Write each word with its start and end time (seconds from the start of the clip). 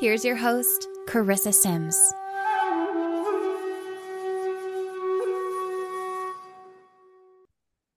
Here's 0.00 0.24
your 0.24 0.36
host, 0.36 0.86
Carissa 1.08 1.52
Sims. 1.52 1.98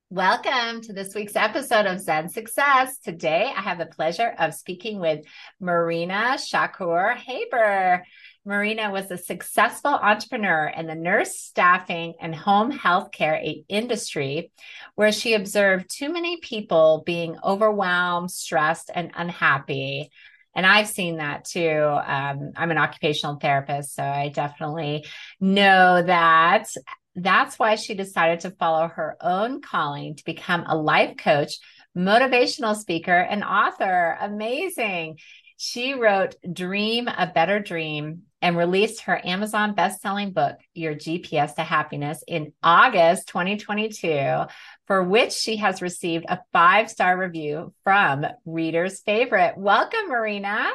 Welcome 0.10 0.82
to 0.82 0.94
this 0.94 1.14
week's 1.14 1.36
episode 1.36 1.86
of 1.86 2.00
Zen 2.00 2.30
Success. 2.30 2.98
Today, 2.98 3.54
I 3.56 3.62
have 3.62 3.78
the 3.78 3.86
pleasure 3.86 4.34
of 4.40 4.56
speaking 4.56 5.00
with 5.00 5.24
Marina 5.60 6.38
Shakour 6.40 7.16
Haber. 7.16 8.04
Marina 8.46 8.90
was 8.90 9.12
a 9.12 9.18
successful 9.20 9.92
entrepreneur 9.92 10.74
in 10.76 10.88
the 10.88 10.96
nurse 10.96 11.36
staffing 11.36 12.16
and 12.20 12.34
home 12.34 12.72
healthcare 12.72 13.64
industry, 13.70 14.52
where 14.96 15.12
she 15.12 15.36
observed 15.36 15.86
too 15.88 16.12
many 16.12 16.40
people 16.40 17.04
being 17.06 17.38
overwhelmed, 17.44 18.32
stressed, 18.32 18.90
and 18.92 19.12
unhappy. 19.16 20.10
And 20.54 20.66
I've 20.66 20.88
seen 20.88 21.18
that 21.18 21.46
too. 21.46 21.80
Um, 21.80 22.52
I'm 22.56 22.72
an 22.72 22.78
occupational 22.78 23.38
therapist, 23.38 23.96
so 23.96 24.04
I 24.04 24.30
definitely 24.30 25.06
know 25.40 26.02
that 26.02 26.68
that's 27.16 27.60
why 27.60 27.76
she 27.76 27.94
decided 27.94 28.42
to 28.42 28.52
follow 28.52 28.88
her 28.88 29.18
own 29.22 29.62
calling 29.62 30.16
to 30.16 30.26
become 30.26 30.64
a 30.68 30.78
life 30.78 31.18
coach, 31.18 31.54
motivational 31.98 32.76
speaker, 32.76 33.18
and 33.18 33.44
author. 33.44 34.18
Amazing. 34.20 35.18
She 35.58 35.94
wrote 35.94 36.36
Dream 36.52 37.08
a 37.08 37.28
Better 37.28 37.60
Dream 37.60 38.24
and 38.42 38.58
released 38.58 39.02
her 39.02 39.22
Amazon 39.24 39.76
best-selling 39.76 40.32
book, 40.32 40.58
Your 40.74 40.96
GPS 40.96 41.54
to 41.56 41.62
Happiness, 41.62 42.24
in 42.28 42.54
August 42.64 43.28
2022, 43.28 44.46
for 44.92 45.02
which 45.02 45.32
she 45.32 45.56
has 45.56 45.82
received 45.82 46.26
a 46.28 46.38
five-star 46.52 47.18
review 47.18 47.74
from 47.82 48.26
readers' 48.44 49.00
favorite. 49.00 49.54
Welcome, 49.56 50.10
Marina. 50.10 50.70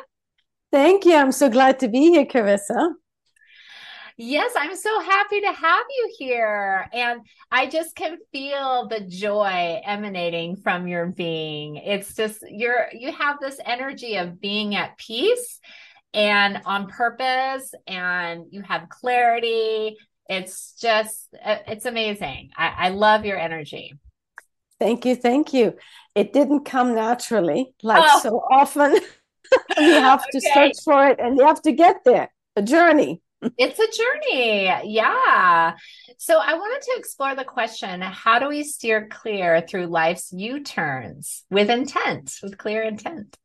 Thank 0.73 1.05
you. 1.05 1.15
I'm 1.15 1.33
so 1.33 1.51
glad 1.51 1.81
to 1.81 1.89
be 1.89 2.13
here, 2.13 2.25
Carissa. 2.25 2.93
Yes, 4.17 4.55
I'm 4.57 4.75
so 4.75 5.01
happy 5.01 5.43
to 5.43 5.53
have 5.53 5.85
you 5.95 6.15
here. 6.17 6.89
And 6.95 7.21
I 7.51 7.67
just 7.67 7.95
can 7.95 8.17
feel 8.33 8.89
the 8.89 9.01
joy 9.01 9.83
emanating 9.85 10.57
from 10.57 10.89
your 10.89 11.09
being. 11.09 11.77
It's 11.77 12.15
just 12.15 12.43
you're 12.49 12.87
you 12.95 13.13
have 13.13 13.39
this 13.39 13.61
energy 13.63 14.17
of 14.17 14.41
being 14.41 14.77
at 14.77 14.97
peace 14.97 15.61
and 16.15 16.63
on 16.65 16.87
purpose 16.87 17.75
and 17.87 18.47
you 18.49 18.63
have 18.63 18.89
clarity. 18.89 19.99
It's 20.27 20.73
just 20.81 21.29
uh, 21.45 21.59
it's 21.67 21.85
amazing. 21.85 22.49
I, 22.57 22.73
I 22.79 22.89
love 22.89 23.27
your 23.27 23.37
energy. 23.37 23.93
Thank 24.79 25.05
you, 25.05 25.17
thank 25.17 25.53
you. 25.53 25.75
It 26.15 26.33
didn't 26.33 26.65
come 26.65 26.95
naturally, 26.95 27.75
like 27.83 28.05
oh. 28.07 28.21
so 28.21 28.43
often. 28.51 28.95
you 29.79 29.93
have 29.93 30.21
okay. 30.21 30.31
to 30.33 30.41
search 30.55 30.77
for 30.85 31.07
it 31.07 31.21
and 31.21 31.37
you 31.37 31.47
have 31.47 31.63
to 31.63 31.73
get 31.73 32.05
there. 32.05 32.33
A 32.57 32.63
journey 32.63 33.21
it's 33.59 33.79
a 33.79 34.03
journey. 34.03 34.65
Yeah. 34.85 35.75
So 36.19 36.39
I 36.39 36.55
wanted 36.55 36.83
to 36.83 36.95
explore 36.99 37.35
the 37.35 37.45
question 37.45 38.01
how 38.01 38.39
do 38.39 38.49
we 38.49 38.65
steer 38.65 39.09
clear 39.09 39.61
through 39.61 39.87
life's 39.87 40.33
U 40.33 40.63
turns 40.63 41.45
with 41.51 41.71
intent, 41.71 42.35
with 42.43 42.59
clear 42.59 42.83
intent? 42.83 43.37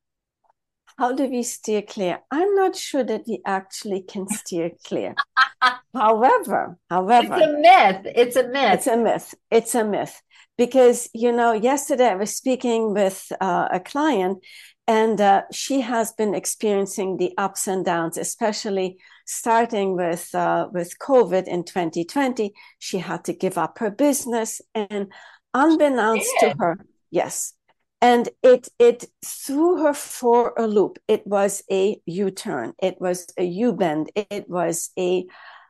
How 0.97 1.13
do 1.13 1.25
we 1.25 1.43
steer 1.43 1.81
clear? 1.81 2.19
I'm 2.29 2.53
not 2.55 2.75
sure 2.75 3.03
that 3.03 3.23
we 3.27 3.41
actually 3.45 4.03
can 4.03 4.27
steer 4.27 4.71
clear. 4.85 5.15
however, 5.93 6.77
however, 6.89 7.35
it's 7.35 7.45
a 7.45 7.57
myth. 7.57 8.13
It's 8.15 8.35
a 8.35 8.47
myth. 8.47 8.73
It's 8.73 8.87
a 8.87 8.97
myth. 8.97 9.35
It's 9.49 9.75
a 9.75 9.83
myth. 9.83 10.21
Because, 10.61 11.09
you 11.15 11.31
know, 11.31 11.53
yesterday 11.53 12.09
I 12.09 12.15
was 12.15 12.35
speaking 12.35 12.93
with 12.93 13.31
uh, 13.41 13.67
a 13.71 13.79
client 13.79 14.43
and 14.87 15.19
uh, 15.19 15.41
she 15.51 15.81
has 15.81 16.11
been 16.11 16.35
experiencing 16.35 17.17
the 17.17 17.33
ups 17.35 17.67
and 17.67 17.83
downs, 17.83 18.15
especially 18.15 18.99
starting 19.25 19.95
with 19.95 20.29
uh, 20.35 20.67
with 20.71 20.99
COVID 20.99 21.47
in 21.47 21.63
2020, 21.63 22.53
she 22.77 22.99
had 22.99 23.23
to 23.23 23.33
give 23.33 23.57
up 23.57 23.79
her 23.79 23.89
business, 23.89 24.61
and 24.75 25.11
unbeknownst 25.55 26.29
to 26.41 26.53
her, 26.59 26.77
yes, 27.09 27.53
and 27.99 28.29
it 28.43 28.69
it 28.77 29.05
threw 29.25 29.81
her 29.81 29.95
for 29.95 30.53
a 30.59 30.67
loop. 30.67 30.99
It 31.07 31.25
was 31.25 31.63
a 31.71 31.99
U 32.05 32.29
turn. 32.29 32.73
It 32.83 33.01
was 33.01 33.25
a 33.35 33.45
U 33.45 33.73
bend. 33.73 34.11
It 34.15 34.47
was 34.47 34.91
a 34.95 35.25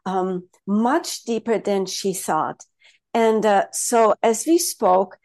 um, 0.06 0.50
much 0.68 1.23
deeper 1.23 1.59
than 1.59 1.85
she 1.85 2.13
thought. 2.13 2.66
And 3.14 3.46
uh, 3.46 3.66
so, 3.72 4.16
as 4.24 4.46
we 4.46 4.58
spoke, 4.58 5.18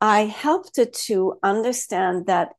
I 0.00 0.22
helped 0.22 0.76
her 0.76 0.86
to 1.06 1.38
understand 1.42 2.26
that 2.26 2.52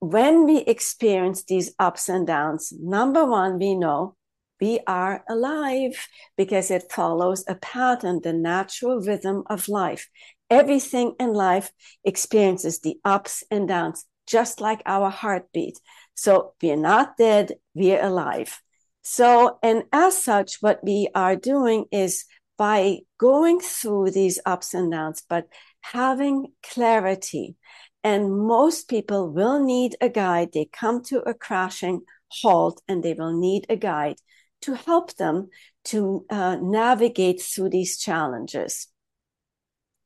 when 0.00 0.44
we 0.44 0.58
experience 0.58 1.44
these 1.44 1.74
ups 1.78 2.08
and 2.08 2.26
downs, 2.26 2.72
number 2.78 3.24
one, 3.24 3.58
we 3.58 3.74
know 3.74 4.16
we 4.60 4.80
are 4.86 5.24
alive 5.28 6.08
because 6.36 6.70
it 6.70 6.90
follows 6.90 7.44
a 7.48 7.54
pattern, 7.56 8.20
the 8.22 8.32
natural 8.32 9.00
rhythm 9.00 9.42
of 9.46 9.68
life. 9.68 10.08
Everything 10.48 11.14
in 11.18 11.34
life 11.34 11.70
experiences 12.04 12.80
the 12.80 12.98
ups 13.04 13.42
and 13.50 13.68
downs, 13.68 14.06
just 14.26 14.60
like 14.60 14.82
our 14.86 15.10
heartbeat. 15.10 15.78
So 16.14 16.54
we're 16.62 16.76
not 16.76 17.16
dead, 17.16 17.52
we're 17.74 18.02
alive. 18.02 18.60
So, 19.02 19.58
and 19.62 19.84
as 19.92 20.22
such, 20.22 20.56
what 20.60 20.82
we 20.82 21.08
are 21.14 21.36
doing 21.36 21.86
is 21.92 22.24
by 22.56 22.98
going 23.18 23.60
through 23.60 24.10
these 24.10 24.40
ups 24.46 24.74
and 24.74 24.90
downs, 24.92 25.22
but 25.28 25.46
having 25.80 26.52
clarity. 26.62 27.56
And 28.02 28.38
most 28.38 28.88
people 28.88 29.30
will 29.30 29.62
need 29.62 29.96
a 30.00 30.08
guide. 30.08 30.50
They 30.52 30.68
come 30.72 31.02
to 31.04 31.20
a 31.28 31.34
crashing 31.34 32.02
halt 32.28 32.82
and 32.88 33.02
they 33.02 33.14
will 33.14 33.36
need 33.36 33.66
a 33.68 33.76
guide 33.76 34.16
to 34.62 34.74
help 34.74 35.14
them 35.16 35.48
to 35.84 36.24
uh, 36.30 36.56
navigate 36.56 37.42
through 37.42 37.70
these 37.70 37.98
challenges. 37.98 38.88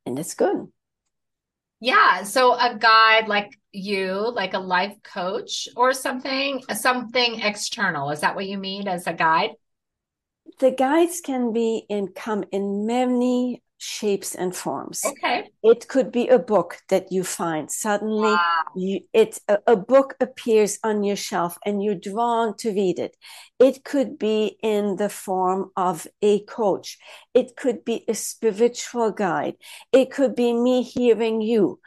And 0.06 0.19
it's 0.19 0.34
good. 0.34 0.69
Yeah. 1.81 2.25
So 2.25 2.55
a 2.55 2.77
guide 2.78 3.28
like 3.28 3.59
you, 3.72 4.31
like 4.34 4.55
a 4.55 4.59
life 4.59 4.97
coach 5.03 5.69
or 5.77 5.93
something, 5.93 6.62
something 6.75 7.41
external. 7.41 8.10
Is 8.10 8.21
that 8.21 8.34
what 8.34 8.47
you 8.47 8.59
mean 8.59 8.87
as 8.87 9.06
a 9.06 9.15
guide? 9.15 9.50
The 10.60 10.71
guides 10.71 11.21
can 11.21 11.53
be 11.53 11.87
in 11.88 12.09
come 12.09 12.44
in 12.53 12.87
many 12.87 13.62
shapes 13.81 14.34
and 14.34 14.54
forms. 14.54 15.03
Okay. 15.06 15.48
It 15.62 15.88
could 15.88 16.12
be 16.12 16.28
a 16.28 16.38
book 16.38 16.76
that 16.91 17.10
you 17.10 17.25
find. 17.25 17.71
Suddenly 17.71 18.32
wow. 18.32 18.62
you 18.76 19.00
it 19.15 19.38
a, 19.48 19.59
a, 19.66 19.76
book 19.76 20.16
appears 20.21 20.78
on 20.84 21.03
your 21.03 21.16
shelf 21.16 21.56
and 21.65 21.82
you're 21.82 21.94
drawn 21.94 22.54
to 22.59 22.72
read 22.72 22.98
it. 22.98 23.16
It 23.59 23.82
could 23.84 24.19
be 24.19 24.59
in 24.62 24.97
the 24.97 25.09
form 25.09 25.71
of 25.76 26.06
a 26.21 26.41
coach. 26.41 26.98
It 27.32 27.56
could 27.56 27.82
be 27.82 28.04
a 28.06 28.15
spiritual 28.15 29.12
guide. 29.12 29.56
It 29.92 30.10
could 30.10 30.34
be 30.34 30.53
me 30.53 30.82
hearing 30.82 31.41
you. 31.41 31.80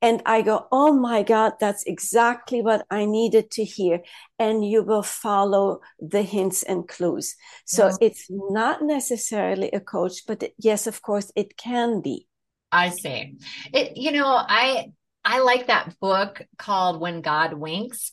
And 0.00 0.22
I 0.26 0.42
go, 0.42 0.66
oh 0.70 0.92
my 0.92 1.22
God, 1.22 1.54
that's 1.58 1.82
exactly 1.84 2.62
what 2.62 2.86
I 2.90 3.04
needed 3.04 3.50
to 3.52 3.64
hear. 3.64 4.02
And 4.38 4.64
you 4.64 4.84
will 4.84 5.02
follow 5.02 5.80
the 5.98 6.22
hints 6.22 6.62
and 6.62 6.86
clues. 6.86 7.34
So 7.64 7.90
it's 8.00 8.26
not 8.30 8.82
necessarily 8.82 9.70
a 9.70 9.80
coach, 9.80 10.24
but 10.26 10.52
yes, 10.56 10.86
of 10.86 11.02
course, 11.02 11.32
it 11.34 11.56
can 11.56 12.00
be. 12.00 12.28
I 12.70 12.90
see. 12.90 13.38
It, 13.72 13.96
you 13.96 14.12
know, 14.12 14.26
I, 14.26 14.92
I 15.24 15.40
like 15.40 15.66
that 15.66 15.98
book 16.00 16.42
called 16.58 17.00
When 17.00 17.20
God 17.20 17.54
Winks 17.54 18.12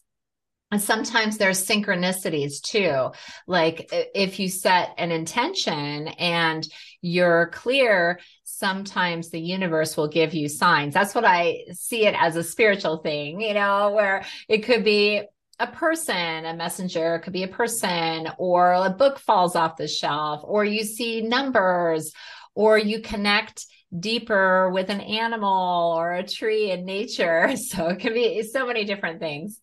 and 0.72 0.82
sometimes 0.82 1.38
there's 1.38 1.66
synchronicities 1.66 2.62
too. 2.62 3.12
Like 3.48 3.88
if 3.92 4.40
you 4.40 4.50
set 4.50 4.90
an 4.98 5.12
intention 5.12 6.08
and 6.08 6.68
you're 7.02 7.48
clear, 7.54 8.20
sometimes 8.58 9.30
the 9.30 9.40
universe 9.40 9.98
will 9.98 10.08
give 10.08 10.34
you 10.34 10.48
signs. 10.50 10.94
That's 10.94 11.14
what 11.16 11.26
I 11.26 11.66
see 11.74 12.06
it 12.06 12.16
as 12.18 12.36
a 12.36 12.44
spiritual 12.44 12.98
thing, 12.98 13.42
you 13.42 13.54
know, 13.54 13.92
where 13.92 14.24
it 14.48 14.60
could 14.60 14.84
be 14.84 15.22
a 15.60 15.68
person, 15.68 16.46
a 16.46 16.54
messenger, 16.54 17.16
it 17.16 17.22
could 17.22 17.34
be 17.34 17.44
a 17.44 17.48
person, 17.48 18.28
or 18.38 18.74
a 18.74 18.90
book 18.90 19.20
falls 19.20 19.56
off 19.56 19.78
the 19.78 19.88
shelf, 19.88 20.42
or 20.44 20.66
you 20.66 20.84
see 20.84 21.22
numbers, 21.22 22.12
or 22.56 22.78
you 22.78 23.00
connect 23.02 23.66
deeper 23.98 24.70
with 24.72 24.90
an 24.90 25.02
animal 25.02 25.94
or 25.98 26.14
a 26.14 26.28
tree 26.28 26.72
in 26.72 26.86
nature. 26.86 27.54
So 27.58 27.88
it 27.90 28.00
can 28.00 28.14
be 28.14 28.44
so 28.44 28.66
many 28.68 28.84
different 28.86 29.20
things. 29.20 29.60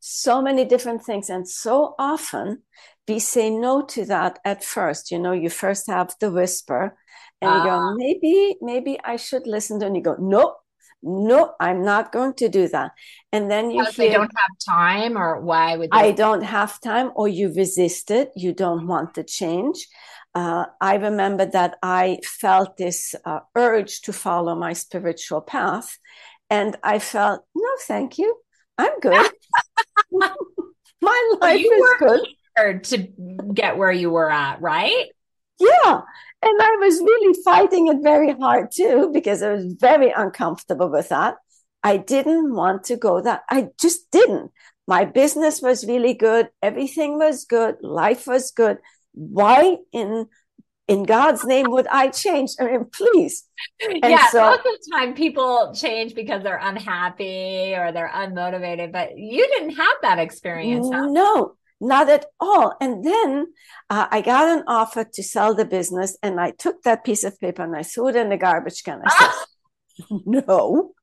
so 0.00 0.42
many 0.42 0.64
different 0.64 1.04
things. 1.04 1.30
And 1.30 1.48
so 1.48 1.94
often 1.98 2.62
we 3.08 3.18
say 3.18 3.50
no 3.50 3.82
to 3.82 4.04
that 4.06 4.38
at 4.44 4.64
first. 4.64 5.10
You 5.10 5.18
know, 5.18 5.32
you 5.32 5.50
first 5.50 5.86
have 5.88 6.14
the 6.20 6.30
whisper 6.30 6.96
and 7.42 7.56
you 7.56 7.70
go, 7.70 7.76
ah. 7.76 7.94
maybe, 7.96 8.56
maybe 8.60 8.98
I 9.04 9.16
should 9.16 9.46
listen 9.46 9.80
to, 9.80 9.86
and 9.86 9.96
you 9.96 10.02
go, 10.02 10.16
nope, 10.18 10.56
no, 11.02 11.54
I'm 11.58 11.84
not 11.84 12.12
going 12.12 12.34
to 12.34 12.48
do 12.48 12.68
that. 12.68 12.92
And 13.32 13.50
then 13.50 13.70
you 13.70 13.84
hear, 13.84 13.92
they 13.92 14.12
don't 14.12 14.30
have 14.36 14.58
time, 14.66 15.18
or 15.18 15.40
why 15.40 15.76
would 15.76 15.90
they? 15.90 15.96
I 15.96 16.12
don't 16.12 16.42
have 16.42 16.80
time, 16.80 17.10
or 17.16 17.28
you 17.28 17.52
resist 17.52 18.10
it, 18.10 18.30
you 18.36 18.52
don't 18.52 18.86
want 18.86 19.14
to 19.14 19.24
change. 19.24 19.88
Uh, 20.34 20.66
I 20.80 20.94
remember 20.96 21.44
that 21.46 21.76
I 21.82 22.18
felt 22.24 22.76
this 22.76 23.14
uh, 23.24 23.40
urge 23.54 24.00
to 24.02 24.12
follow 24.12 24.54
my 24.54 24.72
spiritual 24.72 25.40
path, 25.40 25.98
and 26.48 26.76
I 26.82 27.00
felt, 27.00 27.44
no, 27.54 27.70
thank 27.86 28.18
you, 28.18 28.36
I'm 28.78 28.98
good. 29.00 29.30
my 31.00 31.32
life 31.40 31.60
is 31.60 31.94
good. 31.98 32.84
To 32.84 32.98
get 33.54 33.78
where 33.78 33.90
you 33.90 34.10
were 34.10 34.30
at, 34.30 34.60
right? 34.60 35.06
Yeah. 35.58 36.02
And 36.42 36.60
I 36.60 36.76
was 36.80 37.00
really 37.00 37.42
fighting 37.44 37.86
it 37.86 37.98
very 38.02 38.32
hard 38.32 38.70
too, 38.72 39.10
because 39.12 39.42
I 39.42 39.52
was 39.52 39.74
very 39.78 40.10
uncomfortable 40.10 40.90
with 40.90 41.08
that. 41.10 41.36
I 41.82 41.96
didn't 41.96 42.54
want 42.54 42.84
to 42.84 42.96
go 42.96 43.20
that. 43.20 43.42
I 43.48 43.68
just 43.80 44.10
didn't. 44.10 44.50
My 44.86 45.04
business 45.04 45.62
was 45.62 45.86
really 45.86 46.14
good. 46.14 46.48
Everything 46.60 47.16
was 47.18 47.44
good. 47.44 47.76
Life 47.82 48.26
was 48.26 48.50
good. 48.50 48.78
Why 49.12 49.76
in 49.92 50.26
in 50.88 51.04
God's 51.04 51.44
name 51.44 51.70
would 51.70 51.86
I 51.86 52.08
change? 52.08 52.50
I 52.60 52.64
mean, 52.64 52.86
please. 52.92 53.44
And 53.80 54.00
yeah, 54.02 54.26
so, 54.28 54.40
most 54.40 54.58
of 54.58 54.64
the 54.64 54.90
time 54.92 55.14
people 55.14 55.72
change 55.74 56.14
because 56.14 56.42
they're 56.42 56.60
unhappy 56.60 57.74
or 57.74 57.92
they're 57.92 58.10
unmotivated, 58.12 58.92
but 58.92 59.16
you 59.16 59.46
didn't 59.46 59.76
have 59.76 59.96
that 60.02 60.18
experience. 60.18 60.88
Huh? 60.92 61.06
No, 61.06 61.54
not 61.82 62.08
at 62.08 62.26
all. 62.38 62.74
And 62.80 63.04
then 63.04 63.46
uh, 63.90 64.06
I 64.10 64.20
got 64.20 64.48
an 64.48 64.64
offer 64.66 65.04
to 65.04 65.22
sell 65.22 65.54
the 65.54 65.64
business, 65.64 66.16
and 66.22 66.40
I 66.40 66.52
took 66.52 66.82
that 66.82 67.04
piece 67.04 67.24
of 67.24 67.38
paper 67.38 67.62
and 67.62 67.76
I 67.76 67.82
threw 67.82 68.08
it 68.08 68.16
in 68.16 68.30
the 68.30 68.36
garbage 68.36 68.82
can. 68.84 69.02
I 69.04 69.10
said, 69.10 70.20
"No." 70.26 70.94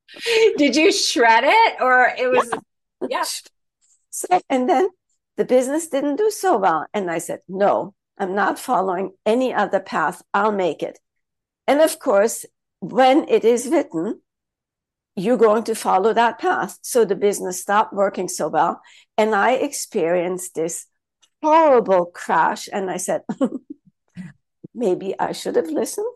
Did 0.58 0.76
you 0.76 0.92
shred 0.92 1.44
it, 1.46 1.81
or 1.81 2.12
it 2.18 2.31
was? 2.31 2.50
Yeah. 3.02 3.08
yeah. 3.10 3.24
So, 4.10 4.42
and 4.50 4.68
then 4.68 4.90
the 5.38 5.46
business 5.46 5.88
didn't 5.88 6.16
do 6.16 6.31
so 6.31 6.58
well, 6.58 6.88
and 6.94 7.12
I 7.12 7.20
said, 7.20 7.42
"No, 7.48 7.94
I'm 8.18 8.34
not 8.34 8.58
following 8.58 9.12
any 9.26 9.54
other 9.54 9.80
path. 9.80 10.24
I'll 10.34 10.52
make 10.52 10.81
it." 10.81 11.00
And 11.68 11.81
of 11.81 12.00
course, 12.00 12.46
when 12.80 13.28
it 13.28 13.46
is 13.46 13.68
written, 13.68 14.22
you're 15.19 15.38
going 15.38 15.63
to 15.66 15.75
follow 15.75 16.13
that 16.13 16.39
path. 16.39 16.77
So 16.81 17.04
the 17.04 17.16
business 17.16 17.62
stopped 17.62 17.94
working 17.94 18.27
so 18.30 18.48
well. 18.48 18.81
And 19.18 19.36
I 19.36 19.51
experienced 19.54 20.56
this 20.56 20.86
horrible 21.44 22.06
crash. 22.06 22.69
And 22.71 22.89
I 22.89 22.98
said, 22.98 23.21
maybe 24.74 25.13
I 25.19 25.33
should 25.33 25.57
have 25.57 25.69
listened. 25.69 26.16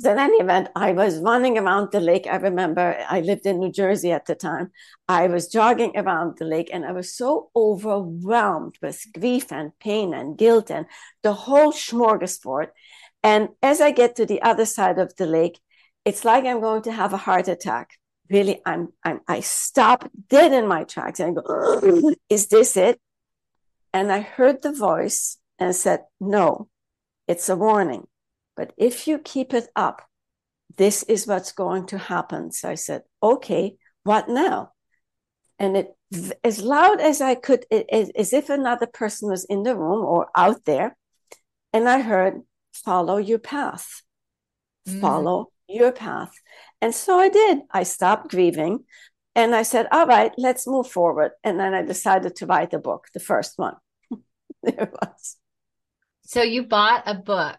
So 0.00 0.12
in 0.12 0.18
any 0.18 0.36
event, 0.38 0.68
I 0.74 0.92
was 0.92 1.18
running 1.18 1.58
around 1.58 1.92
the 1.92 2.00
lake. 2.00 2.26
I 2.26 2.36
remember 2.36 2.96
I 3.08 3.20
lived 3.20 3.44
in 3.44 3.58
New 3.58 3.70
Jersey 3.70 4.12
at 4.12 4.26
the 4.26 4.34
time. 4.34 4.70
I 5.08 5.26
was 5.26 5.48
jogging 5.48 5.92
around 5.96 6.38
the 6.38 6.46
lake 6.46 6.70
and 6.72 6.86
I 6.86 6.92
was 6.92 7.14
so 7.14 7.50
overwhelmed 7.54 8.76
with 8.80 9.04
grief 9.12 9.52
and 9.52 9.72
pain 9.78 10.14
and 10.14 10.38
guilt 10.38 10.70
and 10.70 10.86
the 11.22 11.34
whole 11.34 11.72
smorgasbord. 11.72 12.68
And 13.22 13.50
as 13.62 13.82
I 13.82 13.90
get 13.90 14.16
to 14.16 14.24
the 14.24 14.40
other 14.40 14.64
side 14.64 14.98
of 14.98 15.14
the 15.16 15.26
lake, 15.26 15.60
it's 16.04 16.24
like 16.24 16.44
I'm 16.44 16.60
going 16.60 16.82
to 16.82 16.92
have 16.92 17.12
a 17.12 17.18
heart 17.18 17.48
attack. 17.48 17.90
Really, 18.30 18.60
I'm, 18.64 18.92
I'm 19.04 19.20
I 19.26 19.40
stop 19.40 20.08
dead 20.28 20.52
in 20.52 20.68
my 20.68 20.84
tracks 20.84 21.20
and 21.20 21.36
I 21.36 21.42
go, 21.42 22.14
is 22.28 22.46
this 22.46 22.76
it? 22.76 23.00
And 23.92 24.12
I 24.12 24.20
heard 24.20 24.62
the 24.62 24.72
voice 24.72 25.36
and 25.58 25.74
said, 25.74 26.04
no, 26.20 26.68
it's 27.26 27.48
a 27.48 27.56
warning. 27.56 28.06
But 28.56 28.72
if 28.76 29.08
you 29.08 29.18
keep 29.18 29.52
it 29.52 29.68
up, 29.74 30.02
this 30.76 31.02
is 31.02 31.26
what's 31.26 31.52
going 31.52 31.86
to 31.86 31.98
happen. 31.98 32.52
So 32.52 32.70
I 32.70 32.76
said, 32.76 33.02
okay, 33.22 33.76
what 34.04 34.28
now? 34.28 34.72
And 35.58 35.76
it, 35.76 35.94
as 36.44 36.60
loud 36.62 37.00
as 37.00 37.20
I 37.20 37.34
could, 37.34 37.66
it, 37.70 37.86
as 38.16 38.32
if 38.32 38.48
another 38.48 38.86
person 38.86 39.28
was 39.28 39.44
in 39.44 39.64
the 39.64 39.76
room 39.76 40.04
or 40.04 40.28
out 40.36 40.64
there. 40.64 40.96
And 41.72 41.88
I 41.88 42.00
heard, 42.00 42.42
follow 42.72 43.16
your 43.16 43.38
path, 43.38 44.02
mm. 44.88 45.00
follow 45.00 45.49
your 45.70 45.92
path. 45.92 46.32
And 46.80 46.94
so 46.94 47.18
I 47.18 47.28
did. 47.28 47.60
I 47.70 47.82
stopped 47.82 48.30
grieving 48.30 48.84
and 49.34 49.54
I 49.54 49.62
said, 49.62 49.86
all 49.92 50.06
right, 50.06 50.32
let's 50.36 50.66
move 50.66 50.88
forward. 50.88 51.32
And 51.44 51.58
then 51.58 51.74
I 51.74 51.82
decided 51.82 52.36
to 52.36 52.46
write 52.46 52.74
a 52.74 52.78
book, 52.78 53.06
the 53.14 53.20
first 53.20 53.58
one. 53.58 53.76
there 54.62 54.90
was. 55.00 55.36
So 56.22 56.42
you 56.42 56.64
bought 56.64 57.04
a 57.06 57.14
book 57.14 57.58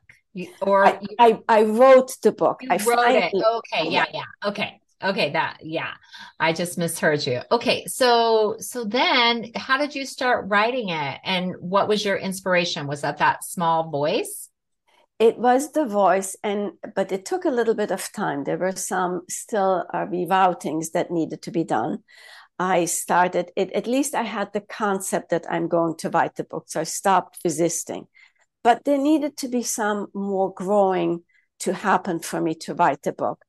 or 0.61 0.85
I, 0.85 0.99
you, 1.01 1.15
I, 1.19 1.39
I, 1.47 1.63
wrote 1.63 2.15
the 2.23 2.31
book. 2.31 2.61
I 2.69 2.77
wrote 2.77 3.15
it. 3.15 3.33
Okay. 3.33 3.89
Yeah. 3.89 4.05
Yeah. 4.13 4.23
Okay. 4.45 4.79
Okay. 5.03 5.31
That, 5.31 5.57
yeah. 5.61 5.91
I 6.39 6.53
just 6.53 6.77
misheard 6.77 7.25
you. 7.25 7.41
Okay. 7.51 7.85
So, 7.87 8.55
so 8.59 8.85
then 8.85 9.51
how 9.55 9.77
did 9.77 9.93
you 9.93 10.05
start 10.05 10.45
writing 10.47 10.89
it? 10.89 11.19
And 11.23 11.55
what 11.59 11.87
was 11.87 12.05
your 12.05 12.17
inspiration? 12.17 12.87
Was 12.87 13.01
that 13.01 13.17
that 13.17 13.43
small 13.43 13.89
voice? 13.89 14.49
It 15.21 15.37
was 15.37 15.71
the 15.73 15.85
voice 15.85 16.35
and 16.43 16.71
but 16.95 17.11
it 17.11 17.25
took 17.25 17.45
a 17.45 17.51
little 17.51 17.75
bit 17.75 17.91
of 17.91 18.11
time. 18.11 18.43
There 18.43 18.57
were 18.57 18.75
some 18.75 19.21
still 19.29 19.85
uh, 19.93 20.07
reroutings 20.07 20.93
that 20.93 21.11
needed 21.11 21.43
to 21.43 21.51
be 21.51 21.63
done. 21.63 21.99
I 22.57 22.85
started 22.85 23.51
it 23.55 23.71
at 23.73 23.85
least 23.85 24.15
i 24.15 24.23
had 24.23 24.51
the 24.53 24.61
concept 24.61 25.29
that 25.29 25.45
i'm 25.49 25.67
going 25.67 25.95
to 25.97 26.09
write 26.09 26.35
the 26.35 26.43
book 26.43 26.65
so 26.67 26.81
i 26.81 26.83
stopped 26.85 27.37
resisting. 27.45 28.07
But 28.63 28.83
there 28.83 28.97
needed 28.97 29.37
to 29.37 29.47
be 29.47 29.63
some 29.63 30.07
more 30.15 30.51
growing 30.53 31.23
to 31.59 31.73
happen 31.73 32.19
for 32.19 32.41
me 32.41 32.55
to 32.55 32.73
write 32.73 33.03
the 33.03 33.13
book. 33.13 33.45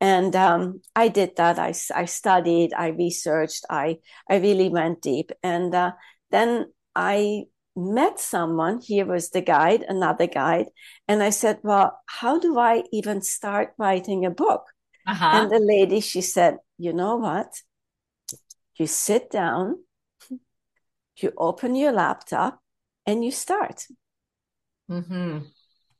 And 0.00 0.34
um, 0.36 0.80
i 0.94 1.08
did 1.08 1.36
that. 1.36 1.58
I, 1.58 1.74
I 2.02 2.04
studied 2.04 2.72
i 2.72 2.88
researched 2.88 3.64
i 3.68 3.98
i 4.30 4.36
really 4.36 4.68
went 4.68 5.02
deep. 5.02 5.32
And 5.42 5.74
uh, 5.74 5.92
then 6.30 6.72
i 6.94 7.46
met 7.76 8.18
someone. 8.18 8.80
Here 8.80 9.04
was 9.04 9.30
the 9.30 9.42
guide, 9.42 9.84
another 9.86 10.26
guide. 10.26 10.66
And 11.06 11.22
I 11.22 11.30
said, 11.30 11.58
Well, 11.62 12.00
how 12.06 12.38
do 12.38 12.58
I 12.58 12.84
even 12.92 13.22
start 13.22 13.74
writing 13.78 14.24
a 14.24 14.30
book? 14.30 14.64
Uh-huh. 15.06 15.30
And 15.34 15.50
the 15.50 15.60
lady, 15.60 16.00
she 16.00 16.20
said, 16.20 16.58
You 16.78 16.92
know 16.92 17.16
what? 17.16 17.60
You 18.76 18.86
sit 18.86 19.30
down, 19.30 19.84
you 21.16 21.32
open 21.36 21.76
your 21.76 21.92
laptop, 21.92 22.60
and 23.06 23.24
you 23.24 23.30
start. 23.30 23.86
Mm-hmm. 24.90 25.38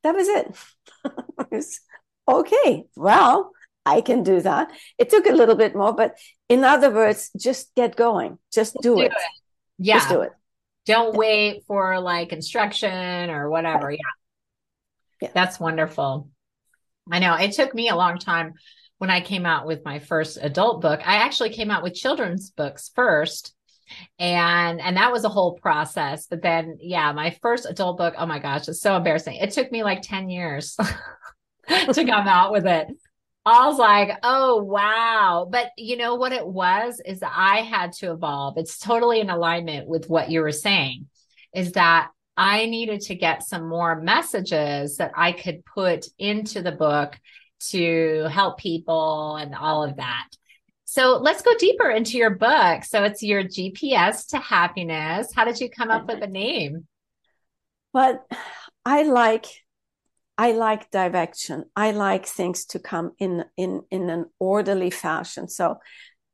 That 0.02 0.14
was 0.14 0.28
it. 0.28 0.56
it 1.04 1.46
was, 1.50 1.80
okay, 2.28 2.84
well, 2.96 3.52
I 3.84 4.00
can 4.00 4.22
do 4.22 4.40
that. 4.40 4.70
It 4.98 5.10
took 5.10 5.26
a 5.26 5.32
little 5.32 5.54
bit 5.54 5.74
more, 5.74 5.94
but 5.94 6.18
in 6.48 6.64
other 6.64 6.90
words, 6.90 7.30
just 7.36 7.74
get 7.74 7.96
going, 7.96 8.38
just 8.52 8.74
do, 8.82 8.96
do 8.96 9.00
it. 9.00 9.06
it. 9.06 9.12
Yeah. 9.78 9.98
Just 9.98 10.08
do 10.10 10.20
it. 10.22 10.32
Don't 10.86 11.16
wait 11.16 11.64
for 11.66 12.00
like 12.00 12.32
instruction 12.32 13.30
or 13.30 13.50
whatever. 13.50 13.90
Yeah. 13.90 13.98
yeah. 15.20 15.30
That's 15.34 15.60
wonderful. 15.60 16.30
I 17.10 17.18
know 17.18 17.34
it 17.34 17.52
took 17.52 17.74
me 17.74 17.88
a 17.88 17.96
long 17.96 18.18
time 18.18 18.54
when 18.98 19.10
I 19.10 19.20
came 19.20 19.46
out 19.46 19.66
with 19.66 19.84
my 19.84 19.98
first 19.98 20.38
adult 20.40 20.80
book. 20.80 21.00
I 21.06 21.16
actually 21.16 21.50
came 21.50 21.70
out 21.70 21.82
with 21.82 21.94
children's 21.94 22.50
books 22.50 22.90
first 22.94 23.56
and 24.18 24.80
and 24.80 24.96
that 24.96 25.12
was 25.12 25.24
a 25.24 25.28
whole 25.28 25.54
process 25.54 26.26
but 26.26 26.42
then 26.42 26.78
yeah 26.80 27.12
my 27.12 27.30
first 27.42 27.66
adult 27.66 27.98
book 27.98 28.14
oh 28.18 28.26
my 28.26 28.38
gosh 28.38 28.68
it's 28.68 28.80
so 28.80 28.96
embarrassing 28.96 29.36
it 29.36 29.52
took 29.52 29.70
me 29.70 29.82
like 29.82 30.02
10 30.02 30.28
years 30.28 30.76
to 31.68 32.04
come 32.04 32.28
out 32.28 32.52
with 32.52 32.66
it 32.66 32.88
I 33.46 33.66
was 33.68 33.78
like, 33.78 34.10
oh, 34.24 34.62
wow. 34.62 35.48
But 35.50 35.70
you 35.78 35.96
know 35.96 36.16
what 36.16 36.32
it 36.32 36.46
was 36.46 37.00
is 37.04 37.22
I 37.22 37.58
had 37.58 37.92
to 37.94 38.12
evolve. 38.12 38.58
It's 38.58 38.78
totally 38.78 39.20
in 39.20 39.30
alignment 39.30 39.86
with 39.88 40.08
what 40.08 40.30
you 40.30 40.40
were 40.40 40.52
saying 40.52 41.06
is 41.54 41.72
that 41.72 42.10
I 42.36 42.66
needed 42.66 43.02
to 43.02 43.14
get 43.14 43.44
some 43.44 43.68
more 43.68 44.00
messages 44.00 44.96
that 44.96 45.12
I 45.16 45.32
could 45.32 45.64
put 45.64 46.06
into 46.18 46.60
the 46.60 46.72
book 46.72 47.18
to 47.70 48.24
help 48.30 48.58
people 48.58 49.36
and 49.36 49.54
all 49.54 49.84
of 49.84 49.96
that. 49.96 50.26
So 50.84 51.16
let's 51.16 51.42
go 51.42 51.52
deeper 51.56 51.88
into 51.88 52.18
your 52.18 52.34
book. 52.34 52.84
So 52.84 53.04
it's 53.04 53.22
your 53.22 53.44
GPS 53.44 54.26
to 54.28 54.38
happiness. 54.38 55.28
How 55.34 55.44
did 55.44 55.60
you 55.60 55.70
come 55.70 55.90
up 55.90 56.06
with 56.08 56.20
the 56.20 56.26
name? 56.26 56.86
Well, 57.92 58.26
I 58.84 59.04
like 59.04 59.46
I 60.38 60.52
like 60.52 60.90
direction. 60.90 61.64
I 61.74 61.92
like 61.92 62.26
things 62.26 62.66
to 62.66 62.78
come 62.78 63.12
in 63.18 63.44
in 63.56 63.82
in 63.90 64.10
an 64.10 64.26
orderly 64.38 64.90
fashion. 64.90 65.48
So 65.48 65.78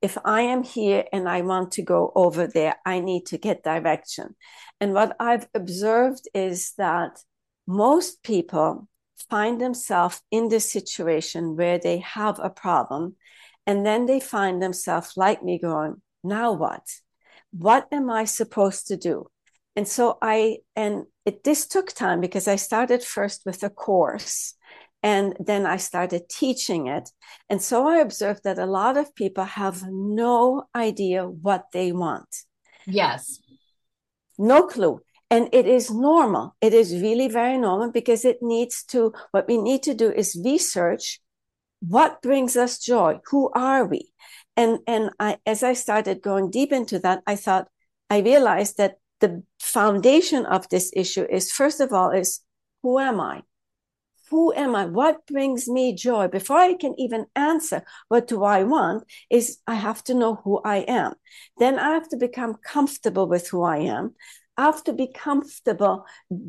if 0.00 0.18
I 0.24 0.42
am 0.42 0.64
here 0.64 1.04
and 1.12 1.28
I 1.28 1.42
want 1.42 1.72
to 1.72 1.82
go 1.82 2.12
over 2.14 2.46
there, 2.46 2.76
I 2.84 3.00
need 3.00 3.26
to 3.26 3.38
get 3.38 3.62
direction. 3.62 4.34
And 4.80 4.92
what 4.94 5.14
I've 5.20 5.48
observed 5.54 6.28
is 6.34 6.72
that 6.78 7.20
most 7.66 8.22
people 8.24 8.88
find 9.30 9.60
themselves 9.60 10.20
in 10.32 10.48
this 10.48 10.70
situation 10.70 11.56
where 11.56 11.78
they 11.78 11.98
have 11.98 12.40
a 12.40 12.50
problem 12.50 13.14
and 13.64 13.86
then 13.86 14.06
they 14.06 14.18
find 14.18 14.60
themselves 14.60 15.12
like 15.16 15.44
me 15.44 15.60
going, 15.60 16.02
now 16.24 16.52
what? 16.52 16.82
what 17.52 17.86
am 17.92 18.10
I 18.10 18.24
supposed 18.24 18.88
to 18.88 18.96
do? 18.96 19.30
And 19.76 19.86
so 19.86 20.18
I, 20.20 20.58
and 20.74 21.04
it, 21.24 21.44
this 21.44 21.66
took 21.66 21.92
time 21.92 22.20
because 22.20 22.48
I 22.48 22.56
started 22.56 23.02
first 23.02 23.42
with 23.46 23.62
a 23.62 23.70
course 23.70 24.54
and 25.02 25.36
then 25.40 25.66
I 25.66 25.76
started 25.76 26.28
teaching 26.28 26.86
it. 26.86 27.10
And 27.50 27.60
so 27.60 27.86
I 27.86 27.98
observed 27.98 28.44
that 28.44 28.58
a 28.58 28.66
lot 28.66 28.96
of 28.96 29.14
people 29.14 29.44
have 29.44 29.82
no 29.88 30.64
idea 30.74 31.26
what 31.26 31.66
they 31.72 31.92
want. 31.92 32.28
Yes. 32.86 33.40
No 34.38 34.66
clue. 34.66 35.00
And 35.30 35.48
it 35.52 35.66
is 35.66 35.90
normal. 35.90 36.56
It 36.60 36.74
is 36.74 37.00
really 37.00 37.28
very 37.28 37.58
normal 37.58 37.90
because 37.90 38.24
it 38.24 38.38
needs 38.42 38.84
to, 38.88 39.12
what 39.30 39.48
we 39.48 39.56
need 39.56 39.82
to 39.84 39.94
do 39.94 40.12
is 40.12 40.40
research 40.44 41.20
what 41.80 42.22
brings 42.22 42.56
us 42.56 42.78
joy? 42.78 43.18
Who 43.30 43.50
are 43.54 43.84
we? 43.84 44.12
And, 44.56 44.78
and 44.86 45.10
I, 45.18 45.38
as 45.44 45.62
I 45.62 45.72
started 45.72 46.22
going 46.22 46.50
deep 46.50 46.72
into 46.72 47.00
that, 47.00 47.22
I 47.26 47.34
thought, 47.36 47.66
I 48.08 48.18
realized 48.20 48.76
that 48.76 48.98
the 49.20 49.42
foundation 49.72 50.46
of 50.46 50.68
this 50.68 50.90
issue 50.94 51.26
is 51.30 51.52
first 51.52 51.80
of 51.80 51.92
all, 51.92 52.10
is 52.10 52.40
who 52.82 52.98
am 52.98 53.20
I? 53.20 53.42
who 54.32 54.50
am 54.54 54.74
I? 54.74 54.86
What 54.86 55.26
brings 55.26 55.68
me 55.68 55.94
joy? 55.94 56.26
Before 56.26 56.56
I 56.56 56.72
can 56.72 56.98
even 56.98 57.26
answer, 57.36 57.82
what 58.08 58.26
do 58.26 58.44
I 58.44 58.64
want? 58.64 59.04
Is 59.28 59.58
I 59.66 59.74
have 59.74 60.02
to 60.04 60.14
know 60.14 60.36
who 60.42 60.58
I 60.64 60.78
am. 60.88 61.12
Then 61.58 61.78
I 61.78 61.90
have 61.90 62.08
to 62.08 62.16
become 62.16 62.56
comfortable 62.64 63.28
with 63.28 63.50
who 63.50 63.62
I 63.62 63.80
am. 63.80 64.14
I 64.56 64.62
have 64.62 64.82
to 64.84 64.94
be 64.94 65.08
comfortable 65.14 66.06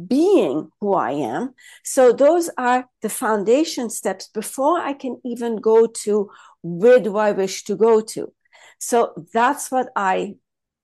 being 0.07 0.69
who 0.79 0.93
I 0.93 1.11
am. 1.11 1.55
So 1.83 2.13
those 2.13 2.49
are 2.57 2.87
the 3.01 3.09
foundation 3.09 3.89
steps 3.89 4.29
before 4.29 4.79
I 4.79 4.93
can 4.93 5.19
even 5.25 5.57
go 5.57 5.85
to 6.05 6.29
where 6.61 7.01
do 7.01 7.17
I 7.17 7.33
wish 7.33 7.65
to 7.65 7.75
go 7.75 7.99
to. 7.99 8.31
So 8.79 9.25
that's 9.33 9.69
what 9.71 9.89
I, 9.93 10.35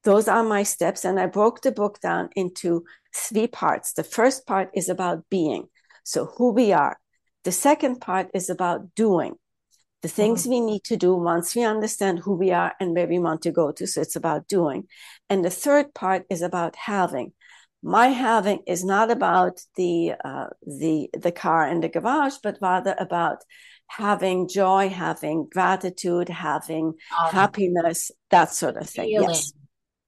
those 0.04 0.28
are 0.28 0.44
my 0.44 0.64
steps. 0.64 1.06
And 1.06 1.20
I 1.20 1.26
broke 1.26 1.62
the 1.62 1.72
book 1.72 2.00
down 2.00 2.30
into 2.36 2.86
three 3.16 3.48
parts. 3.48 3.94
The 3.94 4.04
first 4.04 4.46
part 4.46 4.70
is 4.74 4.90
about 4.90 5.30
being. 5.30 5.68
So, 6.04 6.26
who 6.26 6.52
we 6.52 6.72
are. 6.72 6.98
The 7.44 7.52
second 7.52 8.02
part 8.02 8.30
is 8.34 8.50
about 8.50 8.96
doing 8.96 9.36
the 10.02 10.08
things 10.08 10.42
mm-hmm. 10.42 10.52
we 10.52 10.60
need 10.62 10.84
to 10.86 10.98
do 10.98 11.14
once 11.14 11.56
we 11.56 11.64
understand 11.64 12.20
who 12.20 12.34
we 12.34 12.52
are 12.52 12.74
and 12.80 12.96
where 12.96 13.08
we 13.08 13.20
want 13.20 13.42
to 13.44 13.52
go 13.52 13.72
to. 13.72 13.86
So, 13.86 14.02
it's 14.02 14.16
about 14.16 14.48
doing. 14.48 14.88
And 15.30 15.44
the 15.44 15.50
third 15.50 15.94
part 15.94 16.26
is 16.30 16.42
about 16.42 16.76
having. 16.76 17.34
My 17.82 18.08
having 18.08 18.60
is 18.68 18.84
not 18.84 19.10
about 19.10 19.62
the 19.78 20.14
uh, 20.24 20.48
the 20.64 21.10
the 21.14 21.32
car 21.32 21.66
in 21.68 21.80
the 21.80 21.88
garage, 21.88 22.36
but 22.44 22.58
rather 22.62 22.94
about 23.00 23.38
having 23.88 24.48
joy, 24.48 24.90
having 24.90 25.48
gratitude, 25.50 26.30
having 26.30 26.94
um, 27.18 27.32
happiness, 27.32 28.12
that 28.32 28.52
sort 28.52 28.76
of 28.78 28.90
thing. 28.90 29.10
Feeling, 29.10 29.30
yes. 29.30 29.54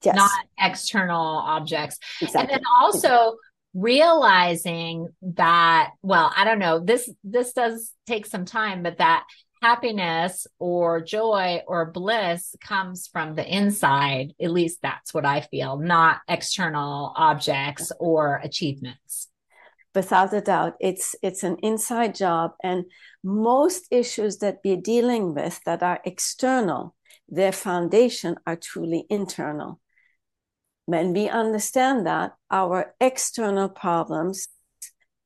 Yes. 0.04 0.16
Not 0.16 0.32
external 0.60 1.38
objects. 1.38 2.00
Exactly. 2.22 2.42
And 2.42 2.50
then 2.50 2.62
also 2.82 3.36
realizing 3.74 5.08
that 5.22 5.92
well 6.02 6.32
i 6.36 6.44
don't 6.44 6.60
know 6.60 6.80
this 6.80 7.10
this 7.24 7.54
does 7.54 7.94
take 8.06 8.26
some 8.26 8.44
time 8.44 8.84
but 8.84 8.98
that 8.98 9.24
happiness 9.62 10.46
or 10.60 11.00
joy 11.00 11.62
or 11.68 11.86
bliss 11.92 12.54
comes 12.62 13.08
from 13.08 13.36
the 13.36 13.56
inside 13.58 14.34
at 14.42 14.52
least 14.52 14.80
that's 14.82 15.14
what 15.14 15.26
i 15.26 15.40
feel 15.40 15.78
not 15.78 16.20
external 16.28 17.14
objects 17.16 17.94
or 17.98 18.42
achievements 18.44 19.30
without 19.96 20.34
a 20.34 20.42
doubt 20.42 20.74
it's 20.82 21.16
it's 21.22 21.44
an 21.44 21.56
inside 21.64 22.14
job 22.14 22.52
and 22.62 22.84
most 23.24 23.86
issues 23.90 24.40
that 24.40 24.60
we're 24.66 24.76
dealing 24.76 25.34
with 25.34 25.62
that 25.66 25.82
are 25.82 26.02
external 26.04 26.94
their 27.30 27.54
foundation 27.54 28.36
are 28.46 28.58
truly 28.58 29.06
internal 29.10 29.80
when 30.92 31.14
we 31.14 31.30
understand 31.30 32.06
that, 32.06 32.34
our 32.50 32.94
external 33.00 33.70
problems 33.70 34.48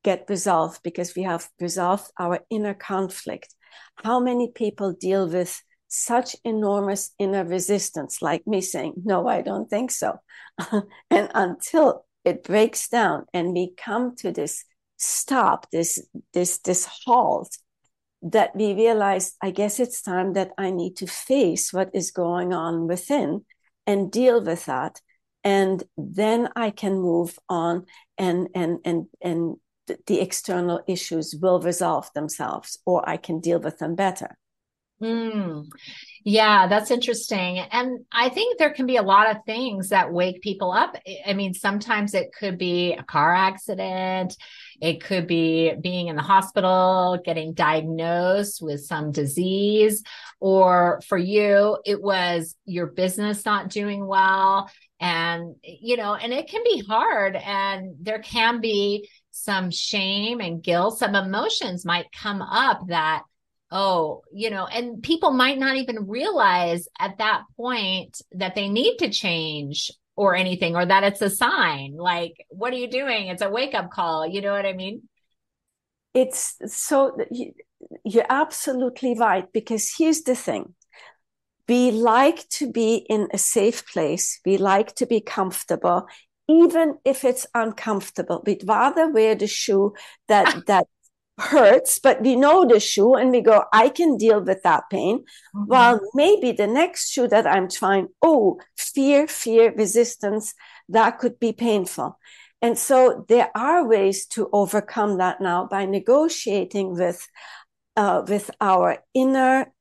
get 0.03 0.25
resolved 0.29 0.81
because 0.83 1.15
we 1.15 1.23
have 1.23 1.49
resolved 1.59 2.11
our 2.19 2.39
inner 2.49 2.73
conflict. 2.73 3.55
How 4.03 4.19
many 4.19 4.51
people 4.53 4.93
deal 4.93 5.27
with 5.27 5.61
such 5.87 6.35
enormous 6.43 7.11
inner 7.17 7.43
resistance, 7.43 8.21
like 8.21 8.45
me 8.45 8.61
saying, 8.61 8.93
No, 9.03 9.27
I 9.27 9.41
don't 9.41 9.69
think 9.69 9.91
so. 9.91 10.19
and 11.09 11.29
until 11.33 12.05
it 12.23 12.43
breaks 12.43 12.87
down 12.87 13.25
and 13.33 13.53
we 13.53 13.73
come 13.75 14.15
to 14.17 14.31
this 14.31 14.65
stop, 14.97 15.69
this, 15.71 16.05
this, 16.33 16.59
this 16.59 16.87
halt, 17.05 17.57
that 18.21 18.55
we 18.55 18.73
realize, 18.73 19.35
I 19.41 19.51
guess 19.51 19.79
it's 19.79 20.01
time 20.01 20.33
that 20.33 20.51
I 20.57 20.71
need 20.71 20.97
to 20.97 21.07
face 21.07 21.71
what 21.73 21.89
is 21.93 22.11
going 22.11 22.53
on 22.53 22.87
within 22.87 23.45
and 23.85 24.11
deal 24.11 24.43
with 24.43 24.65
that 24.65 24.99
and 25.45 25.83
then 25.95 26.49
I 26.55 26.71
can 26.71 26.99
move 26.99 27.37
on 27.47 27.85
and 28.17 28.49
and 28.55 28.79
and 28.83 29.05
and 29.21 29.55
the 30.07 30.19
external 30.19 30.81
issues 30.87 31.35
will 31.39 31.61
resolve 31.61 32.11
themselves 32.13 32.79
or 32.87 33.07
I 33.07 33.17
can 33.17 33.39
deal 33.39 33.59
with 33.59 33.77
them 33.77 33.93
better. 33.93 34.35
Mm. 35.01 35.67
Yeah, 36.23 36.67
that's 36.67 36.89
interesting. 36.89 37.59
And 37.59 38.05
I 38.11 38.29
think 38.29 38.57
there 38.57 38.73
can 38.73 38.87
be 38.87 38.95
a 38.95 39.03
lot 39.03 39.29
of 39.29 39.43
things 39.45 39.89
that 39.89 40.11
wake 40.11 40.41
people 40.41 40.71
up. 40.71 40.95
I 41.27 41.33
mean, 41.33 41.53
sometimes 41.53 42.13
it 42.13 42.33
could 42.33 42.57
be 42.57 42.93
a 42.93 43.03
car 43.03 43.35
accident. 43.35 44.35
It 44.81 45.03
could 45.03 45.27
be 45.27 45.73
being 45.79 46.07
in 46.07 46.15
the 46.15 46.21
hospital, 46.21 47.19
getting 47.23 47.53
diagnosed 47.53 48.61
with 48.61 48.85
some 48.85 49.11
disease, 49.11 50.01
or 50.39 51.01
for 51.07 51.17
you, 51.17 51.77
it 51.85 52.01
was 52.01 52.55
your 52.65 52.87
business 52.87 53.45
not 53.45 53.69
doing 53.69 54.07
well 54.07 54.69
and 54.99 55.55
you 55.63 55.97
know 55.97 56.15
and 56.15 56.33
it 56.33 56.47
can 56.47 56.63
be 56.63 56.83
hard 56.87 57.35
and 57.35 57.95
there 58.01 58.19
can 58.19 58.61
be 58.61 59.09
some 59.31 59.69
shame 59.71 60.39
and 60.39 60.63
guilt. 60.63 60.99
Some 60.99 61.15
emotions 61.15 61.85
might 61.85 62.11
come 62.11 62.41
up 62.41 62.87
that 62.87 63.23
oh 63.71 64.21
you 64.31 64.49
know 64.49 64.65
and 64.65 65.03
people 65.03 65.31
might 65.31 65.57
not 65.57 65.75
even 65.75 66.07
realize 66.07 66.87
at 66.99 67.17
that 67.17 67.43
point 67.57 68.21
that 68.31 68.55
they 68.55 68.69
need 68.69 68.97
to 68.97 69.09
change 69.09 69.91
or 70.15 70.35
anything 70.35 70.75
or 70.75 70.85
that 70.85 71.03
it's 71.03 71.21
a 71.21 71.29
sign. 71.29 71.95
Like 71.97 72.45
what 72.49 72.71
are 72.71 72.77
you 72.77 72.89
doing? 72.89 73.27
It's 73.27 73.41
a 73.41 73.49
wake 73.49 73.75
up 73.75 73.91
call. 73.91 74.25
You 74.25 74.41
know 74.41 74.53
what 74.53 74.65
i 74.65 74.73
mean? 74.73 75.03
It's 76.13 76.55
so 76.67 77.17
you're 78.05 78.25
absolutely 78.29 79.15
right 79.19 79.51
because 79.51 79.93
here's 79.97 80.21
the 80.21 80.35
thing 80.35 80.73
we 81.67 81.91
like 81.91 82.47
to 82.49 82.71
be 82.71 83.05
in 83.09 83.27
a 83.33 83.37
safe 83.37 83.85
place. 83.87 84.39
We 84.45 84.57
like 84.57 84.95
to 84.95 85.05
be 85.05 85.21
comfortable, 85.21 86.07
even 86.47 86.97
if 87.03 87.23
it's 87.23 87.47
uncomfortable. 87.53 88.43
We'd 88.45 88.67
rather 88.67 89.09
wear 89.09 89.35
the 89.35 89.47
shoe 89.47 89.93
that, 90.27 90.63
that 90.67 90.87
hurts, 91.37 91.99
but 91.99 92.21
we 92.21 92.35
know 92.35 92.65
the 92.65 92.79
shoe 92.79 93.15
and 93.15 93.31
we 93.31 93.41
go, 93.41 93.65
I 93.73 93.89
can 93.89 94.17
deal 94.17 94.41
with 94.41 94.63
that 94.63 94.83
pain. 94.89 95.19
Mm-hmm. 95.19 95.63
While 95.63 95.99
maybe 96.13 96.51
the 96.51 96.67
next 96.67 97.11
shoe 97.11 97.27
that 97.27 97.47
I'm 97.47 97.69
trying, 97.69 98.09
oh, 98.21 98.59
fear, 98.77 99.27
fear, 99.27 99.73
resistance, 99.75 100.53
that 100.89 101.19
could 101.19 101.39
be 101.39 101.51
painful. 101.51 102.17
And 102.61 102.77
so 102.77 103.25
there 103.27 103.51
are 103.55 103.87
ways 103.87 104.25
to 104.27 104.49
overcome 104.53 105.17
that 105.17 105.41
now 105.41 105.67
by 105.69 105.85
negotiating 105.85 106.93
with, 106.93 107.27
uh, 107.97 108.23
with 108.27 108.49
our 108.61 108.99
inner 109.13 109.71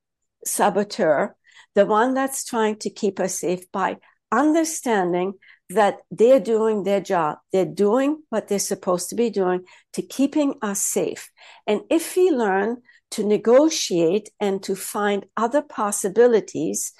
saboteur 0.44 1.34
the 1.74 1.86
one 1.86 2.14
that's 2.14 2.44
trying 2.44 2.76
to 2.76 2.90
keep 2.90 3.20
us 3.20 3.40
safe 3.40 3.70
by 3.72 3.98
understanding 4.30 5.34
that 5.70 5.98
they're 6.10 6.40
doing 6.40 6.82
their 6.82 7.00
job. 7.00 7.38
They're 7.52 7.64
doing 7.64 8.22
what 8.28 8.48
they're 8.48 8.58
supposed 8.58 9.08
to 9.10 9.14
be 9.14 9.30
doing 9.30 9.64
to 9.94 10.02
keeping 10.02 10.54
us 10.62 10.82
safe. 10.82 11.30
And 11.66 11.82
if 11.90 12.16
we 12.16 12.30
learn 12.30 12.82
to 13.12 13.24
negotiate 13.24 14.28
and 14.40 14.62
to 14.64 14.74
find 14.74 15.26
other 15.36 15.62
possibilities 15.62 16.92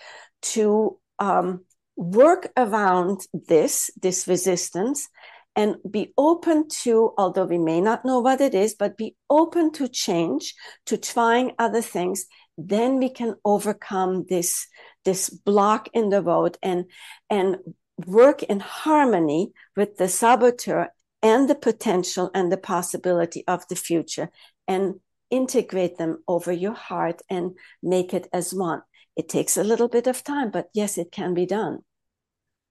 to 0.42 0.98
um, 1.18 1.64
work 1.96 2.50
around 2.56 3.20
this, 3.32 3.90
this 4.00 4.26
resistance, 4.26 5.08
and 5.56 5.76
be 5.88 6.12
open 6.18 6.68
to, 6.68 7.12
although 7.16 7.44
we 7.44 7.58
may 7.58 7.80
not 7.80 8.04
know 8.04 8.18
what 8.18 8.40
it 8.40 8.54
is, 8.54 8.74
but 8.74 8.96
be 8.96 9.14
open 9.30 9.70
to 9.72 9.88
change, 9.88 10.54
to 10.86 10.96
trying 10.96 11.52
other 11.58 11.80
things, 11.80 12.26
then 12.56 12.98
we 12.98 13.08
can 13.08 13.34
overcome 13.44 14.26
this 14.28 14.66
this 15.04 15.28
block 15.28 15.88
in 15.92 16.08
the 16.08 16.22
road 16.22 16.56
and 16.62 16.86
and 17.28 17.58
work 18.06 18.42
in 18.42 18.60
harmony 18.60 19.52
with 19.76 19.96
the 19.96 20.08
saboteur 20.08 20.88
and 21.22 21.48
the 21.48 21.54
potential 21.54 22.30
and 22.34 22.50
the 22.50 22.56
possibility 22.56 23.44
of 23.46 23.66
the 23.68 23.76
future 23.76 24.30
and 24.66 24.94
integrate 25.30 25.96
them 25.96 26.22
over 26.28 26.52
your 26.52 26.74
heart 26.74 27.22
and 27.28 27.56
make 27.82 28.14
it 28.14 28.28
as 28.32 28.54
one 28.54 28.82
it 29.16 29.28
takes 29.28 29.56
a 29.56 29.64
little 29.64 29.88
bit 29.88 30.06
of 30.06 30.22
time 30.22 30.50
but 30.50 30.68
yes 30.74 30.98
it 30.98 31.10
can 31.10 31.34
be 31.34 31.46
done 31.46 31.80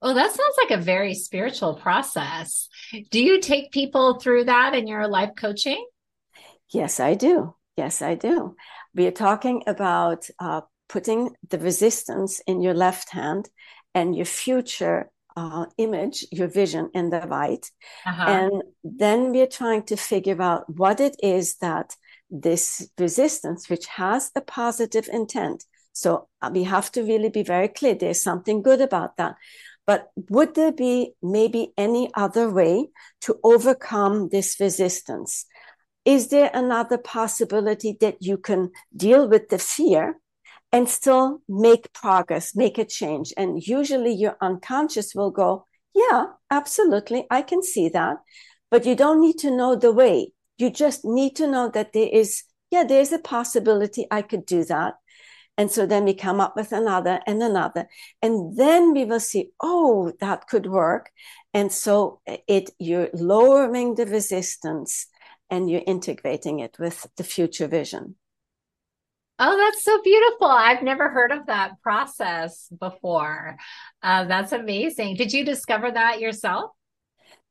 well, 0.04 0.16
that 0.16 0.32
sounds 0.32 0.56
like 0.58 0.78
a 0.78 0.84
very 0.84 1.14
spiritual 1.14 1.76
process. 1.76 2.68
Do 3.10 3.24
you 3.24 3.40
take 3.40 3.72
people 3.72 4.20
through 4.20 4.44
that 4.44 4.76
in 4.76 4.86
your 4.86 5.08
life 5.08 5.30
coaching? 5.38 5.82
Yes, 6.74 7.00
I 7.00 7.14
do. 7.14 7.56
Yes, 7.78 8.02
I 8.02 8.16
do. 8.16 8.56
We 8.94 9.08
are 9.08 9.12
talking 9.12 9.64
about 9.66 10.28
uh, 10.40 10.62
putting 10.88 11.36
the 11.50 11.58
resistance 11.58 12.40
in 12.46 12.62
your 12.62 12.74
left 12.74 13.10
hand 13.12 13.50
and 13.96 14.16
your 14.16 14.26
future 14.26 15.10
uh, 15.36 15.66
image, 15.78 16.26
your 16.32 16.48
vision 16.48 16.90
in 16.94 17.10
the 17.10 17.22
right. 17.22 17.70
Uh-huh. 18.06 18.26
And 18.28 18.64
then 18.84 19.32
we're 19.32 19.48
trying 19.48 19.84
to 19.84 19.98
figure 19.98 20.42
out 20.42 20.66
what 20.70 21.00
it 21.00 21.16
is 21.24 21.56
that 21.58 21.96
this 22.30 22.88
resistance, 23.00 23.70
which 23.70 23.88
has 23.88 24.32
a 24.36 24.42
positive 24.42 25.10
intent. 25.12 25.66
So 25.94 26.28
uh, 26.42 26.52
we 26.54 26.64
have 26.64 26.92
to 26.92 27.04
really 27.04 27.30
be 27.30 27.44
very 27.44 27.68
clear. 27.68 27.96
There's 27.96 28.22
something 28.22 28.62
good 28.62 28.82
about 28.82 29.18
that. 29.18 29.36
But 29.86 30.10
would 30.30 30.56
there 30.56 30.72
be 30.72 31.14
maybe 31.22 31.74
any 31.78 32.10
other 32.14 32.50
way 32.50 32.90
to 33.22 33.38
overcome 33.44 34.30
this 34.30 34.60
resistance? 34.60 35.46
Is 36.06 36.30
there 36.30 36.52
another 36.54 36.98
possibility 36.98 37.98
that 38.02 38.18
you 38.22 38.38
can 38.38 38.72
deal 38.96 39.28
with 39.28 39.50
the 39.50 39.60
fear 39.60 40.20
and 40.74 40.90
still 40.90 41.40
make 41.48 41.94
progress, 41.94 42.56
make 42.56 42.80
a 42.80 42.84
change. 42.84 43.32
And 43.38 43.66
usually 43.66 44.12
your 44.12 44.36
unconscious 44.42 45.14
will 45.14 45.30
go, 45.30 45.68
yeah, 45.94 46.26
absolutely. 46.50 47.28
I 47.30 47.44
can 47.44 47.62
see 47.62 47.90
that. 47.90 48.18
But 48.72 48.84
you 48.84 48.96
don't 48.96 49.22
need 49.22 49.38
to 49.40 49.56
know 49.56 49.76
the 49.76 49.94
way. 49.94 50.34
You 50.58 50.72
just 50.72 51.06
need 51.06 51.36
to 51.36 51.48
know 51.48 51.70
that 51.70 51.94
there 51.94 52.10
is, 52.12 52.44
yeah, 52.72 52.84
there's 52.84 53.12
a 53.12 53.20
possibility 53.20 54.08
I 54.10 54.24
could 54.24 54.48
do 54.48 54.66
that. 54.66 54.96
And 55.60 55.70
so 55.70 55.86
then 55.86 56.06
we 56.06 56.16
come 56.16 56.42
up 56.42 56.56
with 56.56 56.72
another 56.72 57.20
and 57.28 57.44
another. 57.44 57.88
And 58.24 58.58
then 58.58 58.94
we 58.94 59.06
will 59.06 59.20
see, 59.20 59.52
oh, 59.62 60.12
that 60.20 60.48
could 60.48 60.66
work. 60.66 61.12
And 61.54 61.72
so 61.72 62.22
eh, 62.26 62.38
it 62.48 62.72
you're 62.80 63.10
lowering 63.14 63.94
the 63.94 64.08
resistance 64.08 65.06
and 65.54 65.70
you're 65.70 65.84
integrating 65.86 66.60
it 66.60 66.76
with 66.80 67.06
the 67.16 67.24
future 67.24 67.68
vision. 67.68 68.16
Oh, 69.38 69.56
that's 69.56 69.84
so 69.84 70.02
beautiful. 70.02 70.48
I've 70.48 70.82
never 70.82 71.10
heard 71.10 71.32
of 71.32 71.46
that 71.46 71.80
process 71.84 72.70
before. 72.80 73.58
Uh, 74.02 74.24
that's 74.26 74.52
amazing. 74.52 75.16
Did 75.16 75.32
you 75.32 75.46
discover 75.46 75.92
that 75.92 76.20
yourself? 76.20 76.72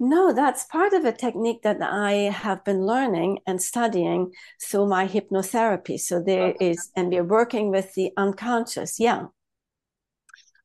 No, 0.01 0.33
that's 0.33 0.65
part 0.65 0.95
of 0.95 1.05
a 1.05 1.13
technique 1.13 1.63
that 1.63 1.81
I 1.81 2.13
have 2.45 2.65
been 2.65 2.85
learning 2.85 3.39
and 3.47 3.63
studying 3.63 4.33
through 4.61 4.89
my 4.89 5.07
hypnotherapy. 5.07 6.01
So 6.01 6.21
there 6.21 6.55
okay. 6.55 6.71
is, 6.71 6.91
and 6.97 7.13
we're 7.13 7.23
working 7.23 7.71
with 7.71 7.95
the 7.95 8.11
unconscious. 8.17 8.99
Yeah. 8.99 9.27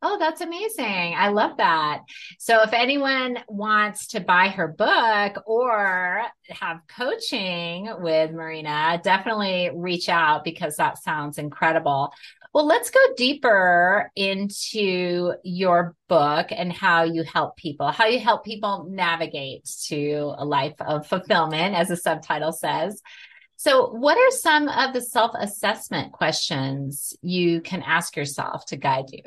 Oh, 0.03 0.19
that's 0.19 0.41
amazing. 0.41 1.15
I 1.17 1.29
love 1.29 1.57
that. 1.57 2.01
So, 2.37 2.61
if 2.61 2.71
anyone 2.71 3.39
wants 3.47 4.07
to 4.09 4.19
buy 4.19 4.49
her 4.49 4.67
book 4.67 5.41
or 5.47 6.21
have 6.49 6.81
coaching 6.87 7.89
with 7.99 8.31
Marina, 8.31 9.01
definitely 9.03 9.71
reach 9.73 10.07
out 10.07 10.43
because 10.43 10.75
that 10.75 11.01
sounds 11.01 11.39
incredible. 11.39 12.13
Well, 12.53 12.67
let's 12.67 12.91
go 12.91 12.99
deeper 13.17 14.11
into 14.15 15.33
your 15.43 15.95
book 16.07 16.47
and 16.51 16.71
how 16.71 17.03
you 17.03 17.23
help 17.23 17.57
people, 17.57 17.87
how 17.87 18.05
you 18.05 18.19
help 18.19 18.45
people 18.45 18.87
navigate 18.89 19.67
to 19.87 20.35
a 20.37 20.45
life 20.45 20.75
of 20.79 21.07
fulfillment, 21.07 21.73
as 21.73 21.87
the 21.87 21.97
subtitle 21.97 22.51
says. 22.51 23.01
So, 23.55 23.89
what 23.89 24.15
are 24.15 24.31
some 24.31 24.69
of 24.69 24.93
the 24.93 25.01
self 25.01 25.31
assessment 25.39 26.11
questions 26.11 27.17
you 27.23 27.61
can 27.61 27.81
ask 27.81 28.15
yourself 28.15 28.63
to 28.67 28.77
guide 28.77 29.05
you? 29.11 29.23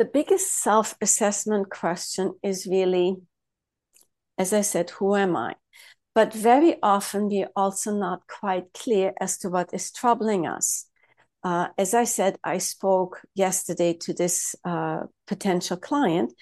The 0.00 0.06
biggest 0.06 0.62
self 0.62 0.96
assessment 1.02 1.68
question 1.68 2.32
is 2.42 2.66
really, 2.66 3.16
as 4.38 4.54
I 4.54 4.62
said, 4.62 4.88
who 4.88 5.14
am 5.14 5.36
I? 5.36 5.56
But 6.14 6.32
very 6.32 6.76
often 6.82 7.28
we're 7.28 7.50
also 7.54 7.94
not 7.94 8.22
quite 8.26 8.72
clear 8.72 9.12
as 9.20 9.36
to 9.40 9.50
what 9.50 9.74
is 9.74 9.92
troubling 9.92 10.46
us. 10.46 10.86
Uh, 11.44 11.68
as 11.76 11.92
I 11.92 12.04
said, 12.04 12.38
I 12.42 12.56
spoke 12.56 13.20
yesterday 13.34 13.92
to 14.00 14.14
this 14.14 14.54
uh, 14.64 15.00
potential 15.26 15.76
client, 15.76 16.32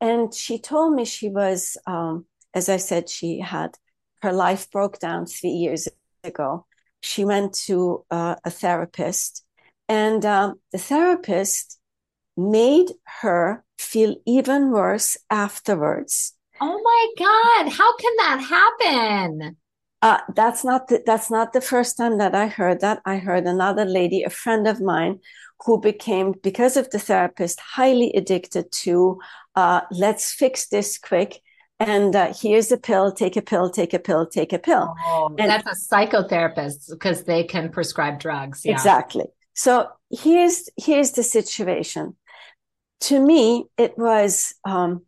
and 0.00 0.32
she 0.32 0.60
told 0.60 0.94
me 0.94 1.04
she 1.04 1.30
was, 1.30 1.76
um, 1.88 2.26
as 2.54 2.68
I 2.68 2.76
said, 2.76 3.08
she 3.08 3.40
had 3.40 3.76
her 4.22 4.32
life 4.32 4.70
broke 4.70 5.00
down 5.00 5.26
three 5.26 5.50
years 5.50 5.88
ago. 6.22 6.64
She 7.02 7.24
went 7.24 7.54
to 7.66 8.04
uh, 8.08 8.36
a 8.44 8.50
therapist, 8.50 9.44
and 9.88 10.24
um, 10.24 10.60
the 10.70 10.78
therapist 10.78 11.79
made 12.36 12.92
her 13.20 13.64
feel 13.78 14.16
even 14.26 14.70
worse 14.70 15.16
afterwards. 15.30 16.34
Oh 16.60 16.80
my 16.82 17.06
God. 17.18 17.72
How 17.72 17.96
can 17.96 18.12
that 18.16 18.40
happen? 18.40 19.56
Uh, 20.02 20.18
that's 20.34 20.64
not 20.64 20.88
the, 20.88 21.02
that's 21.04 21.30
not 21.30 21.52
the 21.52 21.60
first 21.60 21.96
time 21.96 22.18
that 22.18 22.34
I 22.34 22.46
heard 22.46 22.80
that. 22.80 23.02
I 23.04 23.18
heard 23.18 23.44
another 23.44 23.84
lady, 23.84 24.22
a 24.22 24.30
friend 24.30 24.66
of 24.66 24.80
mine, 24.80 25.20
who 25.64 25.80
became 25.80 26.34
because 26.42 26.76
of 26.76 26.90
the 26.90 26.98
therapist 26.98 27.60
highly 27.60 28.12
addicted 28.14 28.72
to 28.72 29.20
uh, 29.56 29.82
let's 29.90 30.32
fix 30.32 30.68
this 30.68 30.98
quick 30.98 31.40
and 31.78 32.14
uh, 32.14 32.32
here's 32.38 32.70
a 32.70 32.76
pill 32.76 33.10
take 33.12 33.36
a 33.36 33.42
pill 33.42 33.70
take 33.70 33.92
a 33.94 33.98
pill 33.98 34.26
take 34.26 34.52
a 34.52 34.58
pill 34.58 34.94
oh, 35.04 35.34
and 35.38 35.50
that's 35.50 35.66
a 35.66 35.94
psychotherapist 35.94 36.90
because 36.90 37.24
they 37.24 37.44
can 37.44 37.70
prescribe 37.70 38.20
drugs 38.20 38.62
yeah. 38.64 38.72
exactly 38.72 39.24
so 39.54 39.88
here's 40.10 40.68
here's 40.76 41.12
the 41.12 41.22
situation 41.22 42.14
to 43.00 43.20
me, 43.20 43.64
it 43.76 43.96
was 43.96 44.54
um, 44.64 45.02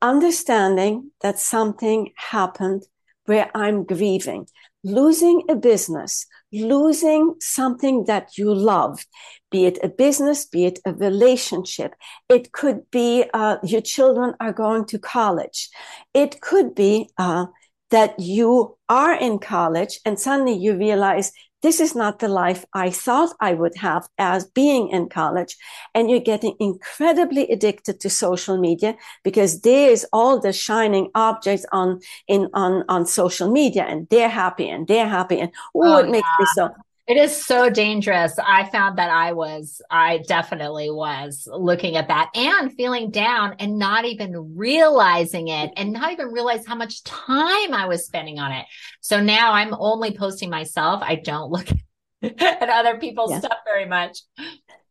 understanding 0.00 1.10
that 1.20 1.38
something 1.38 2.12
happened 2.16 2.82
where 3.26 3.50
I'm 3.54 3.84
grieving, 3.84 4.46
losing 4.82 5.42
a 5.48 5.54
business, 5.54 6.26
losing 6.52 7.34
something 7.40 8.04
that 8.06 8.36
you 8.38 8.52
loved, 8.52 9.06
be 9.50 9.66
it 9.66 9.78
a 9.82 9.88
business, 9.88 10.46
be 10.46 10.66
it 10.66 10.78
a 10.84 10.92
relationship. 10.94 11.94
It 12.28 12.52
could 12.52 12.90
be 12.90 13.24
uh, 13.34 13.58
your 13.62 13.82
children 13.82 14.34
are 14.40 14.52
going 14.52 14.86
to 14.86 14.98
college. 14.98 15.68
It 16.14 16.40
could 16.40 16.74
be 16.74 17.10
uh, 17.18 17.46
that 17.90 18.18
you 18.18 18.76
are 18.88 19.14
in 19.14 19.38
college 19.38 20.00
and 20.04 20.18
suddenly 20.18 20.54
you 20.54 20.76
realize 20.76 21.32
this 21.62 21.80
is 21.80 21.94
not 21.94 22.18
the 22.18 22.28
life 22.28 22.64
I 22.72 22.90
thought 22.90 23.34
I 23.40 23.54
would 23.54 23.76
have 23.76 24.08
as 24.18 24.46
being 24.46 24.88
in 24.88 25.08
college. 25.08 25.56
And 25.94 26.10
you're 26.10 26.20
getting 26.20 26.54
incredibly 26.58 27.50
addicted 27.50 28.00
to 28.00 28.10
social 28.10 28.58
media 28.58 28.96
because 29.22 29.60
there's 29.60 30.04
all 30.12 30.40
the 30.40 30.52
shining 30.52 31.10
objects 31.14 31.66
on, 31.72 32.00
in, 32.28 32.48
on, 32.54 32.84
on 32.88 33.06
social 33.06 33.50
media 33.50 33.84
and 33.84 34.08
they're 34.08 34.28
happy 34.28 34.68
and 34.68 34.86
they're 34.86 35.08
happy. 35.08 35.38
And 35.40 35.52
oh, 35.74 35.98
it 35.98 36.06
yeah. 36.06 36.12
makes 36.12 36.28
me 36.38 36.46
so 36.54 36.70
it 37.06 37.16
is 37.16 37.44
so 37.44 37.70
dangerous. 37.70 38.38
I 38.38 38.68
found 38.68 38.98
that 38.98 39.10
I 39.10 39.32
was, 39.32 39.82
I 39.90 40.18
definitely 40.28 40.90
was 40.90 41.48
looking 41.50 41.96
at 41.96 42.08
that 42.08 42.30
and 42.34 42.72
feeling 42.72 43.10
down 43.10 43.56
and 43.58 43.78
not 43.78 44.04
even 44.04 44.56
realizing 44.56 45.48
it 45.48 45.72
and 45.76 45.92
not 45.92 46.12
even 46.12 46.28
realize 46.28 46.66
how 46.66 46.76
much 46.76 47.02
time 47.04 47.74
I 47.74 47.86
was 47.88 48.06
spending 48.06 48.38
on 48.38 48.52
it. 48.52 48.66
So 49.00 49.20
now 49.20 49.52
I'm 49.52 49.74
only 49.74 50.16
posting 50.16 50.50
myself. 50.50 51.02
I 51.02 51.16
don't 51.16 51.50
look 51.50 51.66
at 52.22 52.68
other 52.68 52.98
people's 52.98 53.32
yeah. 53.32 53.40
stuff 53.40 53.58
very 53.64 53.86
much. 53.86 54.20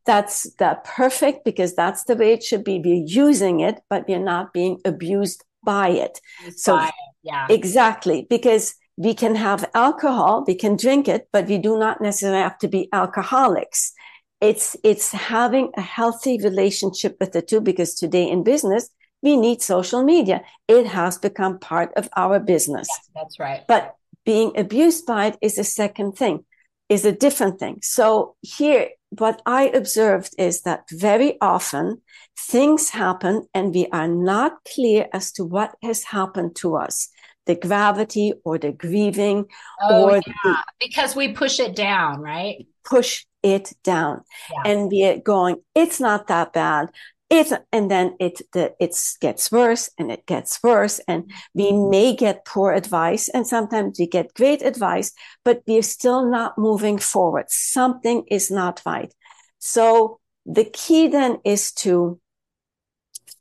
That's 0.06 0.52
that 0.56 0.84
perfect 0.84 1.46
because 1.46 1.76
that's 1.76 2.04
the 2.06 2.16
way 2.16 2.34
it 2.34 2.44
should 2.44 2.64
be. 2.64 2.80
We're 2.80 3.06
using 3.06 3.60
it, 3.60 3.80
but 3.90 4.08
we're 4.08 4.20
not 4.20 4.54
being 4.54 4.80
abused 4.84 5.44
by 5.64 5.90
it. 5.90 6.20
so 6.56 6.78
by 6.78 6.88
it. 6.88 6.94
yeah, 7.22 7.48
exactly 7.50 8.26
because 8.30 8.74
we 9.00 9.14
can 9.14 9.36
have 9.36 9.64
alcohol, 9.74 10.44
we 10.46 10.54
can 10.54 10.76
drink 10.76 11.08
it, 11.08 11.30
but 11.32 11.48
we 11.48 11.58
do 11.58 11.80
not 11.80 12.02
necessarily 12.02 12.42
have 12.42 12.58
to 12.58 12.68
be 12.68 12.90
alcoholics. 12.92 13.94
It's, 14.42 14.76
it's 14.84 15.14
having 15.14 15.72
a 15.78 15.82
healthy 15.82 16.38
relationship 16.44 17.16
with 17.18 17.32
the 17.32 17.42
two 17.42 17.62
because 17.62 17.96
today 17.96 18.30
in 18.30 18.44
business, 18.44 18.90
we 19.22 19.38
need 19.38 19.62
social 19.62 20.04
media. 20.04 20.42
It 20.68 20.86
has 20.88 21.18
become 21.18 21.60
part 21.60 21.94
of 21.96 22.10
our 22.18 22.42
business. 22.42 22.90
Yeah, 22.90 23.22
that's 23.22 23.40
right. 23.40 23.64
But 23.70 23.96
being 24.26 24.52
abused 24.58 25.06
by 25.06 25.28
it 25.28 25.38
is 25.42 25.58
a 25.58 25.64
second 25.64 26.18
thing, 26.18 26.44
is 26.90 27.06
a 27.06 27.14
different 27.14 27.58
thing. 27.58 27.80
So 27.82 28.36
here, 28.42 28.90
what 29.12 29.42
I 29.46 29.70
observed 29.70 30.36
is 30.38 30.64
that 30.64 30.84
very 30.92 31.38
often 31.40 32.02
things 32.38 32.90
happen 32.90 33.48
and 33.54 33.74
we 33.74 33.88
are 33.94 34.10
not 34.10 34.58
clear 34.76 35.08
as 35.14 35.32
to 35.34 35.46
what 35.46 35.76
has 35.82 36.04
happened 36.04 36.58
to 36.58 36.76
us 36.76 37.08
the 37.46 37.56
gravity 37.56 38.34
or 38.44 38.58
the 38.58 38.72
grieving 38.72 39.46
oh, 39.82 40.04
or 40.04 40.16
yeah. 40.16 40.34
the, 40.44 40.56
because 40.80 41.16
we 41.16 41.34
push 41.34 41.60
it 41.60 41.76
down, 41.76 42.22
right? 42.22 42.68
Push 42.86 43.26
it 43.44 43.74
down. 43.84 44.22
Yeah. 44.52 44.72
And 44.72 44.92
we're 44.92 45.20
going, 45.20 45.58
it's 45.74 46.00
not 46.00 46.28
that 46.28 46.54
bad. 46.54 46.90
It's, 47.30 47.54
and 47.72 47.92
then 47.92 48.16
it 48.20 48.42
the, 48.54 48.74
it 48.80 48.98
gets 49.22 49.52
worse 49.52 49.90
and 50.00 50.12
it 50.12 50.26
gets 50.26 50.62
worse 50.64 51.00
and 51.08 51.32
we 51.54 51.72
may 51.72 52.16
get 52.16 52.44
poor 52.44 52.74
advice 52.74 53.30
and 53.30 53.46
sometimes 53.46 54.00
we 54.00 54.08
get 54.08 54.34
great 54.34 54.64
advice 54.64 55.12
but 55.46 55.62
we're 55.68 55.84
still 55.84 56.26
not 56.26 56.58
moving 56.58 56.98
forward 56.98 57.46
something 57.50 58.24
is 58.32 58.50
not 58.50 58.82
right 58.84 59.14
so 59.60 60.20
the 60.48 60.66
key 60.66 61.08
then 61.08 61.38
is 61.46 61.72
to 61.74 62.20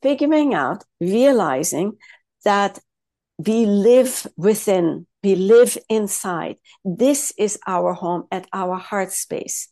figuring 0.02 0.52
out 0.52 0.84
realizing 1.00 1.96
that 2.44 2.78
we 3.38 3.66
live 3.66 4.26
within 4.36 5.06
We 5.22 5.34
live 5.34 5.76
inside. 5.88 6.56
This 6.84 7.32
is 7.36 7.58
our 7.66 7.92
home 7.92 8.24
at 8.30 8.46
our 8.52 8.76
heart 8.78 9.10
space. 9.12 9.68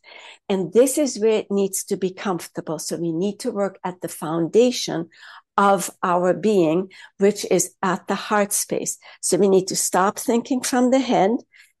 And 0.49 0.73
this 0.73 0.97
is 0.97 1.19
where 1.19 1.39
it 1.39 1.49
needs 1.49 1.85
to 1.85 1.95
be 1.95 2.11
comfortable. 2.11 2.79
So 2.79 2.97
we 2.97 3.13
need 3.13 3.39
to 3.39 3.51
work 3.51 3.79
at 3.83 4.01
the 4.01 4.09
foundation 4.09 5.07
of 5.55 5.89
our 6.03 6.33
being, 6.33 6.91
which 7.17 7.45
is 7.49 7.73
at 7.81 8.07
the 8.07 8.15
heart 8.15 8.51
space. 8.51 8.97
So 9.21 9.37
we 9.37 9.47
need 9.47 9.67
to 9.67 9.75
stop 9.75 10.19
thinking 10.19 10.61
from 10.61 10.91
the 10.91 10.99
head. 10.99 11.31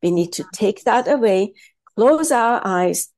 We 0.01 0.11
need 0.11 0.31
to 0.33 0.45
take 0.53 0.85
that 0.85 1.07
away, 1.07 1.53
close 1.95 2.31
our 2.31 2.61
eyes, 2.63 3.09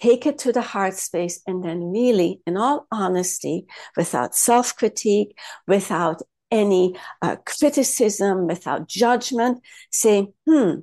take 0.00 0.26
it 0.26 0.38
to 0.38 0.52
the 0.52 0.62
heart 0.62 0.94
space, 0.94 1.42
and 1.46 1.64
then 1.64 1.90
really, 1.90 2.40
in 2.46 2.56
all 2.56 2.86
honesty, 2.90 3.66
without 3.96 4.34
self 4.34 4.76
critique, 4.76 5.36
without 5.66 6.22
any 6.50 6.96
uh, 7.22 7.36
criticism, 7.44 8.46
without 8.46 8.88
judgment, 8.88 9.62
say, 9.90 10.28
hmm, 10.46 10.80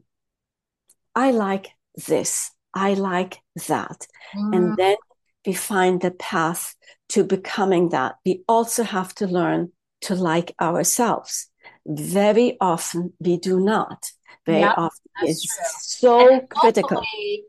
I 1.15 1.31
like 1.31 1.69
this. 2.07 2.51
I 2.73 2.93
like 2.93 3.39
that. 3.67 4.07
Mm. 4.35 4.55
And 4.55 4.77
then 4.77 4.97
we 5.45 5.53
find 5.53 6.01
the 6.01 6.11
path 6.11 6.75
to 7.09 7.23
becoming 7.23 7.89
that. 7.89 8.15
We 8.25 8.43
also 8.47 8.83
have 8.83 9.15
to 9.15 9.27
learn 9.27 9.71
to 10.01 10.15
like 10.15 10.53
ourselves. 10.59 11.47
Very 11.85 12.57
often 12.59 13.13
we 13.19 13.37
do 13.37 13.59
not. 13.59 14.11
Very 14.45 14.59
yep, 14.59 14.77
often 14.77 15.01
it's 15.23 15.47
so 15.81 16.31
and 16.31 16.49
critical. 16.49 17.01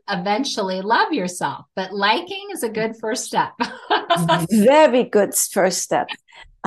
Eventually 0.09 0.81
love 0.81 1.13
yourself, 1.13 1.65
but 1.75 1.93
liking 1.93 2.47
is 2.51 2.63
a 2.63 2.69
good 2.69 2.95
first 2.99 3.25
step. 3.25 3.53
Very 4.49 5.03
good 5.03 5.35
first 5.35 5.83
step. 5.83 6.07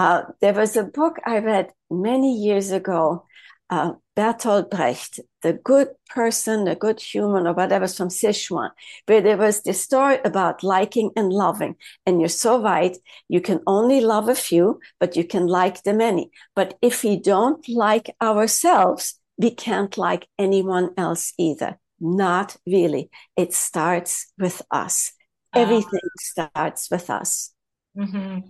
Uh, 0.01 0.23
there 0.41 0.55
was 0.55 0.77
a 0.77 0.83
book 0.83 1.19
I 1.27 1.41
read 1.41 1.73
many 1.91 2.35
years 2.35 2.71
ago, 2.71 3.27
uh, 3.69 3.93
Bertolt 4.17 4.71
Brecht, 4.71 5.21
The 5.43 5.53
Good 5.53 5.89
Person, 6.09 6.65
The 6.65 6.75
Good 6.75 7.01
Human, 7.01 7.47
or 7.47 7.53
whatever, 7.53 7.87
from 7.87 8.09
Sichuan, 8.09 8.71
where 9.05 9.21
there 9.21 9.37
was 9.37 9.63
this 9.63 9.83
story 9.83 10.19
about 10.25 10.63
liking 10.63 11.11
and 11.17 11.31
loving. 11.31 11.77
And 12.07 12.19
you're 12.19 12.31
so 12.31 12.63
right. 12.63 12.97
You 13.29 13.43
can 13.43 13.61
only 13.67 14.01
love 14.01 14.31
a 14.31 14.35
few, 14.35 14.81
but 14.99 15.17
you 15.17 15.25
can 15.25 15.47
like 15.47 15.83
the 15.83 15.93
many. 15.93 16.31
But 16.57 16.79
if 16.81 17.05
we 17.05 17.21
don't 17.21 17.69
like 17.69 18.09
ourselves, 18.23 19.21
we 19.37 19.51
can't 19.51 19.99
like 19.99 20.27
anyone 20.39 20.95
else 20.97 21.35
either. 21.37 21.79
Not 22.01 22.57
really. 22.67 23.11
It 23.37 23.53
starts 23.53 24.33
with 24.39 24.63
us. 24.71 25.13
Ah. 25.53 25.61
Everything 25.61 26.09
starts 26.19 26.91
with 26.91 27.11
us. 27.11 27.53
Mm-hmm. 27.96 28.48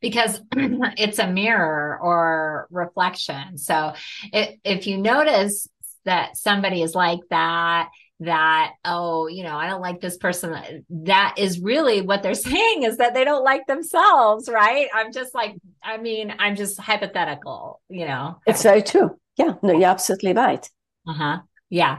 Because 0.00 0.40
it's 0.52 1.18
a 1.18 1.30
mirror 1.30 1.98
or 2.00 2.66
reflection. 2.70 3.58
So 3.58 3.94
it, 4.32 4.58
if 4.64 4.86
you 4.86 4.98
notice 4.98 5.68
that 6.04 6.36
somebody 6.36 6.82
is 6.82 6.94
like 6.94 7.20
that, 7.30 7.90
that, 8.20 8.72
oh, 8.84 9.26
you 9.28 9.42
know, 9.42 9.56
I 9.56 9.66
don't 9.66 9.80
like 9.80 10.00
this 10.00 10.18
person, 10.18 10.84
that 10.90 11.34
is 11.38 11.60
really 11.60 12.02
what 12.02 12.22
they're 12.22 12.34
saying 12.52 12.82
is 12.82 12.98
that 12.98 13.14
they 13.14 13.24
don't 13.24 13.44
like 13.44 13.66
themselves, 13.66 14.48
right? 14.48 14.88
I'm 14.94 15.12
just 15.12 15.34
like, 15.34 15.56
I 15.82 15.96
mean, 15.96 16.34
I'm 16.38 16.56
just 16.56 16.78
hypothetical, 16.78 17.80
you 17.88 18.06
know. 18.06 18.38
It's 18.46 18.62
very 18.62 18.82
true. 18.82 19.18
Yeah, 19.36 19.54
no, 19.62 19.72
you're 19.72 19.88
absolutely 19.88 20.34
right. 20.34 20.68
Uh 21.08 21.14
huh. 21.14 21.38
Yeah. 21.70 21.98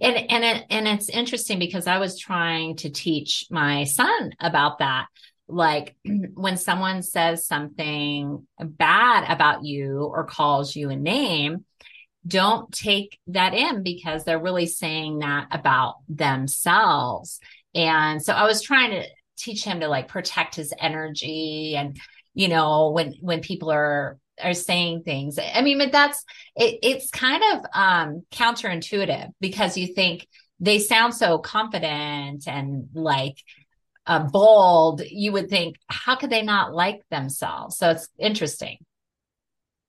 And 0.00 0.16
and 0.30 0.44
it, 0.44 0.64
and 0.70 0.86
it's 0.86 1.08
interesting 1.08 1.58
because 1.58 1.86
I 1.88 1.98
was 1.98 2.18
trying 2.18 2.76
to 2.76 2.90
teach 2.90 3.46
my 3.50 3.84
son 3.84 4.30
about 4.38 4.78
that 4.78 5.06
like 5.48 5.96
when 6.34 6.56
someone 6.56 7.02
says 7.02 7.46
something 7.46 8.46
bad 8.58 9.30
about 9.30 9.64
you 9.64 10.10
or 10.12 10.24
calls 10.24 10.74
you 10.74 10.90
a 10.90 10.96
name, 10.96 11.64
don't 12.26 12.72
take 12.72 13.18
that 13.28 13.54
in 13.54 13.82
because 13.82 14.24
they're 14.24 14.38
really 14.38 14.66
saying 14.66 15.20
that 15.20 15.46
about 15.52 15.96
themselves. 16.08 17.40
And 17.74 18.22
so 18.22 18.32
I 18.32 18.44
was 18.44 18.62
trying 18.62 18.90
to 18.90 19.04
teach 19.36 19.64
him 19.64 19.80
to 19.80 19.88
like 19.88 20.08
protect 20.08 20.56
his 20.56 20.72
energy 20.80 21.74
and 21.76 21.98
you 22.34 22.48
know 22.48 22.90
when 22.90 23.14
when 23.20 23.40
people 23.40 23.70
are 23.70 24.18
are 24.42 24.54
saying 24.54 25.02
things 25.02 25.38
i 25.38 25.62
mean 25.62 25.78
but 25.78 25.92
that's 25.92 26.24
it, 26.56 26.78
it's 26.82 27.10
kind 27.10 27.42
of 27.52 27.64
um 27.74 28.22
counterintuitive 28.32 29.30
because 29.40 29.76
you 29.76 29.94
think 29.94 30.26
they 30.58 30.78
sound 30.78 31.14
so 31.14 31.38
confident 31.38 32.46
and 32.48 32.88
like 32.94 33.36
uh, 34.06 34.20
bold, 34.20 35.02
you 35.08 35.32
would 35.32 35.48
think, 35.48 35.76
how 35.88 36.16
could 36.16 36.30
they 36.30 36.42
not 36.42 36.74
like 36.74 37.02
themselves? 37.10 37.76
So 37.76 37.90
it's 37.90 38.08
interesting. 38.18 38.78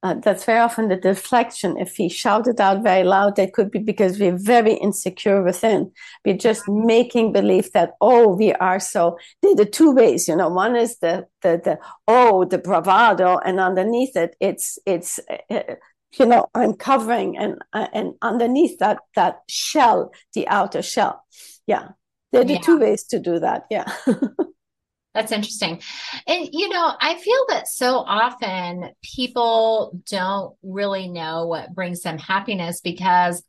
Uh, 0.03 0.13
that's 0.13 0.45
very 0.45 0.59
often 0.59 0.89
the 0.89 0.95
deflection. 0.95 1.75
If 1.77 1.95
he 1.95 2.07
shouted 2.07 2.61
out 2.61 2.83
very 2.83 3.03
loud, 3.03 3.39
it 3.39 3.53
could 3.53 3.71
be 3.71 3.79
because 3.79 4.19
we're 4.19 4.37
very 4.37 4.73
insecure 4.73 5.41
within. 5.41 5.91
We're 6.23 6.37
just 6.37 6.67
making 6.67 7.33
believe 7.33 7.71
that 7.71 7.93
oh, 7.99 8.35
we 8.35 8.53
are 8.53 8.79
so. 8.79 9.17
There 9.41 9.55
the 9.55 9.65
two 9.65 9.91
ways, 9.91 10.27
you 10.27 10.35
know. 10.35 10.49
One 10.49 10.75
is 10.75 10.99
the 10.99 11.25
the 11.41 11.59
the 11.63 11.79
oh, 12.07 12.45
the 12.45 12.59
bravado, 12.59 13.39
and 13.39 13.59
underneath 13.59 14.15
it, 14.15 14.35
it's 14.39 14.77
it's. 14.85 15.19
Uh, 15.49 15.75
you 16.17 16.25
know, 16.25 16.47
I'm 16.53 16.73
covering, 16.73 17.37
and 17.37 17.57
uh, 17.73 17.87
and 17.91 18.13
underneath 18.21 18.77
that 18.79 18.99
that 19.15 19.39
shell, 19.49 20.11
the 20.33 20.47
outer 20.47 20.83
shell, 20.83 21.25
yeah. 21.65 21.89
There 22.37 22.45
are 22.45 22.59
yeah. 22.59 22.61
two 22.61 22.77
ways 22.77 23.03
to 23.05 23.19
do 23.19 23.39
that. 23.39 23.65
Yeah. 23.71 23.91
That's 25.15 25.31
interesting. 25.31 25.81
And, 26.27 26.49
you 26.51 26.69
know, 26.69 26.93
I 27.01 27.15
feel 27.15 27.45
that 27.49 27.67
so 27.67 27.97
often 27.97 28.91
people 29.01 29.99
don't 30.07 30.55
really 30.61 31.07
know 31.07 31.47
what 31.47 31.73
brings 31.73 32.01
them 32.01 32.19
happiness 32.19 32.81
because 32.81 33.41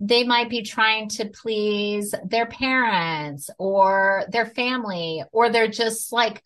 they 0.00 0.24
might 0.24 0.50
be 0.50 0.62
trying 0.62 1.08
to 1.10 1.26
please 1.26 2.12
their 2.24 2.46
parents 2.46 3.48
or 3.60 4.24
their 4.30 4.46
family, 4.46 5.22
or 5.30 5.50
they're 5.50 5.68
just 5.68 6.12
like 6.12 6.42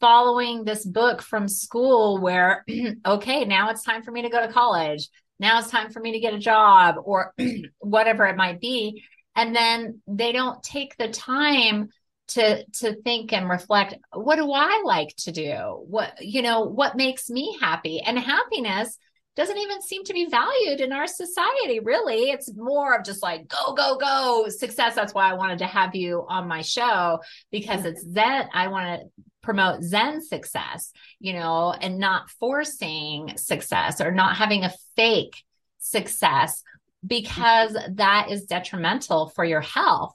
following 0.00 0.64
this 0.64 0.82
book 0.82 1.20
from 1.20 1.46
school 1.46 2.18
where, 2.18 2.64
okay, 3.06 3.44
now 3.44 3.68
it's 3.68 3.82
time 3.82 4.02
for 4.02 4.12
me 4.12 4.22
to 4.22 4.30
go 4.30 4.40
to 4.40 4.52
college. 4.52 5.08
Now 5.38 5.58
it's 5.58 5.70
time 5.70 5.90
for 5.90 6.00
me 6.00 6.12
to 6.12 6.20
get 6.20 6.32
a 6.32 6.38
job 6.38 6.94
or 7.04 7.34
whatever 7.80 8.24
it 8.24 8.36
might 8.38 8.62
be 8.62 9.04
and 9.36 9.54
then 9.54 10.00
they 10.06 10.32
don't 10.32 10.62
take 10.62 10.96
the 10.96 11.08
time 11.08 11.90
to 12.28 12.64
to 12.64 12.94
think 13.02 13.32
and 13.32 13.48
reflect 13.48 13.94
what 14.12 14.36
do 14.36 14.50
i 14.50 14.82
like 14.84 15.14
to 15.16 15.32
do? 15.32 15.84
What 15.86 16.20
you 16.20 16.42
know 16.42 16.62
what 16.62 16.96
makes 16.96 17.30
me 17.30 17.56
happy? 17.60 18.00
And 18.00 18.18
happiness 18.18 18.98
doesn't 19.36 19.58
even 19.58 19.82
seem 19.82 20.02
to 20.04 20.14
be 20.14 20.26
valued 20.26 20.80
in 20.80 20.92
our 20.92 21.06
society 21.06 21.78
really. 21.78 22.30
It's 22.30 22.52
more 22.54 22.96
of 22.96 23.04
just 23.04 23.22
like 23.22 23.46
go 23.46 23.74
go 23.74 23.96
go 23.96 24.48
success. 24.48 24.94
That's 24.94 25.14
why 25.14 25.30
i 25.30 25.34
wanted 25.34 25.58
to 25.58 25.66
have 25.66 25.94
you 25.94 26.24
on 26.28 26.48
my 26.48 26.62
show 26.62 27.20
because 27.52 27.84
it's 27.84 28.04
mm-hmm. 28.04 28.14
zen 28.14 28.48
i 28.52 28.68
want 28.68 29.00
to 29.00 29.22
promote 29.42 29.80
zen 29.80 30.20
success 30.20 30.92
you 31.20 31.32
know 31.32 31.72
and 31.72 31.98
not 31.98 32.28
forcing 32.40 33.32
success 33.36 34.00
or 34.00 34.10
not 34.10 34.34
having 34.34 34.64
a 34.64 34.72
fake 34.96 35.44
success 35.78 36.64
because 37.06 37.76
that 37.92 38.28
is 38.30 38.44
detrimental 38.44 39.28
for 39.30 39.44
your 39.44 39.60
health. 39.60 40.14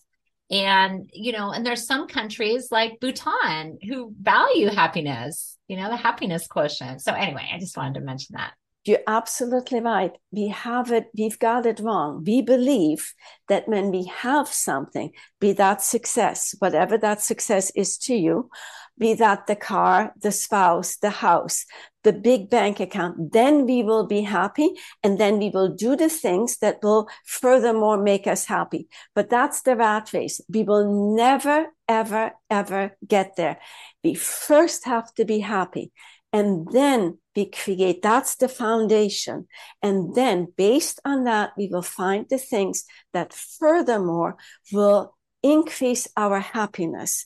And, 0.49 1.09
you 1.13 1.31
know, 1.31 1.51
and 1.51 1.65
there's 1.65 1.87
some 1.87 2.07
countries 2.07 2.67
like 2.71 2.99
Bhutan 2.99 3.77
who 3.87 4.13
value 4.19 4.67
happiness, 4.67 5.57
you 5.67 5.77
know, 5.77 5.89
the 5.89 5.95
happiness 5.95 6.45
quotient. 6.47 7.01
So, 7.01 7.13
anyway, 7.13 7.49
I 7.53 7.57
just 7.57 7.77
wanted 7.77 7.93
to 7.95 8.01
mention 8.01 8.35
that. 8.35 8.51
You're 8.83 8.99
absolutely 9.07 9.79
right. 9.79 10.11
We 10.31 10.47
have 10.47 10.91
it, 10.91 11.09
we've 11.15 11.37
got 11.37 11.67
it 11.67 11.79
wrong. 11.79 12.23
We 12.25 12.41
believe 12.41 13.13
that 13.47 13.67
when 13.67 13.91
we 13.91 14.05
have 14.05 14.47
something, 14.47 15.11
be 15.39 15.53
that 15.53 15.83
success, 15.83 16.55
whatever 16.57 16.97
that 16.97 17.21
success 17.21 17.71
is 17.75 17.97
to 17.99 18.15
you, 18.15 18.49
be 18.97 19.13
that 19.15 19.47
the 19.47 19.55
car, 19.55 20.13
the 20.21 20.31
spouse, 20.31 20.97
the 20.97 21.09
house, 21.09 21.65
the 22.03 22.13
big 22.13 22.49
bank 22.49 22.79
account, 22.79 23.31
then 23.31 23.65
we 23.65 23.83
will 23.83 24.05
be 24.05 24.21
happy. 24.21 24.71
And 25.03 25.19
then 25.19 25.39
we 25.39 25.49
will 25.49 25.73
do 25.73 25.95
the 25.95 26.09
things 26.09 26.57
that 26.59 26.79
will 26.83 27.07
furthermore 27.25 28.01
make 28.01 28.27
us 28.27 28.45
happy. 28.45 28.87
But 29.15 29.29
that's 29.29 29.61
the 29.61 29.75
rat 29.75 30.11
race. 30.13 30.41
We 30.49 30.63
will 30.63 31.15
never, 31.15 31.67
ever, 31.87 32.33
ever 32.49 32.97
get 33.07 33.35
there. 33.35 33.59
We 34.03 34.15
first 34.15 34.85
have 34.85 35.13
to 35.15 35.25
be 35.25 35.39
happy. 35.39 35.91
And 36.33 36.67
then 36.71 37.17
we 37.35 37.45
create, 37.45 38.01
that's 38.01 38.35
the 38.35 38.47
foundation. 38.47 39.47
And 39.81 40.15
then 40.15 40.53
based 40.57 40.99
on 41.03 41.25
that, 41.25 41.51
we 41.57 41.67
will 41.67 41.81
find 41.81 42.25
the 42.29 42.37
things 42.37 42.85
that 43.13 43.33
furthermore 43.33 44.37
will 44.71 45.15
increase 45.43 46.07
our 46.15 46.39
happiness. 46.39 47.25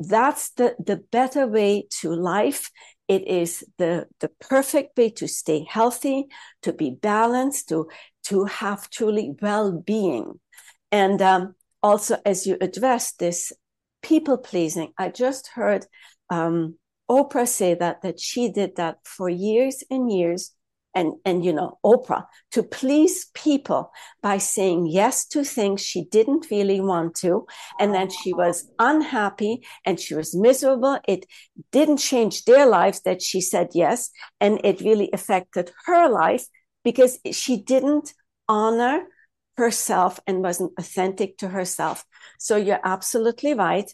That's 0.00 0.50
the, 0.50 0.74
the 0.78 0.96
better 1.10 1.46
way 1.46 1.86
to 2.00 2.10
life. 2.10 2.70
It 3.06 3.26
is 3.28 3.64
the, 3.78 4.06
the 4.20 4.30
perfect 4.40 4.96
way 4.96 5.10
to 5.10 5.28
stay 5.28 5.66
healthy, 5.68 6.26
to 6.62 6.72
be 6.72 6.90
balanced, 6.90 7.68
to, 7.68 7.88
to 8.24 8.44
have 8.46 8.90
truly 8.90 9.34
well-being. 9.40 10.40
And 10.90 11.20
um, 11.20 11.54
also, 11.82 12.18
as 12.24 12.46
you 12.46 12.56
address 12.60 13.12
this 13.12 13.52
people 14.02 14.38
pleasing, 14.38 14.92
I 14.96 15.10
just 15.10 15.48
heard 15.48 15.86
um, 16.30 16.76
Oprah 17.10 17.46
say 17.46 17.74
that 17.74 18.00
that 18.02 18.18
she 18.18 18.50
did 18.50 18.76
that 18.76 18.96
for 19.04 19.28
years 19.28 19.84
and 19.90 20.10
years 20.10 20.53
and 20.94 21.14
and 21.24 21.44
you 21.44 21.52
know 21.52 21.78
Oprah 21.84 22.24
to 22.52 22.62
please 22.62 23.26
people 23.34 23.92
by 24.22 24.38
saying 24.38 24.86
yes 24.86 25.26
to 25.26 25.44
things 25.44 25.80
she 25.80 26.04
didn't 26.04 26.46
really 26.50 26.80
want 26.80 27.14
to 27.16 27.46
and 27.78 27.94
then 27.94 28.08
she 28.10 28.32
was 28.32 28.68
unhappy 28.78 29.66
and 29.84 29.98
she 29.98 30.14
was 30.14 30.34
miserable. 30.34 30.98
It 31.06 31.26
didn't 31.72 31.98
change 31.98 32.44
their 32.44 32.66
lives 32.66 33.00
that 33.02 33.22
she 33.22 33.40
said 33.40 33.68
yes 33.74 34.10
and 34.40 34.60
it 34.64 34.80
really 34.80 35.10
affected 35.12 35.72
her 35.86 36.08
life 36.08 36.46
because 36.84 37.18
she 37.32 37.56
didn't 37.62 38.12
honor 38.48 39.04
herself 39.56 40.20
and 40.26 40.42
wasn't 40.42 40.72
authentic 40.78 41.38
to 41.38 41.48
herself. 41.48 42.04
So 42.38 42.56
you're 42.56 42.80
absolutely 42.84 43.54
right. 43.54 43.90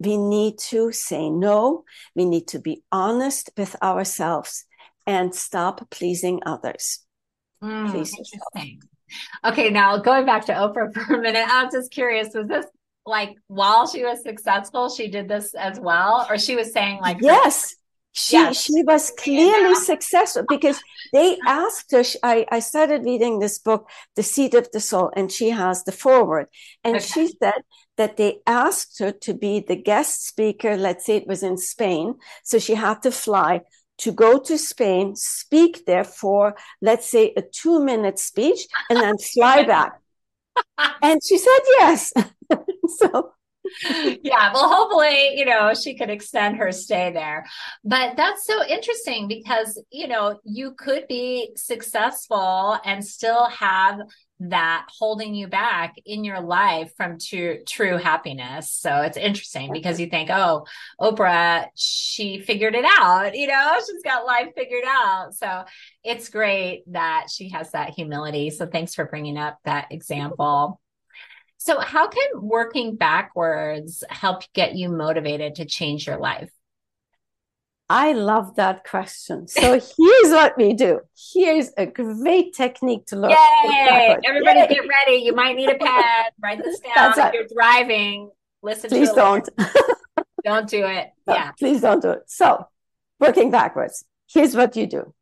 We 0.00 0.16
need 0.16 0.58
to 0.70 0.92
say 0.92 1.30
no. 1.30 1.84
We 2.16 2.24
need 2.24 2.48
to 2.48 2.58
be 2.58 2.82
honest 2.90 3.50
with 3.56 3.76
ourselves 3.82 4.64
and 5.06 5.34
stop 5.34 5.90
pleasing 5.90 6.40
others. 6.46 7.00
Mm, 7.62 7.90
Please 7.90 8.14
interesting. 8.16 8.80
Okay, 9.44 9.70
now 9.70 9.98
going 9.98 10.26
back 10.26 10.46
to 10.46 10.52
Oprah 10.52 10.92
for 11.06 11.14
a 11.14 11.20
minute, 11.20 11.46
I'm 11.48 11.70
just 11.70 11.90
curious, 11.90 12.34
was 12.34 12.48
this 12.48 12.66
like 13.06 13.36
while 13.48 13.86
she 13.86 14.02
was 14.02 14.22
successful, 14.22 14.88
she 14.88 15.08
did 15.08 15.28
this 15.28 15.54
as 15.54 15.78
well? 15.78 16.26
Or 16.28 16.38
she 16.38 16.56
was 16.56 16.72
saying 16.72 17.00
like 17.00 17.18
Yes. 17.20 17.76
She 18.16 18.36
yes. 18.36 18.62
she 18.62 18.84
was 18.84 19.10
clearly 19.10 19.74
successful 19.74 20.44
because 20.48 20.80
they 21.12 21.36
asked 21.46 21.90
her. 21.90 22.04
I, 22.22 22.46
I 22.48 22.60
started 22.60 23.02
reading 23.04 23.40
this 23.40 23.58
book, 23.58 23.90
The 24.14 24.22
Seat 24.22 24.54
of 24.54 24.70
the 24.70 24.78
Soul, 24.78 25.10
and 25.16 25.32
she 25.32 25.50
has 25.50 25.82
the 25.82 25.90
foreword. 25.90 26.46
And 26.84 26.96
okay. 26.96 27.04
she 27.04 27.26
said 27.26 27.62
that 27.96 28.16
they 28.16 28.38
asked 28.46 29.00
her 29.00 29.10
to 29.10 29.34
be 29.34 29.58
the 29.58 29.74
guest 29.74 30.28
speaker. 30.28 30.76
Let's 30.76 31.06
say 31.06 31.16
it 31.16 31.26
was 31.26 31.42
in 31.42 31.56
Spain. 31.56 32.14
So 32.44 32.60
she 32.60 32.76
had 32.76 33.02
to 33.02 33.10
fly 33.10 33.62
to 33.98 34.12
go 34.12 34.38
to 34.38 34.58
Spain, 34.58 35.14
speak 35.16 35.86
there 35.86 36.04
for, 36.04 36.56
let's 36.80 37.08
say, 37.08 37.32
a 37.36 37.42
two 37.42 37.84
minute 37.84 38.18
speech, 38.18 38.66
and 38.90 38.98
then 38.98 39.16
fly 39.18 39.62
back. 39.66 40.00
and 41.02 41.20
she 41.26 41.38
said 41.38 41.60
yes. 41.78 42.12
so, 42.98 43.32
yeah, 44.22 44.52
well, 44.52 44.68
hopefully, 44.68 45.36
you 45.36 45.44
know, 45.44 45.72
she 45.74 45.96
could 45.96 46.10
extend 46.10 46.56
her 46.56 46.70
stay 46.70 47.12
there. 47.12 47.46
But 47.82 48.16
that's 48.16 48.46
so 48.46 48.64
interesting 48.66 49.26
because, 49.28 49.82
you 49.90 50.06
know, 50.06 50.38
you 50.44 50.72
could 50.72 51.06
be 51.08 51.52
successful 51.56 52.78
and 52.84 53.04
still 53.04 53.46
have 53.46 54.00
that 54.50 54.86
holding 54.88 55.34
you 55.34 55.48
back 55.48 55.94
in 56.04 56.24
your 56.24 56.40
life 56.40 56.92
from 56.96 57.18
true 57.18 57.58
true 57.66 57.96
happiness. 57.96 58.70
So 58.70 59.02
it's 59.02 59.16
interesting 59.16 59.72
because 59.72 60.00
you 60.00 60.06
think, 60.06 60.30
oh, 60.30 60.66
Oprah, 61.00 61.66
she 61.74 62.40
figured 62.40 62.74
it 62.74 62.84
out, 62.84 63.34
you 63.34 63.46
know, 63.46 63.78
she's 63.78 64.02
got 64.02 64.26
life 64.26 64.48
figured 64.56 64.84
out. 64.86 65.34
So 65.34 65.64
it's 66.02 66.28
great 66.28 66.84
that 66.92 67.26
she 67.32 67.50
has 67.50 67.72
that 67.72 67.90
humility. 67.90 68.50
So 68.50 68.66
thanks 68.66 68.94
for 68.94 69.04
bringing 69.04 69.38
up 69.38 69.58
that 69.64 69.90
example. 69.90 70.80
So 71.58 71.80
how 71.80 72.08
can 72.08 72.28
working 72.34 72.96
backwards 72.96 74.04
help 74.10 74.42
get 74.52 74.74
you 74.74 74.90
motivated 74.90 75.56
to 75.56 75.64
change 75.64 76.06
your 76.06 76.18
life? 76.18 76.50
I 77.88 78.12
love 78.12 78.56
that 78.56 78.84
question. 78.84 79.46
So 79.46 79.72
here's 79.72 80.30
what 80.30 80.56
we 80.56 80.72
do. 80.72 81.00
Here's 81.32 81.70
a 81.76 81.84
great 81.84 82.54
technique 82.54 83.06
to 83.06 83.16
learn. 83.16 83.30
Yay! 83.30 84.16
Everybody 84.24 84.60
Yay! 84.60 84.68
get 84.68 84.88
ready. 84.88 85.22
You 85.22 85.34
might 85.34 85.54
need 85.54 85.68
a 85.68 85.76
pad. 85.76 86.32
Write 86.42 86.64
this 86.64 86.80
down. 86.96 87.10
if 87.10 87.16
right. 87.18 87.34
you're 87.34 87.46
driving, 87.54 88.30
listen 88.62 88.88
please 88.88 89.12
don't. 89.12 89.46
don't 90.44 90.68
do 90.68 90.84
it. 90.86 91.10
No, 91.26 91.34
yeah. 91.34 91.52
Please 91.58 91.82
don't 91.82 92.00
do 92.00 92.10
it. 92.12 92.22
So 92.26 92.66
working 93.20 93.50
backwards. 93.50 94.04
Here's 94.30 94.56
what 94.56 94.76
you 94.76 94.86
do. 94.86 95.14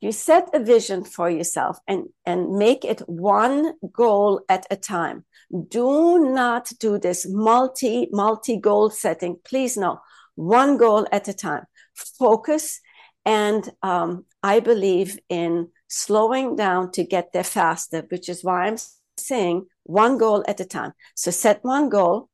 You 0.00 0.12
set 0.12 0.48
a 0.54 0.60
vision 0.60 1.04
for 1.04 1.28
yourself 1.28 1.78
and, 1.86 2.08
and 2.24 2.56
make 2.56 2.84
it 2.84 3.00
one 3.06 3.74
goal 3.92 4.40
at 4.48 4.66
a 4.70 4.76
time. 4.76 5.24
Do 5.68 6.18
not 6.18 6.72
do 6.78 6.98
this 6.98 7.26
multi, 7.28 8.08
multi 8.10 8.56
goal 8.58 8.90
setting. 8.90 9.36
Please 9.44 9.76
no. 9.76 10.00
One 10.34 10.76
goal 10.76 11.06
at 11.12 11.28
a 11.28 11.34
time 11.34 11.66
focus. 11.96 12.80
And 13.24 13.68
um, 13.82 14.24
I 14.42 14.60
believe 14.60 15.18
in 15.28 15.68
slowing 15.88 16.56
down 16.56 16.92
to 16.92 17.04
get 17.04 17.32
there 17.32 17.44
faster, 17.44 18.04
which 18.08 18.28
is 18.28 18.44
why 18.44 18.66
I'm 18.66 18.76
saying 19.16 19.66
one 19.84 20.18
goal 20.18 20.44
at 20.46 20.60
a 20.60 20.64
time. 20.64 20.92
So 21.14 21.30
set 21.30 21.64
one 21.64 21.88
goal, 21.88 22.28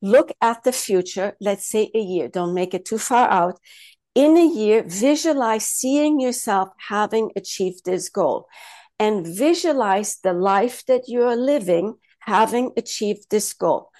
look 0.00 0.30
at 0.40 0.62
the 0.62 0.72
future, 0.72 1.34
let's 1.40 1.66
say 1.66 1.90
a 1.94 1.98
year, 1.98 2.28
don't 2.28 2.54
make 2.54 2.74
it 2.74 2.84
too 2.84 2.98
far 2.98 3.28
out. 3.28 3.58
In 4.14 4.36
a 4.36 4.46
year, 4.46 4.82
visualize 4.86 5.66
seeing 5.66 6.20
yourself 6.20 6.70
having 6.88 7.30
achieved 7.36 7.84
this 7.84 8.08
goal 8.08 8.46
and 8.98 9.26
visualize 9.26 10.18
the 10.22 10.32
life 10.32 10.84
that 10.86 11.08
you 11.08 11.22
are 11.22 11.36
living 11.36 11.94
having 12.20 12.72
achieved 12.76 13.30
this 13.30 13.52
goal. 13.54 13.90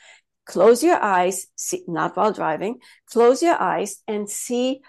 Close 0.45 0.83
your 0.83 1.01
eyes, 1.01 1.47
see, 1.57 1.83
not 1.87 2.17
while 2.17 2.33
driving, 2.33 2.79
close 3.11 3.43
your 3.43 3.61
eyes 3.61 4.03
and 4.07 4.29
see 4.29 4.81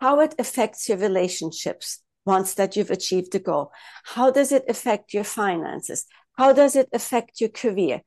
how 0.00 0.20
it 0.20 0.34
affects 0.38 0.88
your 0.88 0.98
relationships 0.98 2.02
once 2.24 2.54
that 2.54 2.76
you've 2.76 2.90
achieved 2.90 3.32
the 3.32 3.38
goal. 3.38 3.72
How 4.04 4.30
does 4.30 4.52
it 4.52 4.64
affect 4.68 5.14
your 5.14 5.24
finances? 5.24 6.06
How 6.36 6.52
does 6.52 6.76
it 6.76 6.88
affect 6.92 7.40
your 7.40 7.50
career? 7.50 8.02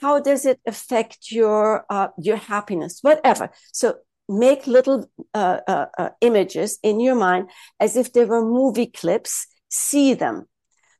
How 0.00 0.20
does 0.20 0.46
it 0.46 0.60
affect 0.66 1.30
your 1.30 1.84
uh, 1.90 2.08
your 2.18 2.36
happiness? 2.36 3.00
Whatever. 3.02 3.50
So 3.72 3.96
make 4.26 4.66
little 4.66 5.10
uh, 5.34 5.60
uh, 5.68 5.86
uh 5.98 6.08
images 6.22 6.78
in 6.82 6.98
your 6.98 7.14
mind 7.14 7.50
as 7.78 7.96
if 7.96 8.12
they 8.12 8.24
were 8.24 8.42
movie 8.42 8.86
clips. 8.86 9.46
See 9.68 10.14
them. 10.14 10.46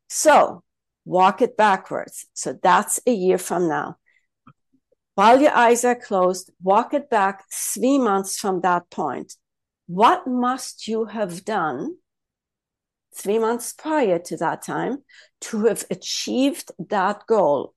So 0.09 0.63
walk 1.05 1.41
it 1.41 1.57
backwards. 1.57 2.27
So 2.35 2.59
that's 2.63 3.01
a 3.07 3.13
year 3.13 3.39
from 3.39 3.69
now. 3.69 3.97
While 5.15 5.41
your 5.41 5.53
eyes 5.53 5.85
are 5.85 5.95
closed, 5.95 6.51
walk 6.63 6.93
it 6.93 7.09
back 7.09 7.45
three 7.51 7.99
months 7.99 8.37
from 8.37 8.61
that 8.63 8.91
point. 8.91 9.35
What 9.87 10.27
must 10.27 10.89
you 10.89 11.07
have 11.07 11.45
done 11.45 11.97
three 13.15 13.39
months 13.39 13.73
prior 13.73 14.19
to 14.19 14.37
that 14.39 14.63
time 14.63 15.05
to 15.43 15.67
have 15.67 15.85
achieved 15.91 16.73
that 16.79 17.27
goal? 17.27 17.75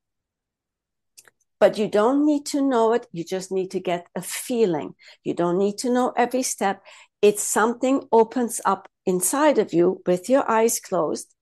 But 1.60 1.78
you 1.78 1.88
don't 1.88 2.26
need 2.26 2.46
to 2.48 2.62
know 2.62 2.94
it. 2.94 3.08
You 3.12 3.24
just 3.24 3.52
need 3.52 3.72
to 3.72 3.80
get 3.80 4.08
a 4.16 4.22
feeling. 4.22 4.94
You 5.24 5.34
don't 5.34 5.58
need 5.58 5.78
to 5.80 5.90
know 5.90 6.14
every 6.16 6.44
step. 6.44 6.82
It's 7.22 7.44
something 7.44 8.08
opens 8.12 8.62
up 8.64 8.88
inside 9.06 9.58
of 9.58 9.74
you 9.74 10.02
with 10.06 10.30
your 10.30 10.50
eyes 10.50 10.80
closed 10.80 11.34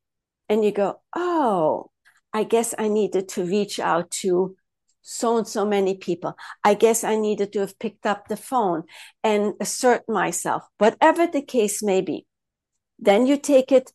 and 0.47 0.63
you 0.63 0.71
go, 0.71 1.01
Oh, 1.15 1.91
I 2.33 2.43
guess 2.43 2.73
I 2.77 2.87
needed 2.87 3.27
to 3.29 3.45
reach 3.45 3.79
out 3.79 4.09
to 4.21 4.55
so 5.07 5.37
and 5.37 5.47
so 5.47 5.65
many 5.65 5.95
people. 5.95 6.35
I 6.63 6.73
guess 6.73 7.03
I 7.03 7.15
needed 7.15 7.53
to 7.53 7.59
have 7.59 7.77
picked 7.77 8.07
up 8.07 8.27
the 8.27 8.35
phone 8.35 8.83
and 9.23 9.53
assert 9.61 10.09
myself, 10.09 10.63
whatever 10.79 11.27
the 11.27 11.43
case 11.43 11.83
may 11.83 12.01
be. 12.01 12.25
Then 12.97 13.27
you 13.27 13.37
take 13.37 13.71
it 13.71 13.91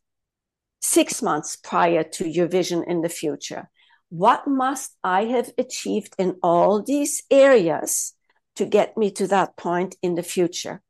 six 0.81 1.21
months 1.21 1.57
prior 1.57 2.05
to 2.05 2.29
your 2.29 2.47
vision 2.47 2.85
in 2.87 3.03
the 3.03 3.09
future. 3.09 3.69
What 4.09 4.47
must 4.47 4.97
I 5.03 5.25
have 5.25 5.51
achieved 5.59 6.15
in 6.17 6.37
all 6.45 6.81
these 6.81 7.25
areas 7.29 8.15
to 8.55 8.65
get 8.65 8.97
me 8.97 9.11
to 9.13 9.27
that 9.27 9.57
point 9.57 9.97
in 10.03 10.15
the 10.15 10.23
future? 10.23 10.81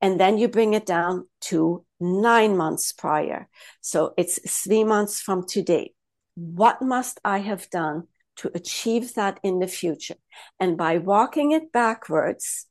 And 0.00 0.20
then 0.20 0.38
you 0.38 0.46
bring 0.46 0.74
it 0.74 0.86
down 0.86 1.26
to 1.48 1.84
nine 1.98 2.56
months 2.56 2.92
prior. 2.92 3.48
So 3.80 4.14
it's 4.16 4.38
three 4.62 4.84
months 4.84 5.20
from 5.20 5.44
today. 5.46 5.92
What 6.36 6.82
must 6.82 7.20
I 7.24 7.38
have 7.38 7.68
done 7.70 8.08
to 8.36 8.50
achieve 8.54 9.14
that 9.14 9.40
in 9.42 9.58
the 9.58 9.68
future. 9.68 10.16
And 10.58 10.76
by 10.76 10.98
walking 10.98 11.52
it 11.52 11.72
backwards, 11.72 12.66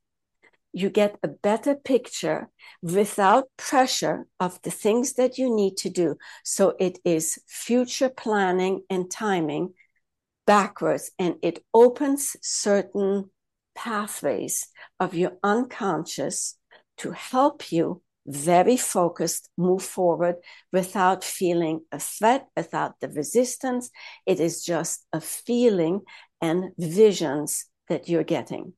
you 0.72 0.90
get 0.90 1.18
a 1.22 1.28
better 1.28 1.74
picture 1.74 2.50
without 2.82 3.48
pressure 3.56 4.26
of 4.40 4.60
the 4.62 4.70
things 4.70 5.12
that 5.14 5.38
you 5.38 5.54
need 5.54 5.76
to 5.78 5.88
do. 5.88 6.16
So 6.42 6.74
it 6.80 6.98
is 7.04 7.38
future 7.46 8.08
planning 8.08 8.82
and 8.90 9.10
timing 9.10 9.74
backwards, 10.46 11.12
and 11.18 11.36
it 11.42 11.64
opens 11.72 12.36
certain 12.42 13.30
pathways 13.74 14.66
of 15.00 15.14
your 15.14 15.32
unconscious 15.42 16.58
to 16.98 17.12
help 17.12 17.72
you 17.72 18.02
very 18.26 18.76
focused, 18.76 19.50
move 19.56 19.82
forward 19.82 20.36
without 20.72 21.22
feeling 21.22 21.80
a 21.92 21.98
threat, 21.98 22.48
without 22.56 23.00
the 23.00 23.08
resistance. 23.08 23.90
It 24.26 24.40
is 24.40 24.64
just 24.64 25.06
a 25.12 25.20
feeling 25.20 26.02
and 26.40 26.72
visions 26.78 27.66
that 27.88 28.08
you're 28.08 28.24
getting. 28.24 28.72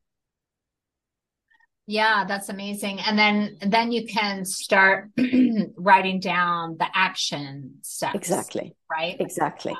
Yeah, 1.86 2.24
that's 2.26 2.48
amazing. 2.48 2.98
And 3.00 3.16
then 3.16 3.58
then 3.60 3.92
you 3.92 4.06
can 4.06 4.44
start 4.44 5.10
writing 5.76 6.18
down 6.18 6.76
the 6.78 6.88
action 6.92 7.78
steps. 7.82 8.16
Exactly. 8.16 8.74
Right? 8.90 9.16
Exactly. 9.20 9.76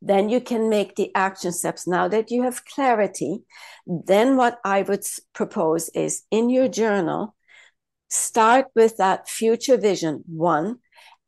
Then 0.00 0.30
you 0.30 0.40
can 0.40 0.68
make 0.68 0.96
the 0.96 1.12
action 1.14 1.52
steps. 1.52 1.86
Now 1.86 2.08
that 2.08 2.30
you 2.30 2.42
have 2.42 2.64
clarity, 2.64 3.42
then 3.86 4.36
what 4.36 4.58
I 4.64 4.82
would 4.82 5.04
propose 5.34 5.90
is 5.90 6.22
in 6.30 6.48
your 6.48 6.68
journal, 6.68 7.36
start 8.12 8.66
with 8.74 8.96
that 8.98 9.28
future 9.28 9.76
vision 9.76 10.22
one 10.26 10.78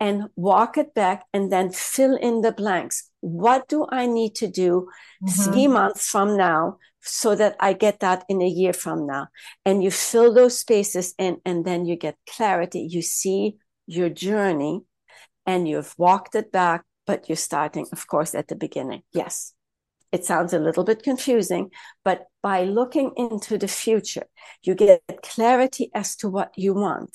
and 0.01 0.25
walk 0.37 0.77
it 0.77 0.95
back 0.95 1.25
and 1.33 1.51
then 1.51 1.71
fill 1.71 2.17
in 2.17 2.43
the 2.43 2.53
blanks. 2.53 3.11
What 3.21 3.69
do 3.69 3.87
I 3.91 4.07
need 4.07 4.35
to 4.37 4.49
do 4.49 4.89
mm-hmm. 5.23 5.43
three 5.43 5.67
months 5.67 6.09
from 6.09 6.37
now 6.37 6.79
so 7.01 7.35
that 7.35 7.57
I 7.61 7.73
get 7.73 8.01
that 8.01 8.25
in 8.29 8.43
a 8.43 8.49
year 8.49 8.73
from 8.73 9.07
now? 9.07 9.29
And 9.65 9.83
you 9.83 9.91
fill 9.91 10.35
those 10.35 10.59
spaces 10.59 11.15
in 11.19 11.39
and 11.45 11.65
then 11.65 11.87
you 11.87 11.97
get 11.97 12.17
clarity. 12.29 12.87
You 12.91 13.03
see 13.03 13.57
your 13.87 14.11
journey 14.11 14.83
and 15.47 15.69
you've 15.69 15.95
walked 15.97 16.35
it 16.35 16.51
back, 16.53 16.85
but 17.07 17.29
you're 17.29 17.37
starting, 17.37 17.87
of 17.93 18.07
course, 18.07 18.35
at 18.35 18.49
the 18.49 18.57
beginning. 18.57 19.03
Yes. 19.13 19.55
It 20.15 20.25
sounds 20.25 20.53
a 20.53 20.61
little 20.61 20.85
bit 20.85 21.03
confusing, 21.03 21.73
but 22.05 22.29
by 22.41 22.63
looking 22.63 23.11
into 23.17 23.59
the 23.59 23.67
future, 23.67 24.27
you 24.63 24.77
get 24.77 25.03
clarity 25.25 25.91
as 25.93 26.15
to 26.19 26.29
what 26.29 26.53
you 26.57 26.73
want. 26.73 27.11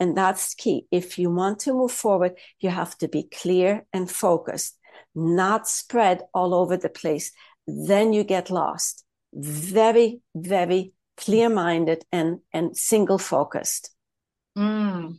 And 0.00 0.16
that's 0.16 0.54
key. 0.54 0.86
If 0.90 1.18
you 1.18 1.30
want 1.30 1.58
to 1.60 1.74
move 1.74 1.92
forward, 1.92 2.36
you 2.58 2.70
have 2.70 2.96
to 2.98 3.08
be 3.08 3.24
clear 3.24 3.84
and 3.92 4.10
focused, 4.10 4.78
not 5.14 5.68
spread 5.68 6.22
all 6.32 6.54
over 6.54 6.78
the 6.78 6.88
place. 6.88 7.32
Then 7.66 8.14
you 8.14 8.24
get 8.24 8.48
lost. 8.48 9.04
Very, 9.34 10.22
very 10.34 10.94
clear 11.18 11.50
minded 11.50 12.06
and, 12.10 12.38
and 12.54 12.74
single 12.74 13.18
focused. 13.18 13.90
Mm. 14.56 15.18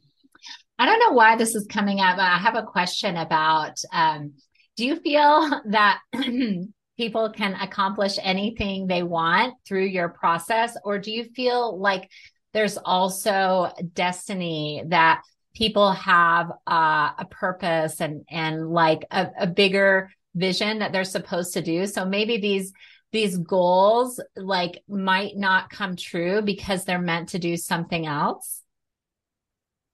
I 0.80 0.86
don't 0.88 1.00
know 1.00 1.14
why 1.14 1.36
this 1.36 1.54
is 1.54 1.68
coming 1.68 2.00
up, 2.00 2.18
I 2.18 2.40
have 2.40 2.56
a 2.56 2.64
question 2.64 3.18
about 3.18 3.78
um, 3.94 4.34
do 4.78 4.88
you 4.88 4.96
feel 4.96 5.62
that 5.66 6.00
people 7.00 7.30
can 7.30 7.54
accomplish 7.54 8.18
anything 8.22 8.86
they 8.86 9.04
want 9.04 9.54
through 9.66 9.86
your 9.86 10.10
process? 10.10 10.76
Or 10.84 11.00
do 11.00 11.14
you 11.14 11.24
feel 11.24 11.80
like 11.80 12.12
there's 12.54 12.76
also 12.76 13.72
destiny 13.94 14.84
that 14.88 15.22
people 15.56 15.94
have 15.94 16.52
uh, 16.68 17.12
a 17.18 17.26
purpose 17.30 18.02
and 18.02 18.26
and 18.30 18.70
like 18.70 19.06
a, 19.12 19.30
a 19.40 19.48
bigger 19.48 20.12
vision 20.36 20.80
that 20.80 20.92
they're 20.92 21.06
supposed 21.06 21.54
to 21.54 21.62
do? 21.62 21.88
So 21.88 22.04
maybe 22.04 22.36
these 22.36 22.74
these 23.14 23.38
goals 23.38 24.20
like 24.36 24.84
might 24.90 25.38
not 25.38 25.70
come 25.70 25.96
true 25.96 26.42
because 26.42 26.84
they're 26.84 27.00
meant 27.00 27.30
to 27.30 27.40
do 27.40 27.56
something 27.56 28.08
else? 28.08 28.62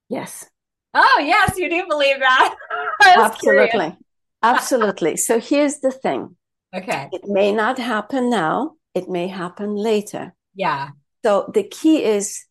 Yes. 0.09 0.49
Oh 0.95 1.21
yes 1.23 1.55
you 1.55 1.69
do 1.69 1.85
believe 1.87 2.17
that. 2.17 2.55
Absolutely. 3.05 3.95
Absolutely. 4.41 5.17
So 5.17 5.39
here's 5.39 5.81
the 5.81 5.91
thing 5.91 6.35
okay 6.75 7.09
it 7.11 7.25
may 7.25 7.51
not 7.51 7.77
happen 7.77 8.29
now 8.29 8.73
it 8.93 9.09
may 9.09 9.27
happen 9.27 9.75
later 9.75 10.33
yeah 10.53 10.89
so 11.23 11.49
the 11.53 11.63
key 11.63 12.03
is 12.03 12.45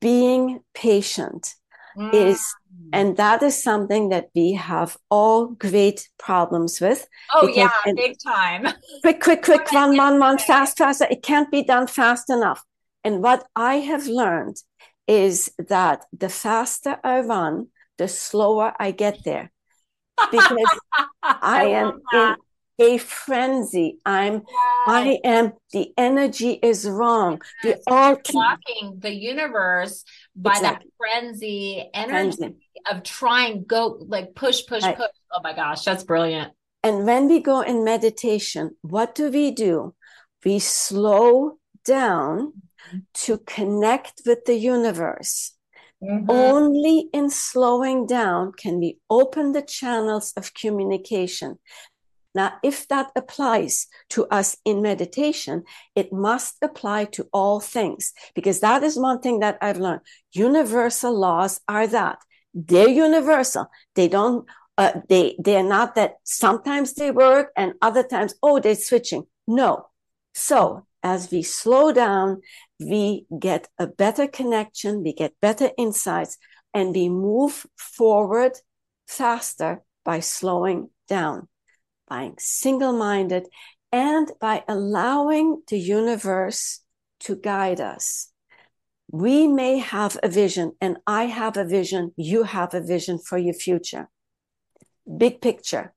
being 0.00 0.60
patient 0.74 1.54
mm. 1.96 2.14
is 2.14 2.54
and 2.92 3.16
that 3.16 3.42
is 3.42 3.60
something 3.60 4.10
that 4.10 4.30
we 4.34 4.52
have 4.52 4.96
all 5.10 5.48
great 5.48 6.08
problems 6.18 6.80
with. 6.80 7.06
Oh 7.32 7.48
yeah, 7.48 7.70
big 7.96 8.16
time. 8.24 8.68
Quick, 9.02 9.20
quick, 9.20 9.42
quick, 9.42 9.70
run, 9.72 9.96
run, 9.96 10.18
run, 10.20 10.38
fast, 10.38 10.78
fast. 10.78 11.00
It 11.00 11.22
can't 11.22 11.50
be 11.50 11.64
done 11.64 11.86
fast 11.86 12.30
enough. 12.30 12.64
And 13.02 13.22
what 13.22 13.46
I 13.56 13.76
have 13.76 14.06
learned 14.06 14.56
is 15.06 15.52
that 15.58 16.04
the 16.12 16.28
faster 16.28 16.98
I 17.02 17.20
run, 17.20 17.68
the 17.98 18.08
slower 18.08 18.72
I 18.78 18.92
get 18.92 19.24
there. 19.24 19.50
Because 20.30 20.78
I, 21.22 21.36
I 21.42 21.64
am 21.64 22.00
in 22.12 22.36
a 22.78 22.98
frenzy. 22.98 23.98
I'm, 24.04 24.42
I 24.86 25.20
am, 25.24 25.52
the 25.72 25.92
energy 25.96 26.52
is 26.52 26.88
wrong. 26.88 27.40
Yes. 27.62 27.78
We 27.86 27.92
all 27.92 28.16
blocking 28.30 28.98
the 28.98 29.14
universe 29.14 30.04
by 30.34 30.52
exactly. 30.52 30.86
that 30.86 30.92
frenzy 30.96 31.90
energy 31.94 32.36
frenzy. 32.36 32.56
of 32.90 33.02
trying 33.02 33.64
go 33.64 33.98
like 34.08 34.34
push, 34.34 34.66
push, 34.66 34.82
right. 34.82 34.96
push. 34.96 35.08
Oh 35.32 35.40
my 35.42 35.54
gosh, 35.54 35.84
that's 35.84 36.04
brilliant. 36.04 36.52
And 36.82 37.06
when 37.06 37.28
we 37.28 37.40
go 37.40 37.60
in 37.62 37.84
meditation, 37.84 38.76
what 38.82 39.14
do 39.14 39.30
we 39.30 39.50
do? 39.52 39.94
We 40.44 40.58
slow 40.58 41.58
down 41.84 42.52
mm-hmm. 42.88 42.98
to 43.14 43.38
connect 43.38 44.22
with 44.26 44.44
the 44.44 44.54
universe. 44.54 45.52
Mm-hmm. 46.02 46.30
Only 46.30 47.08
in 47.14 47.30
slowing 47.30 48.06
down 48.06 48.52
can 48.52 48.78
we 48.78 48.98
open 49.08 49.52
the 49.52 49.62
channels 49.62 50.34
of 50.36 50.52
communication. 50.52 51.58
Now, 52.34 52.54
if 52.62 52.88
that 52.88 53.12
applies 53.14 53.86
to 54.10 54.26
us 54.26 54.56
in 54.64 54.82
meditation, 54.82 55.64
it 55.94 56.12
must 56.12 56.56
apply 56.62 57.06
to 57.16 57.28
all 57.32 57.60
things 57.60 58.12
because 58.34 58.60
that 58.60 58.82
is 58.82 58.98
one 58.98 59.20
thing 59.20 59.38
that 59.40 59.58
I've 59.62 59.78
learned. 59.78 60.00
Universal 60.32 61.16
laws 61.16 61.60
are 61.68 61.86
that 61.86 62.18
they're 62.52 62.88
universal. 62.88 63.66
They 63.94 64.08
don't, 64.08 64.46
uh, 64.76 65.00
they, 65.08 65.36
they're 65.38 65.62
not 65.62 65.94
that 65.94 66.14
sometimes 66.24 66.94
they 66.94 67.12
work 67.12 67.52
and 67.56 67.74
other 67.80 68.02
times, 68.02 68.34
oh, 68.42 68.58
they're 68.58 68.74
switching. 68.74 69.26
No. 69.46 69.86
So 70.34 70.86
as 71.04 71.30
we 71.30 71.42
slow 71.42 71.92
down, 71.92 72.42
we 72.80 73.26
get 73.38 73.68
a 73.78 73.86
better 73.86 74.26
connection, 74.26 75.04
we 75.04 75.12
get 75.12 75.34
better 75.40 75.70
insights, 75.78 76.38
and 76.72 76.94
we 76.94 77.08
move 77.08 77.66
forward 77.76 78.52
faster 79.06 79.82
by 80.04 80.18
slowing 80.18 80.90
down 81.08 81.46
by 82.08 82.32
single 82.38 82.92
minded, 82.92 83.48
and 83.92 84.30
by 84.40 84.64
allowing 84.68 85.62
the 85.68 85.78
universe 85.78 86.80
to 87.20 87.36
guide 87.36 87.80
us. 87.80 88.30
We 89.10 89.46
may 89.46 89.78
have 89.78 90.18
a 90.22 90.28
vision, 90.28 90.72
and 90.80 90.96
I 91.06 91.26
have 91.26 91.56
a 91.56 91.64
vision, 91.64 92.12
you 92.16 92.42
have 92.42 92.74
a 92.74 92.80
vision 92.80 93.18
for 93.18 93.38
your 93.38 93.54
future. 93.54 94.08
Big 95.18 95.40
picture. 95.40 95.94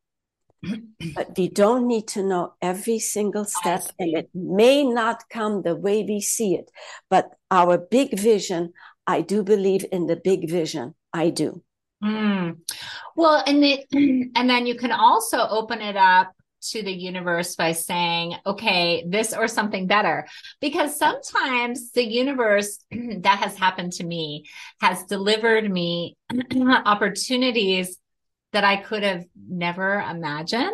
but 1.16 1.38
we 1.38 1.50
don't 1.50 1.88
need 1.88 2.08
to 2.10 2.24
know 2.24 2.54
every 2.62 3.00
single 3.00 3.46
step, 3.46 3.84
and 4.00 4.18
it 4.18 4.30
may 4.34 4.84
not 4.84 5.24
come 5.30 5.62
the 5.62 5.76
way 5.76 6.04
we 6.04 6.22
see 6.22 6.56
it. 6.56 6.70
But 7.10 7.32
our 7.52 7.78
big 7.78 8.20
vision, 8.20 8.74
I 9.06 9.22
do 9.22 9.44
believe 9.44 9.86
in 9.92 10.08
the 10.08 10.16
big 10.16 10.50
vision. 10.50 10.96
I 11.14 11.30
do. 11.30 11.64
Mm. 12.04 12.60
Well, 13.16 13.44
and 13.46 13.64
the, 13.64 13.86
and 14.36 14.50
then 14.50 14.66
you 14.66 14.76
can 14.76 14.92
also 14.92 15.40
open 15.40 15.82
it 15.82 15.96
up 15.96 16.32
to 16.70 16.84
the 16.84 16.92
universe 16.92 17.56
by 17.56 17.72
saying, 17.72 18.36
okay, 18.46 19.04
this 19.08 19.34
or 19.34 19.48
something 19.48 19.88
better. 19.88 20.28
Because 20.60 20.98
sometimes 20.98 21.92
the 21.92 22.04
universe 22.04 22.80
that 22.92 23.40
has 23.40 23.58
happened 23.58 23.94
to 23.94 24.04
me 24.04 24.46
has 24.82 25.04
delivered 25.06 25.70
me 25.70 26.16
opportunities 26.86 27.98
that 28.54 28.64
I 28.64 28.78
could 28.78 29.04
have 29.04 29.26
never 29.36 30.00
imagined 30.00 30.74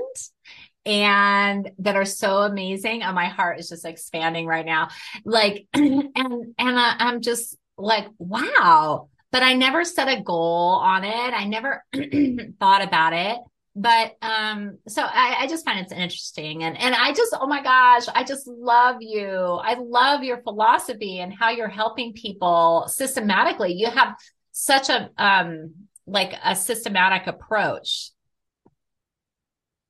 and 0.85 1.71
that 1.79 1.95
are 1.95 2.05
so 2.05 2.41
amazing. 2.41 3.03
And 3.03 3.15
my 3.15 3.25
heart 3.25 3.59
is 3.59 3.69
just 3.69 3.85
expanding 3.85 4.45
right 4.45 4.65
now. 4.65 4.89
Like, 5.25 5.67
and, 5.73 6.09
and 6.15 6.55
I, 6.59 6.95
I'm 6.99 7.21
just 7.21 7.57
like, 7.77 8.07
wow 8.17 9.09
but 9.33 9.41
I 9.41 9.53
never 9.53 9.83
set 9.83 10.07
a 10.07 10.21
goal 10.21 10.79
on 10.83 11.03
it. 11.03 11.33
I 11.33 11.45
never 11.45 11.83
thought 12.59 12.83
about 12.83 13.13
it. 13.13 13.39
But 13.75 14.15
um, 14.21 14.77
so 14.87 15.01
I, 15.01 15.37
I 15.39 15.47
just 15.47 15.65
find 15.65 15.79
it's 15.79 15.91
interesting. 15.91 16.63
And 16.63 16.79
and 16.79 16.93
I 16.93 17.11
just, 17.13 17.35
oh 17.41 17.47
my 17.47 17.63
gosh, 17.63 18.03
I 18.13 18.23
just 18.23 18.47
love 18.47 18.97
you. 18.99 19.27
I 19.27 19.73
love 19.79 20.23
your 20.23 20.43
philosophy 20.43 21.19
and 21.19 21.33
how 21.33 21.49
you're 21.49 21.67
helping 21.67 22.13
people 22.13 22.85
systematically. 22.87 23.73
You 23.73 23.89
have 23.89 24.15
such 24.51 24.89
a 24.89 25.09
um 25.17 25.73
like 26.05 26.35
a 26.45 26.55
systematic 26.55 27.25
approach. 27.25 28.11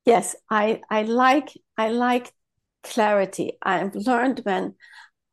Yes, 0.06 0.38
I 0.50 0.80
I 0.90 1.02
like 1.02 1.50
I 1.78 1.90
like 1.90 2.32
clarity. 2.82 3.58
I've 3.62 3.94
learned 3.94 4.40
when 4.44 4.76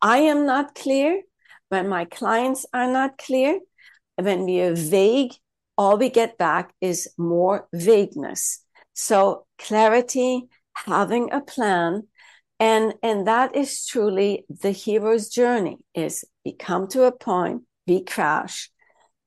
I 0.01 0.17
am 0.17 0.45
not 0.45 0.75
clear, 0.75 1.21
when 1.69 1.87
my 1.87 2.03
clients 2.03 2.65
are 2.73 2.91
not 2.91 3.17
clear, 3.17 3.59
when 4.15 4.45
we 4.45 4.61
are 4.61 4.75
vague, 4.75 5.33
all 5.77 5.97
we 5.97 6.09
get 6.09 6.37
back 6.37 6.73
is 6.81 7.09
more 7.17 7.67
vagueness. 7.73 8.63
So 8.93 9.45
clarity, 9.57 10.47
having 10.73 11.31
a 11.31 11.41
plan, 11.41 12.07
and 12.59 12.93
and 13.01 13.25
that 13.27 13.55
is 13.55 13.85
truly 13.85 14.45
the 14.49 14.71
hero's 14.71 15.29
journey 15.29 15.79
is 15.95 16.23
we 16.45 16.53
come 16.53 16.87
to 16.89 17.03
a 17.03 17.11
point, 17.11 17.63
we 17.87 18.03
crash, 18.03 18.69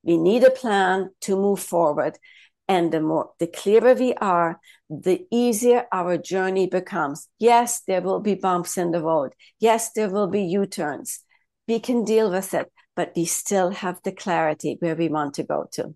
we 0.03 0.17
need 0.17 0.45
a 0.45 0.51
plan 0.51 1.11
to 1.23 1.37
move 1.37 1.61
forward. 1.61 2.19
And 2.67 2.93
the 2.93 3.01
more 3.01 3.31
the 3.41 3.47
clearer 3.47 3.95
we 3.95 4.15
are, 4.15 4.59
the 4.89 5.27
easier 5.31 5.87
our 5.93 6.17
journey 6.17 6.67
becomes. 6.67 7.29
Yes, 7.39 7.81
there 7.81 8.01
will 8.01 8.21
be 8.21 8.37
bumps 8.37 8.79
in 8.79 8.91
the 8.91 9.03
road. 9.03 9.35
Yes, 9.61 9.93
there 9.93 10.09
will 10.09 10.29
be 10.29 10.43
U-turns. 10.45 11.21
We 11.69 11.81
can 11.81 12.05
deal 12.05 12.31
with 12.31 12.55
it 12.55 12.71
but 12.97 13.13
we 13.17 13.25
still 13.25 13.71
have 13.71 14.01
the 14.03 14.13
clarity 14.13 14.77
where 14.81 14.97
we 14.97 15.09
want 15.09 15.35
to 15.35 15.43
go 15.43 15.67
to. 15.73 15.95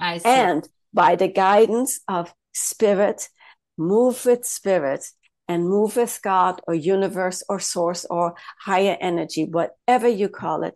I 0.00 0.18
see. 0.18 0.28
And 0.28 0.68
by 0.92 1.16
the 1.16 1.28
guidance 1.28 2.00
of 2.08 2.34
spirit, 2.52 3.28
move 3.78 4.24
with 4.24 4.44
spirit 4.44 5.06
and 5.48 5.68
move 5.68 5.96
with 5.96 6.20
God 6.22 6.60
or 6.66 6.74
universe 6.74 7.42
or 7.48 7.58
source 7.60 8.04
or 8.08 8.34
higher 8.60 8.96
energy, 9.00 9.44
whatever 9.44 10.08
you 10.08 10.28
call 10.28 10.64
it. 10.64 10.74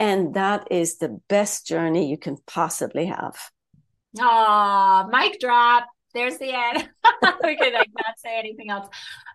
And 0.00 0.34
that 0.34 0.68
is 0.70 0.98
the 0.98 1.20
best 1.28 1.66
journey 1.66 2.10
you 2.10 2.18
can 2.18 2.36
possibly 2.46 3.06
have. 3.06 3.36
Ah, 4.18 5.08
mic 5.10 5.40
drop. 5.40 5.86
There's 6.12 6.38
the 6.38 6.52
end. 6.52 6.88
we 7.44 7.56
could 7.56 7.72
like 7.72 7.90
not 7.96 8.18
say 8.18 8.38
anything 8.38 8.70
else. 8.70 8.88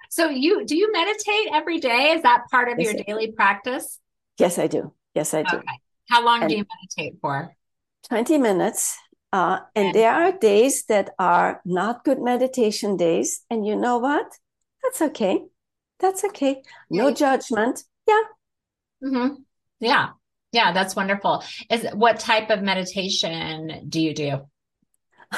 So 0.09 0.29
you 0.29 0.65
do 0.65 0.75
you 0.75 0.91
meditate 0.91 1.49
every 1.53 1.79
day? 1.79 2.11
Is 2.11 2.23
that 2.23 2.43
part 2.49 2.69
of 2.69 2.79
yes, 2.79 2.93
your 2.93 3.03
daily 3.03 3.31
practice? 3.31 3.99
Yes, 4.37 4.57
I 4.57 4.67
do. 4.67 4.93
Yes, 5.19 5.33
I 5.33 5.43
do. 5.43 5.57
Okay. 5.57 5.79
How 6.09 6.23
long 6.23 6.43
and 6.43 6.49
do 6.49 6.55
you 6.55 6.63
meditate 6.63 7.19
for? 7.19 7.53
20 8.07 8.37
minutes. 8.37 8.97
Uh, 9.33 9.59
and 9.75 9.93
there 9.93 10.13
are 10.13 10.31
days 10.31 10.85
that 10.85 11.09
are 11.19 11.59
not 11.65 12.05
good 12.05 12.21
meditation 12.21 12.95
days. 12.95 13.43
And 13.49 13.67
you 13.67 13.75
know 13.75 13.97
what? 13.97 14.25
That's 14.81 15.01
okay. 15.01 15.43
That's 15.99 16.23
okay. 16.23 16.63
No 16.89 17.13
judgment. 17.13 17.83
Yeah. 18.07 18.23
Mm-hmm. 19.03 19.33
Yeah. 19.81 20.09
Yeah. 20.53 20.71
That's 20.71 20.95
wonderful. 20.95 21.43
Is 21.69 21.85
what 21.93 22.21
type 22.21 22.49
of 22.49 22.61
meditation 22.61 23.89
do 23.89 23.99
you 23.99 24.13
do? 24.13 24.47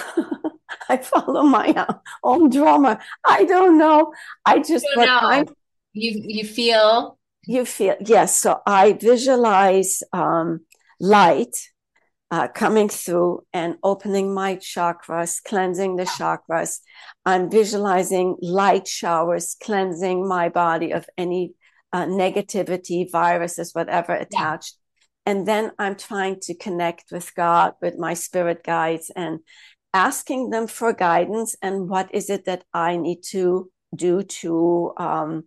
I 0.90 0.98
follow 0.98 1.42
my 1.42 1.88
own 2.24 2.52
drama. 2.52 3.00
I 3.26 3.46
don't 3.46 3.80
know. 3.80 4.14
I 4.46 4.60
just 4.60 4.86
what 4.94 5.06
know. 5.06 5.46
you 5.94 6.22
you 6.24 6.46
feel 6.46 7.18
you 7.46 7.66
feel 7.66 7.96
yes. 8.06 8.40
So 8.40 8.62
I 8.66 8.94
visualize 8.94 10.04
um, 10.14 10.62
light 11.00 11.56
uh, 12.30 12.48
coming 12.48 12.88
through 12.88 13.44
and 13.52 13.76
opening 13.84 14.34
my 14.34 14.56
chakras, 14.56 15.44
cleansing 15.44 15.98
the 15.98 16.04
chakras. 16.06 16.80
I'm 17.26 17.52
visualizing 17.52 18.38
light 18.42 18.88
showers, 18.88 19.56
cleansing 19.62 20.28
my 20.28 20.50
body 20.50 20.92
of 20.92 21.06
any 21.18 21.54
uh, 21.92 22.06
negativity, 22.06 23.12
viruses, 23.12 23.74
whatever 23.74 24.14
attached. 24.14 24.76
Yeah. 24.76 25.34
And 25.34 25.48
then 25.48 25.72
I'm 25.78 25.96
trying 25.96 26.40
to 26.44 26.56
connect 26.56 27.12
with 27.12 27.36
God, 27.36 27.74
with 27.82 27.98
my 27.98 28.14
spirit 28.14 28.64
guides, 28.64 29.12
and 29.16 29.40
asking 29.94 30.52
them 30.52 30.68
for 30.68 30.94
guidance 30.94 31.56
and 31.62 31.90
what 31.90 32.14
is 32.14 32.30
it 32.30 32.46
that 32.46 32.64
I 32.74 32.98
need 32.98 33.24
to 33.32 33.70
do 33.94 34.24
to 34.24 34.94
um, 34.98 35.44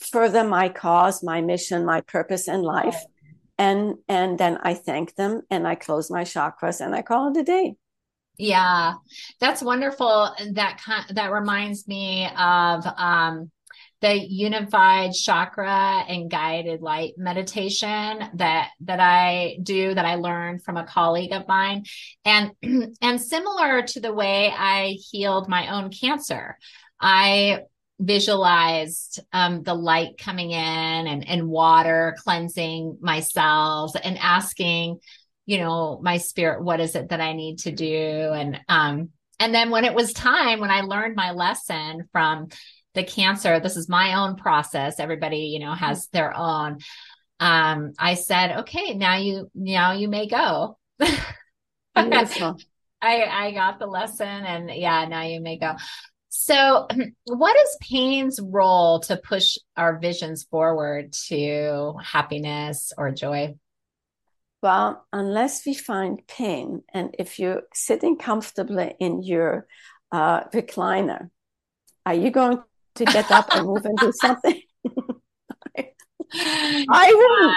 further 0.00 0.44
my 0.44 0.68
cause, 0.68 1.22
my 1.22 1.40
mission, 1.40 1.84
my 1.84 2.00
purpose 2.00 2.48
in 2.48 2.62
life 2.62 3.00
and 3.60 3.96
and 4.08 4.38
then 4.38 4.58
I 4.62 4.72
thank 4.72 5.14
them 5.16 5.42
and 5.50 5.68
I 5.68 5.74
close 5.74 6.10
my 6.10 6.24
chakras 6.24 6.80
and 6.80 6.94
I 6.94 7.02
call 7.02 7.30
it 7.30 7.40
a 7.40 7.44
day. 7.44 7.74
Yeah, 8.38 8.94
that's 9.38 9.62
wonderful. 9.62 10.34
That 10.52 10.80
kind 10.82 11.04
that 11.14 11.30
reminds 11.30 11.86
me 11.86 12.26
of 12.26 12.86
um, 12.96 13.50
the 14.00 14.14
unified 14.14 15.12
chakra 15.12 16.04
and 16.08 16.30
guided 16.30 16.80
light 16.80 17.12
meditation 17.18 18.30
that 18.36 18.70
that 18.80 18.98
I 18.98 19.58
do 19.62 19.92
that 19.92 20.06
I 20.06 20.14
learned 20.14 20.64
from 20.64 20.78
a 20.78 20.86
colleague 20.86 21.32
of 21.32 21.46
mine 21.46 21.84
and 22.24 22.52
and 23.02 23.20
similar 23.20 23.82
to 23.82 24.00
the 24.00 24.14
way 24.14 24.50
I 24.56 24.96
healed 25.10 25.50
my 25.50 25.68
own 25.76 25.90
cancer 25.90 26.56
I 26.98 27.64
visualized 28.00 29.20
um, 29.32 29.62
the 29.62 29.74
light 29.74 30.16
coming 30.18 30.50
in 30.50 30.58
and, 31.06 31.28
and 31.28 31.48
water 31.48 32.16
cleansing 32.24 32.98
myself 33.00 33.92
and 34.02 34.18
asking, 34.18 34.98
you 35.44 35.58
know, 35.58 36.00
my 36.02 36.16
spirit, 36.16 36.64
what 36.64 36.80
is 36.80 36.94
it 36.94 37.10
that 37.10 37.20
I 37.20 37.34
need 37.34 37.58
to 37.60 37.72
do? 37.72 38.32
And, 38.32 38.58
um, 38.68 39.10
and 39.38 39.54
then 39.54 39.70
when 39.70 39.84
it 39.84 39.94
was 39.94 40.12
time, 40.14 40.60
when 40.60 40.70
I 40.70 40.80
learned 40.80 41.14
my 41.14 41.32
lesson 41.32 42.08
from 42.10 42.48
the 42.94 43.04
cancer, 43.04 43.60
this 43.60 43.76
is 43.76 43.88
my 43.88 44.14
own 44.14 44.36
process. 44.36 44.98
Everybody, 44.98 45.50
you 45.52 45.60
know, 45.60 45.72
has 45.72 46.08
their 46.08 46.34
own. 46.36 46.78
Um, 47.38 47.92
I 47.98 48.14
said, 48.14 48.60
okay, 48.60 48.94
now 48.94 49.16
you, 49.16 49.50
now 49.54 49.92
you 49.92 50.08
may 50.08 50.26
go. 50.26 50.78
I, 53.02 53.24
I 53.24 53.50
got 53.52 53.78
the 53.78 53.86
lesson 53.86 54.26
and 54.26 54.70
yeah, 54.70 55.06
now 55.06 55.22
you 55.22 55.40
may 55.40 55.58
go. 55.58 55.74
So, 56.30 56.86
what 57.24 57.56
is 57.56 57.76
pain's 57.80 58.40
role 58.40 59.00
to 59.00 59.16
push 59.16 59.58
our 59.76 59.98
visions 59.98 60.44
forward 60.44 61.12
to 61.28 61.94
happiness 62.02 62.92
or 62.96 63.10
joy? 63.10 63.56
Well, 64.62 65.06
unless 65.12 65.66
we 65.66 65.74
find 65.74 66.26
pain, 66.26 66.82
and 66.92 67.14
if 67.18 67.38
you're 67.38 67.62
sitting 67.74 68.16
comfortably 68.16 68.94
in 69.00 69.22
your 69.22 69.66
uh, 70.12 70.44
recliner, 70.44 71.30
are 72.06 72.14
you 72.14 72.30
going 72.30 72.62
to 72.96 73.04
get 73.04 73.30
up 73.30 73.48
and 73.54 73.66
move 73.66 73.84
and 73.84 73.98
do 73.98 74.12
something? 74.14 74.60
I 76.34 77.12
wouldn't. 77.14 77.56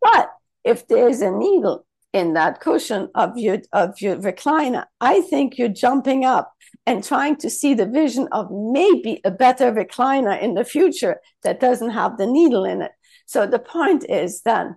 But 0.00 0.30
if 0.64 0.88
there's 0.88 1.20
a 1.20 1.30
needle 1.30 1.86
in 2.12 2.32
that 2.34 2.60
cushion 2.60 3.10
of 3.14 3.38
your 3.38 3.58
of 3.72 4.00
your 4.00 4.16
recliner, 4.16 4.86
I 5.00 5.20
think 5.20 5.58
you're 5.58 5.68
jumping 5.68 6.24
up 6.24 6.52
and 6.88 7.04
trying 7.04 7.36
to 7.36 7.50
see 7.50 7.74
the 7.74 7.84
vision 7.84 8.28
of 8.32 8.50
maybe 8.50 9.20
a 9.22 9.30
better 9.30 9.70
recliner 9.70 10.40
in 10.40 10.54
the 10.54 10.64
future 10.64 11.20
that 11.42 11.60
doesn't 11.60 11.90
have 11.90 12.16
the 12.16 12.26
needle 12.26 12.64
in 12.64 12.80
it. 12.80 12.92
So 13.26 13.46
the 13.46 13.58
point 13.58 14.06
is 14.08 14.40
then 14.40 14.76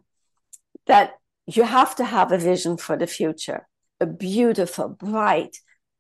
that 0.88 1.14
you 1.48 1.64
have 1.64 1.96
to 1.96 2.04
have 2.04 2.34
a 2.34 2.38
vision 2.38 2.76
for 2.76 2.98
the 2.98 3.08
future, 3.08 3.66
a 4.02 4.06
beautiful, 4.06 4.90
bright 4.90 5.56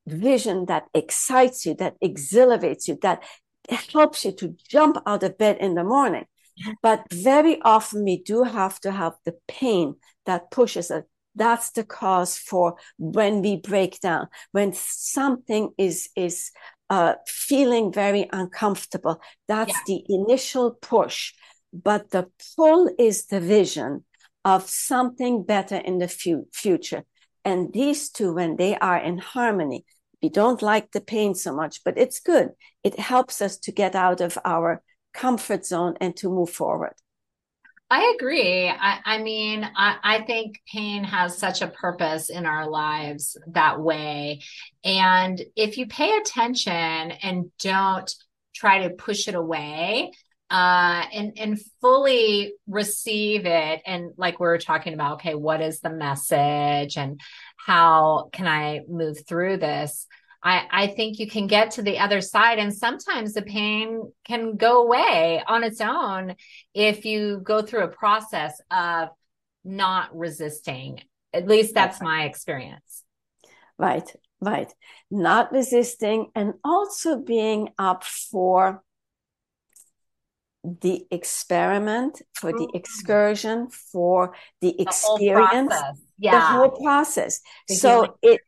vision 0.05 0.66
that 0.66 0.84
excites 0.93 1.66
you, 1.66 1.76
that 1.76 1.95
exhilarates 2.01 2.89
you, 2.89 2.99
that 3.03 3.24
helps 3.93 4.26
you 4.26 4.34
to 4.34 4.53
jump 4.68 4.97
out 5.05 5.24
of 5.24 5.38
bed 5.38 5.59
in 5.62 5.76
the 5.76 5.84
morning. 5.86 6.26
But 6.84 7.05
very 7.09 7.62
often 7.62 8.03
we 8.03 8.22
do 8.22 8.43
have 8.43 8.82
to 8.82 8.91
have 8.91 9.14
the 9.24 9.36
pain 9.47 9.95
that 10.26 10.51
pushes 10.51 10.91
us 10.91 11.05
that's 11.36 11.71
the 11.71 11.84
cause 11.84 12.38
for 12.38 12.75
when 12.97 13.41
we 13.41 13.57
break 13.57 13.99
down 13.99 14.27
when 14.51 14.73
something 14.73 15.71
is 15.77 16.09
is 16.15 16.51
uh, 16.89 17.15
feeling 17.25 17.93
very 17.93 18.27
uncomfortable. 18.34 19.21
That's 19.47 19.71
yeah. 19.71 19.84
the 19.88 20.03
initial 20.09 20.71
push 20.71 21.34
but 21.73 22.11
the 22.11 22.27
pull 22.57 22.93
is 22.99 23.27
the 23.27 23.39
vision 23.39 24.03
of 24.43 24.69
something 24.69 25.43
better 25.43 25.77
in 25.77 25.99
the 25.99 26.09
fu- 26.09 26.47
future. 26.51 27.05
And 27.45 27.71
these 27.71 28.09
two 28.09 28.34
when 28.34 28.57
they 28.57 28.75
are 28.77 28.97
in 28.97 29.17
harmony 29.17 29.86
we 30.21 30.29
don't 30.29 30.61
like 30.61 30.91
the 30.91 31.01
pain 31.01 31.34
so 31.34 31.55
much 31.55 31.84
but 31.84 31.97
it's 31.97 32.19
good. 32.19 32.49
It 32.84 32.99
helps 32.99 33.41
us 33.41 33.57
to 33.59 33.71
get 33.71 33.95
out 33.95 34.21
of 34.21 34.38
our 34.43 34.84
comfort 35.13 35.65
zone 35.65 35.95
and 36.01 36.15
to 36.17 36.29
move 36.29 36.49
forward 36.49 36.93
I 37.91 38.15
agree. 38.15 38.69
I, 38.69 38.99
I 39.03 39.17
mean, 39.17 39.69
I, 39.75 39.97
I, 40.01 40.21
think 40.21 40.61
pain 40.71 41.03
has 41.03 41.37
such 41.37 41.61
a 41.61 41.67
purpose 41.67 42.29
in 42.29 42.45
our 42.45 42.69
lives 42.69 43.35
that 43.47 43.81
way. 43.81 44.39
And 44.81 45.41
if 45.57 45.77
you 45.77 45.87
pay 45.87 46.15
attention 46.15 46.71
and 46.71 47.51
don't 47.59 48.09
try 48.55 48.87
to 48.87 48.95
push 48.95 49.27
it 49.27 49.35
away, 49.35 50.13
uh, 50.49 51.03
and 51.13 51.33
and 51.37 51.59
fully 51.81 52.53
receive 52.65 53.45
it, 53.45 53.81
and 53.85 54.11
like 54.15 54.39
we 54.39 54.47
are 54.47 54.57
talking 54.57 54.93
about, 54.93 55.15
okay, 55.15 55.35
what 55.35 55.59
is 55.61 55.81
the 55.81 55.89
message, 55.89 56.97
and 56.97 57.19
how 57.57 58.29
can 58.31 58.47
I 58.47 58.81
move 58.87 59.27
through 59.27 59.57
this? 59.57 60.07
I, 60.43 60.67
I 60.71 60.87
think 60.87 61.19
you 61.19 61.27
can 61.27 61.47
get 61.47 61.71
to 61.71 61.81
the 61.81 61.99
other 61.99 62.21
side 62.21 62.57
and 62.57 62.73
sometimes 62.73 63.33
the 63.33 63.43
pain 63.43 64.11
can 64.25 64.55
go 64.55 64.83
away 64.83 65.43
on 65.45 65.63
its 65.63 65.81
own 65.81 66.35
if 66.73 67.05
you 67.05 67.41
go 67.43 67.61
through 67.61 67.83
a 67.83 67.89
process 67.89 68.59
of 68.71 69.09
not 69.63 70.15
resisting. 70.17 71.01
At 71.33 71.47
least 71.47 71.73
that's 71.73 72.01
my 72.01 72.25
experience. 72.25 73.03
Right, 73.77 74.11
right. 74.39 74.73
Not 75.09 75.51
resisting 75.51 76.31
and 76.35 76.55
also 76.63 77.19
being 77.19 77.69
up 77.77 78.03
for 78.03 78.83
the 80.63 81.05
experiment, 81.09 82.21
for 82.33 82.51
the 82.51 82.59
mm-hmm. 82.59 82.77
excursion, 82.77 83.69
for 83.69 84.35
the 84.61 84.79
experience, 84.79 85.69
the 85.69 85.75
whole 85.75 85.89
process. 85.89 86.01
yeah. 86.19 86.31
the 86.31 86.39
whole 86.39 86.69
process. 86.83 87.41
The 87.67 87.75
so 87.75 88.17
it 88.21 88.41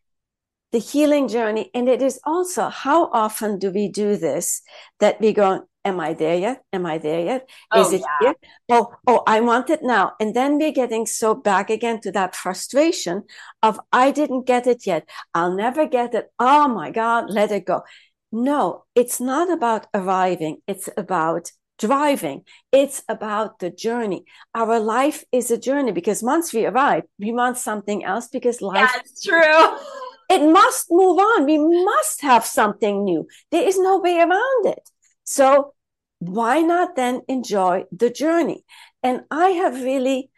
the 0.74 0.80
healing 0.80 1.30
journey. 1.30 1.70
And 1.74 1.88
it 1.88 2.02
is 2.02 2.20
also 2.26 2.68
how 2.68 3.06
often 3.14 3.60
do 3.60 3.72
we 3.72 3.88
do 3.88 4.18
this 4.18 4.62
that 5.00 5.22
we 5.22 5.32
go, 5.32 5.66
Am 5.86 6.00
I 6.00 6.14
there 6.14 6.38
yet? 6.38 6.64
Am 6.72 6.86
I 6.86 6.98
there 6.98 7.26
yet? 7.26 7.50
Oh, 7.70 7.82
is 7.82 7.88
oh, 7.88 7.96
it 7.96 8.02
yeah. 8.02 8.18
here? 8.22 8.36
Oh, 8.72 8.94
oh, 9.06 9.24
I 9.28 9.42
want 9.42 9.70
it 9.70 9.84
now. 9.84 10.14
And 10.18 10.34
then 10.34 10.58
we're 10.58 10.72
getting 10.72 11.06
so 11.06 11.36
back 11.36 11.70
again 11.70 12.00
to 12.02 12.12
that 12.14 12.38
frustration 12.38 13.24
of 13.62 13.82
I 13.92 14.12
didn't 14.12 14.48
get 14.48 14.66
it 14.66 14.88
yet. 14.88 15.10
I'll 15.34 15.54
never 15.54 15.86
get 15.86 16.14
it. 16.14 16.32
Oh 16.40 16.70
my 16.70 16.90
God, 16.90 17.30
let 17.30 17.52
it 17.52 17.66
go. 17.66 17.84
No, 18.32 18.86
it's 18.96 19.20
not 19.20 19.52
about 19.52 19.88
arriving. 19.94 20.60
It's 20.68 20.88
about 20.96 21.52
driving. 21.78 22.46
It's 22.72 23.04
about 23.10 23.60
the 23.60 23.70
journey. 23.70 24.24
Our 24.56 24.80
life 24.80 25.26
is 25.34 25.52
a 25.52 25.58
journey 25.58 25.92
because 25.92 26.24
once 26.24 26.54
we 26.54 26.66
arrive, 26.66 27.04
we 27.20 27.34
want 27.34 27.58
something 27.58 28.06
else 28.06 28.30
because 28.30 28.62
life. 28.62 28.90
That's 28.94 29.22
true. 29.22 29.78
It 30.34 30.52
must 30.52 30.88
move 30.90 31.20
on. 31.20 31.46
We 31.46 31.58
must 31.58 32.22
have 32.22 32.46
something 32.46 33.04
new. 33.04 33.28
There 33.52 33.68
is 33.68 33.78
no 33.78 34.00
way 34.00 34.18
around 34.18 34.66
it. 34.66 34.90
So 35.24 35.74
why 36.20 36.62
not 36.62 36.96
then 36.96 37.22
enjoy 37.28 37.86
the 37.92 38.10
journey? 38.10 38.66
And 39.04 39.24
I 39.30 39.50
have 39.50 39.84
really, 39.84 40.32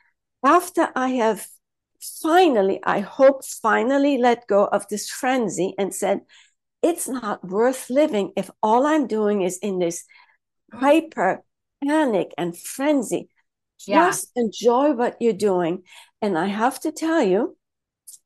after 0.43 0.89
I 0.95 1.09
have 1.09 1.47
finally, 2.21 2.79
I 2.83 2.99
hope, 2.99 3.45
finally 3.45 4.17
let 4.17 4.47
go 4.47 4.65
of 4.65 4.87
this 4.89 5.09
frenzy 5.09 5.73
and 5.77 5.93
said, 5.93 6.21
it's 6.81 7.07
not 7.07 7.47
worth 7.47 7.89
living 7.89 8.31
if 8.35 8.49
all 8.61 8.85
I'm 8.85 9.07
doing 9.07 9.41
is 9.41 9.57
in 9.57 9.79
this 9.79 10.03
hyper 10.73 11.43
panic 11.83 12.33
and 12.37 12.57
frenzy. 12.57 13.29
Yeah. 13.87 14.07
Just 14.07 14.31
enjoy 14.35 14.93
what 14.93 15.17
you're 15.19 15.33
doing. 15.33 15.83
And 16.21 16.37
I 16.37 16.47
have 16.47 16.79
to 16.81 16.91
tell 16.91 17.21
you 17.21 17.57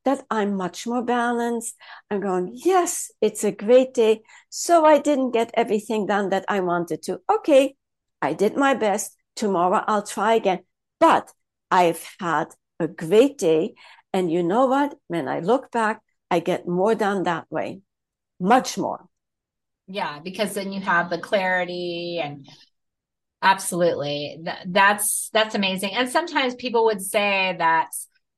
that 0.06 0.26
I'm 0.30 0.56
much 0.56 0.88
more 0.88 1.04
balanced. 1.04 1.76
I'm 2.10 2.22
going, 2.22 2.52
yes, 2.54 3.12
it's 3.22 3.44
a 3.44 3.52
great 3.52 3.94
day. 3.94 4.22
So 4.50 4.86
I 4.86 5.00
didn't 5.00 5.32
get 5.32 5.52
everything 5.54 6.06
done 6.06 6.30
that 6.30 6.46
I 6.48 6.62
wanted 6.62 7.04
to. 7.04 7.22
Okay, 7.30 7.76
I 8.22 8.34
did 8.34 8.56
my 8.56 8.74
best. 8.74 9.16
Tomorrow 9.36 9.84
I'll 9.88 10.04
try 10.04 10.34
again. 10.36 10.60
But 11.00 11.32
I've 11.72 12.06
had 12.20 12.48
a 12.80 12.88
great 12.88 13.38
day. 13.38 13.76
And 14.14 14.32
you 14.32 14.44
know 14.44 14.66
what? 14.66 14.96
When 15.08 15.28
I 15.28 15.40
look 15.40 15.72
back, 15.72 16.02
I 16.32 16.40
get 16.40 16.68
more 16.68 16.96
done 16.96 17.24
that 17.24 17.46
way, 17.50 17.82
much 18.40 18.78
more. 18.78 19.06
Yeah, 19.88 20.20
because 20.20 20.54
then 20.54 20.72
you 20.72 20.82
have 20.82 21.10
the 21.10 21.18
clarity 21.18 22.22
and 22.24 22.48
absolutely 23.42 24.38
that's 24.68 25.30
that's 25.34 25.56
amazing. 25.56 25.96
And 25.96 26.10
sometimes 26.10 26.56
people 26.56 26.86
would 26.86 27.02
say 27.02 27.56
that 27.58 27.90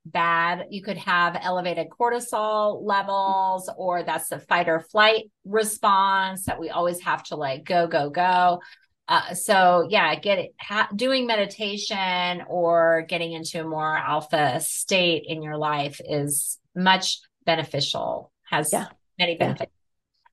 bad. 0.06 0.68
You 0.70 0.82
could 0.82 0.98
have 0.98 1.38
elevated 1.42 1.88
cortisol 1.90 2.82
levels, 2.84 3.70
or 3.78 4.04
that's 4.04 4.30
the 4.30 4.40
fight 4.40 4.68
or 4.68 4.80
flight 4.80 5.32
response 5.46 6.46
that 6.46 6.60
we 6.60 6.70
always 6.70 7.02
have 7.02 7.24
to 7.26 7.36
like 7.36 7.64
go, 7.64 7.88
go, 7.88 8.10
go. 8.10 8.62
Uh, 9.08 9.34
so 9.34 9.88
yeah, 9.90 10.16
get 10.16 10.40
it, 10.40 10.56
ha- 10.60 10.90
doing 10.96 11.28
meditation 11.28 12.44
or 12.48 13.06
getting 13.10 13.34
into 13.34 13.60
a 13.60 13.68
more 13.68 13.98
alpha 13.98 14.60
state 14.62 15.26
in 15.28 15.44
your 15.44 15.58
life 15.58 16.00
is 16.08 16.60
much 16.76 17.20
beneficial, 17.46 18.32
has 18.44 18.72
yeah. 18.72 18.86
many 19.20 19.36
benefits. 19.36 19.72
Yeah. 19.72 19.78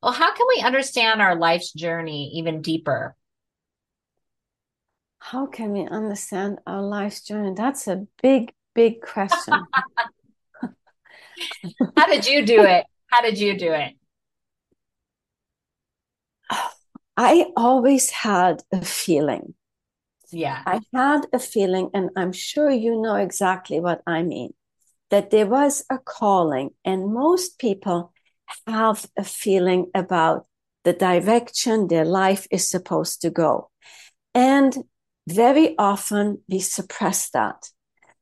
Well, 0.02 0.12
how 0.12 0.32
can 0.32 0.46
we 0.54 0.62
understand 0.62 1.20
our 1.20 1.34
life's 1.34 1.72
journey 1.72 2.32
even 2.34 2.62
deeper? 2.62 3.16
How 5.18 5.46
can 5.46 5.72
we 5.72 5.84
understand 5.84 6.60
our 6.64 6.80
life's 6.80 7.22
journey? 7.22 7.54
That's 7.56 7.88
a 7.88 8.06
big, 8.22 8.52
big 8.78 9.02
question. 9.02 9.54
How 11.96 12.06
did 12.06 12.26
you 12.26 12.46
do 12.46 12.62
it? 12.62 12.84
How 13.10 13.22
did 13.22 13.38
you 13.38 13.58
do 13.58 13.72
it? 13.72 13.94
I 17.16 17.46
always 17.56 18.10
had 18.10 18.62
a 18.72 18.82
feeling. 18.84 19.54
Yeah. 20.30 20.62
I 20.64 20.80
had 20.94 21.26
a 21.32 21.40
feeling, 21.40 21.90
and 21.92 22.10
I'm 22.14 22.32
sure 22.32 22.70
you 22.70 23.00
know 23.00 23.16
exactly 23.16 23.80
what 23.80 24.02
I 24.06 24.22
mean, 24.22 24.54
that 25.10 25.30
there 25.30 25.46
was 25.46 25.84
a 25.90 25.98
calling, 25.98 26.70
and 26.84 27.12
most 27.12 27.58
people 27.58 28.12
have 28.66 29.06
a 29.16 29.24
feeling 29.24 29.90
about 29.94 30.46
the 30.84 30.92
direction 30.92 31.88
their 31.88 32.04
life 32.04 32.46
is 32.52 32.70
supposed 32.70 33.22
to 33.22 33.30
go. 33.30 33.70
And 34.34 34.76
very 35.26 35.74
often 35.78 36.42
we 36.48 36.60
suppress 36.60 37.30
that. 37.30 37.70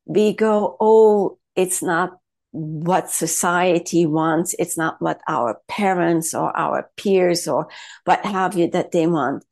We 0.07 0.33
go, 0.33 0.77
oh, 0.79 1.37
it's 1.55 1.83
not 1.83 2.17
what 2.51 3.11
society 3.11 4.05
wants. 4.05 4.55
It's 4.57 4.77
not 4.77 5.01
what 5.01 5.21
our 5.27 5.61
parents 5.67 6.33
or 6.33 6.55
our 6.57 6.89
peers 6.97 7.47
or 7.47 7.67
what 8.05 8.25
have 8.25 8.55
you 8.55 8.69
that 8.71 8.91
they 8.91 9.05
want. 9.05 9.43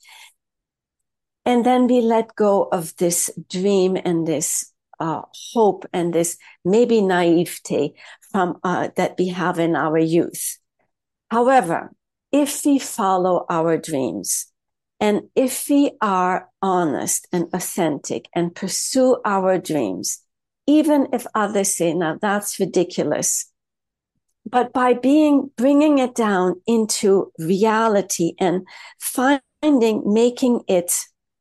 And 1.46 1.66
then 1.66 1.88
we 1.88 2.02
let 2.02 2.36
go 2.36 2.64
of 2.64 2.96
this 2.98 3.30
dream 3.50 3.98
and 4.04 4.28
this 4.28 4.72
uh, 5.00 5.22
hope 5.54 5.86
and 5.94 6.14
this 6.14 6.38
maybe 6.64 7.02
naivete 7.02 7.94
from 8.32 8.58
uh, 8.64 8.90
that 8.96 9.16
we 9.20 9.28
have 9.30 9.60
in 9.60 9.76
our 9.76 9.98
youth. 9.98 10.58
However, 11.30 11.92
if 12.32 12.66
we 12.66 12.80
follow 12.80 13.46
our 13.50 13.78
dreams 13.78 14.48
and 15.00 15.24
if 15.36 15.70
we 15.70 15.92
are 16.02 16.50
honest 16.62 17.28
and 17.32 17.48
authentic 17.54 18.28
and 18.34 18.56
pursue 18.56 19.18
our 19.26 19.58
dreams, 19.58 20.25
even 20.68 21.08
if 21.14 21.26
others 21.36 21.74
say, 21.74 21.94
now 21.94 22.18
that's 22.22 22.60
ridiculous. 22.60 23.52
But 24.50 24.74
by 24.74 24.94
being, 24.94 25.50
bringing 25.58 25.98
it 25.98 26.16
down 26.16 26.62
into 26.68 27.32
reality 27.40 28.34
and 28.40 28.66
finding, 29.00 30.04
making 30.06 30.62
it 30.68 30.94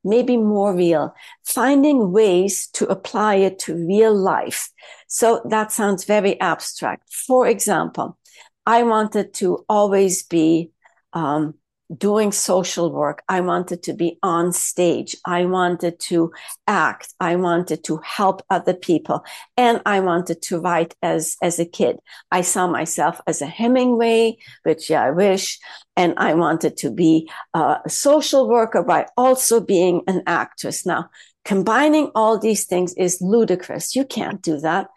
maybe 0.03 0.37
more 0.37 0.75
real, 0.75 1.13
finding 1.43 2.11
ways 2.11 2.67
to 2.73 2.85
apply 2.87 3.35
it 3.35 3.59
to 3.59 3.75
real 3.87 4.15
life. 4.15 4.69
So 5.07 5.41
that 5.49 5.71
sounds 5.71 6.05
very 6.05 6.39
abstract. 6.39 7.11
For 7.11 7.47
example, 7.47 8.17
I 8.65 8.83
wanted 8.83 9.33
to 9.35 9.65
always 9.69 10.23
be 10.23 10.71
um, 11.13 11.55
doing 11.95 12.31
social 12.31 12.91
work. 12.91 13.23
I 13.29 13.41
wanted 13.41 13.83
to 13.83 13.93
be 13.93 14.17
on 14.23 14.51
stage. 14.51 15.15
I 15.25 15.45
wanted 15.45 15.99
to 16.01 16.31
act. 16.67 17.13
I 17.19 17.35
wanted 17.35 17.83
to 17.85 17.97
help 18.03 18.41
other 18.49 18.73
people. 18.73 19.23
And 19.55 19.81
I 19.85 19.99
wanted 19.99 20.41
to 20.43 20.59
write 20.59 20.95
as, 21.01 21.37
as 21.41 21.59
a 21.59 21.65
kid. 21.65 21.97
I 22.31 22.41
saw 22.41 22.67
myself 22.67 23.21
as 23.27 23.41
a 23.41 23.45
Hemingway, 23.45 24.37
which 24.63 24.89
yeah, 24.89 25.03
I 25.03 25.11
wish. 25.11 25.59
And 25.95 26.13
I 26.17 26.33
wanted 26.33 26.77
to 26.77 26.91
be 26.91 27.29
a 27.53 27.79
social 27.87 28.49
worker 28.49 28.83
by 28.83 29.07
also 29.15 29.59
being 29.59 30.01
an 30.07 30.23
actress. 30.25 30.85
Now, 30.85 31.09
combining 31.43 32.11
all 32.15 32.39
these 32.39 32.65
things 32.65 32.93
is 32.95 33.21
ludicrous. 33.21 33.95
You 33.95 34.05
can't 34.05 34.41
do 34.41 34.59
that. 34.61 34.87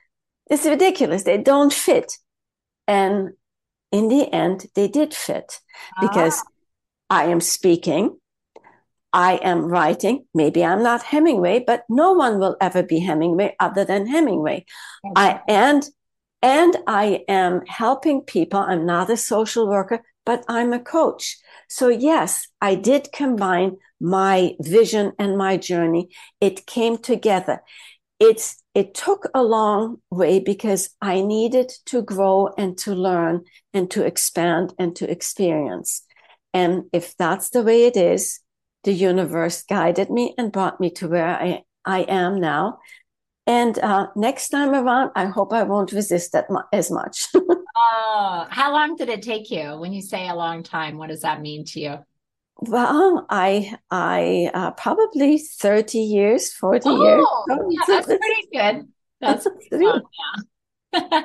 It's 0.51 0.65
ridiculous. 0.65 1.25
They 1.25 1.39
don't 1.39 1.73
fit. 1.73 2.15
And 2.87 3.35
in 3.93 4.09
the 4.09 4.33
end, 4.33 4.67
they 4.75 4.89
did 4.89 5.13
fit 5.13 5.61
because 6.01 6.39
ah 6.39 6.53
I 7.11 7.25
am 7.25 7.41
speaking. 7.41 8.19
I 9.13 9.37
am 9.37 9.67
writing. 9.67 10.27
Maybe 10.35 10.65
I'm 10.65 10.83
not 10.83 11.03
Hemingway, 11.03 11.65
but 11.67 11.85
no 11.89 12.13
one 12.13 12.39
will 12.39 12.57
ever 12.61 12.83
be 12.83 13.01
Hemingway 13.01 13.57
other 13.59 13.85
than 13.85 14.07
Hemingway. 14.07 14.67
I 15.17 15.41
and 15.49 15.89
and 16.43 16.77
I 16.87 17.25
am 17.27 17.63
helping 17.67 18.21
people. 18.23 18.61
I'm 18.61 18.87
not 18.87 19.11
a 19.11 19.17
social 19.17 19.67
worker, 19.67 20.03
but 20.25 20.45
I'm 20.49 20.73
a 20.73 20.79
coach. 20.79 21.39
So 21.69 21.89
yes, 21.89 22.49
I 22.61 22.75
did 22.75 23.11
combine 23.13 23.77
my 24.01 24.55
vision 24.61 25.13
and 25.19 25.37
my 25.37 25.57
journey. 25.57 26.11
It 26.41 26.67
came 26.67 26.99
together. 26.99 27.63
It's 28.21 28.63
it 28.75 28.95
took 28.95 29.29
a 29.35 29.43
long 29.43 29.97
way 30.11 30.39
because 30.39 30.91
I 31.01 31.23
needed 31.23 31.73
to 31.87 32.03
grow 32.03 32.51
and 32.59 32.77
to 32.79 32.95
learn 32.95 33.45
and 33.73 33.91
to 33.91 34.05
expand 34.05 34.75
and 34.79 34.95
to 34.97 35.11
experience. 35.11 36.03
And 36.55 36.85
if 36.93 37.17
that's 37.17 37.51
the 37.51 37.63
way 37.63 37.85
it 37.85 37.97
is, 37.97 38.41
the 38.85 38.93
universe 38.93 39.63
guided 39.63 40.11
me 40.11 40.35
and 40.39 40.53
brought 40.53 40.81
me 40.81 40.91
to 40.91 41.09
where 41.09 41.27
I, 41.27 41.63
I 41.85 42.01
am 42.03 42.41
now. 42.41 42.79
And 43.47 43.79
uh, 43.79 44.09
next 44.15 44.51
time 44.51 44.75
around, 44.75 45.11
I 45.17 45.27
hope 45.27 45.53
I 45.53 45.63
won't 45.63 45.93
resist 45.93 46.33
that 46.33 46.51
mu- 46.51 46.61
as 46.73 46.91
much. 46.91 47.27
oh, 47.35 48.47
how 48.51 48.73
long 48.73 48.97
did 48.97 49.09
it 49.09 49.23
take 49.23 49.51
you? 49.51 49.79
When 49.79 49.93
you 49.93 50.03
say 50.03 50.29
a 50.29 50.35
long 50.35 50.63
time, 50.63 50.99
what 50.99 51.09
does 51.09 51.23
that 51.23 51.41
mean 51.41 51.65
to 51.67 51.81
you? 51.81 51.99
Well, 52.61 53.25
I 53.31 53.77
I 53.91 54.51
uh, 54.53 54.73
probably 54.73 55.39
thirty 55.39 56.01
years, 56.01 56.53
forty 56.53 56.89
oh, 56.89 57.03
years. 57.03 57.25
Oh, 57.25 57.69
yeah, 57.71 57.81
that's 57.87 58.07
pretty 58.07 58.49
good. 58.53 58.89
That's 59.21 59.49
pretty 59.69 59.85
fun, 59.85 60.03
yeah. 60.93 61.23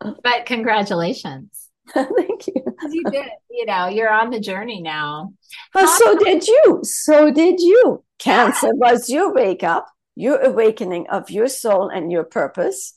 but 0.00 0.46
congratulations. 0.46 1.69
Thank 2.16 2.46
you. 2.46 2.64
you 2.90 3.04
did. 3.10 3.26
You 3.50 3.66
know, 3.66 3.88
you're 3.88 4.12
on 4.12 4.30
the 4.30 4.40
journey 4.40 4.80
now. 4.80 5.34
But 5.72 5.86
so 5.86 6.16
did 6.16 6.46
you. 6.46 6.80
So 6.82 7.30
did 7.30 7.60
you. 7.60 8.04
Cancer 8.18 8.74
was 8.74 9.08
your 9.08 9.32
wake 9.32 9.62
up, 9.62 9.88
your 10.14 10.40
awakening 10.40 11.08
of 11.08 11.30
your 11.30 11.48
soul 11.48 11.88
and 11.88 12.12
your 12.12 12.24
purpose. 12.24 12.94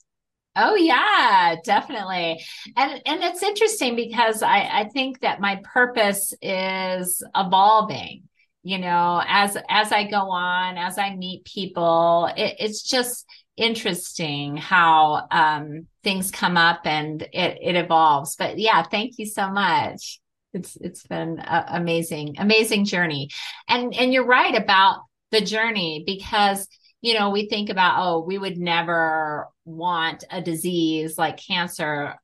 Oh 0.55 0.75
yeah, 0.75 1.55
definitely. 1.63 2.43
And 2.77 3.01
and 3.05 3.23
it's 3.23 3.41
interesting 3.41 3.95
because 3.95 4.43
I, 4.43 4.81
I 4.81 4.89
think 4.93 5.21
that 5.21 5.41
my 5.41 5.61
purpose 5.63 6.33
is 6.41 7.23
evolving 7.35 8.23
you 8.63 8.77
know 8.79 9.21
as 9.27 9.57
as 9.69 9.91
i 9.91 10.09
go 10.09 10.31
on 10.31 10.77
as 10.77 10.97
i 10.97 11.13
meet 11.15 11.43
people 11.43 12.29
it, 12.37 12.55
it's 12.59 12.81
just 12.81 13.25
interesting 13.55 14.57
how 14.57 15.27
um, 15.31 15.87
things 16.03 16.31
come 16.31 16.57
up 16.57 16.81
and 16.85 17.21
it, 17.21 17.57
it 17.61 17.75
evolves. 17.75 18.35
But 18.35 18.57
yeah, 18.57 18.83
thank 18.83 19.17
you 19.17 19.25
so 19.25 19.49
much. 19.49 20.19
It's 20.53 20.75
it's 20.75 21.05
been 21.07 21.43
amazing, 21.47 22.35
amazing 22.37 22.85
journey. 22.85 23.29
And 23.67 23.93
and 23.95 24.13
you're 24.13 24.25
right 24.25 24.55
about 24.55 25.01
the 25.31 25.41
journey 25.41 26.03
because 26.05 26.67
you 27.01 27.13
know 27.13 27.31
we 27.31 27.47
think 27.47 27.69
about 27.69 27.95
oh 27.97 28.21
we 28.21 28.37
would 28.37 28.57
never 28.57 29.47
want 29.65 30.23
a 30.31 30.41
disease 30.41 31.17
like 31.17 31.37
cancer 31.37 32.15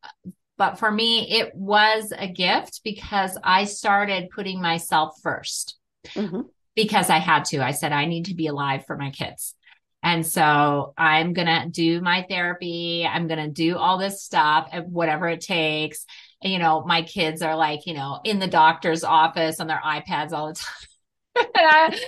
but 0.58 0.80
for 0.80 0.92
me 0.92 1.28
it 1.40 1.54
was 1.54 2.14
a 2.18 2.28
gift 2.28 2.82
because 2.84 3.38
i 3.44 3.66
started 3.66 4.30
putting 4.30 4.62
myself 4.62 5.16
1st 5.26 5.74
mm-hmm. 6.10 6.42
because 6.76 7.10
i 7.10 7.18
had 7.18 7.46
to 7.46 7.64
i 7.64 7.72
said 7.72 7.92
i 7.92 8.06
need 8.06 8.26
to 8.26 8.36
be 8.36 8.48
alive 8.48 8.86
for 8.86 8.96
my 8.96 9.10
kids 9.10 9.56
And 10.02 10.26
so 10.26 10.93
I'm 10.97 11.34
going 11.34 11.47
to 11.47 11.68
do 11.70 12.02
my 12.02 12.26
therapy. 12.30 13.06
I'm 13.06 13.28
going 13.28 13.43
to 13.45 13.52
do 13.52 13.78
all 13.78 13.97
this 13.97 14.24
stuff, 14.24 14.70
whatever 14.86 15.28
it 15.28 15.41
takes. 15.41 16.06
And, 16.41 16.54
you 16.54 16.60
know, 16.60 16.84
my 16.86 17.02
kids 17.02 17.41
are 17.41 17.56
like, 17.56 17.86
you 17.86 17.93
know, 17.93 18.22
in 18.24 18.39
the 18.39 18.47
doctor's 18.47 19.04
office 19.04 19.60
on 19.60 19.68
their 19.68 19.82
iPads 19.84 20.32
all 20.32 20.47
the 20.47 20.54
time. 21.36 21.45
and, 21.45 21.47
I, 21.56 22.00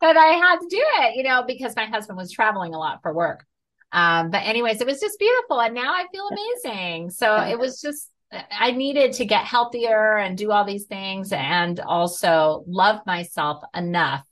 but 0.00 0.16
I 0.16 0.26
had 0.26 0.58
to 0.58 0.66
do 0.68 0.82
it, 1.00 1.16
you 1.16 1.22
know, 1.22 1.44
because 1.46 1.74
my 1.74 1.86
husband 1.86 2.18
was 2.18 2.30
traveling 2.30 2.74
a 2.74 2.78
lot 2.78 3.00
for 3.02 3.14
work. 3.14 3.46
Um, 3.92 4.30
but 4.30 4.42
anyways, 4.44 4.82
it 4.82 4.86
was 4.86 5.00
just 5.00 5.18
beautiful. 5.18 5.60
And 5.60 5.74
now 5.74 5.94
I 5.94 6.04
feel 6.12 6.28
amazing. 6.28 7.10
So 7.10 7.34
it 7.36 7.58
was 7.58 7.80
just, 7.80 8.10
I 8.30 8.72
needed 8.72 9.14
to 9.14 9.24
get 9.24 9.44
healthier 9.44 10.18
and 10.18 10.36
do 10.36 10.52
all 10.52 10.66
these 10.66 10.84
things 10.84 11.32
and 11.32 11.80
also 11.80 12.64
love 12.66 13.00
myself 13.06 13.62
enough 13.74 14.22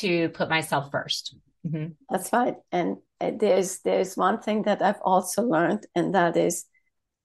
to 0.00 0.28
put 0.30 0.50
myself 0.50 0.90
1st 0.90 1.34
mm-hmm. 1.66 1.92
That's 2.10 2.32
right. 2.32 2.56
And 2.70 2.98
uh, 3.20 3.32
there's 3.38 3.80
there's 3.80 4.16
one 4.16 4.40
thing 4.40 4.62
that 4.62 4.82
I've 4.82 5.00
also 5.02 5.42
learned, 5.42 5.86
and 5.94 6.14
that 6.14 6.36
is 6.36 6.66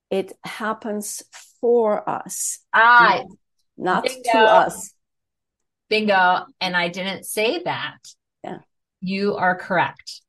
it 0.09 0.33
happens 0.43 1.23
for 1.59 2.07
us. 2.09 2.59
Ah, 2.73 3.23
not, 3.77 4.03
not 4.03 4.09
to 4.31 4.37
us. 4.37 4.93
Bingo. 5.89 6.45
And 6.59 6.75
I 6.75 6.89
didn't 6.89 7.25
say 7.25 7.63
that. 7.63 7.97
Yeah. 8.43 8.59
You 9.01 9.35
are 9.35 9.55
correct. 9.55 10.21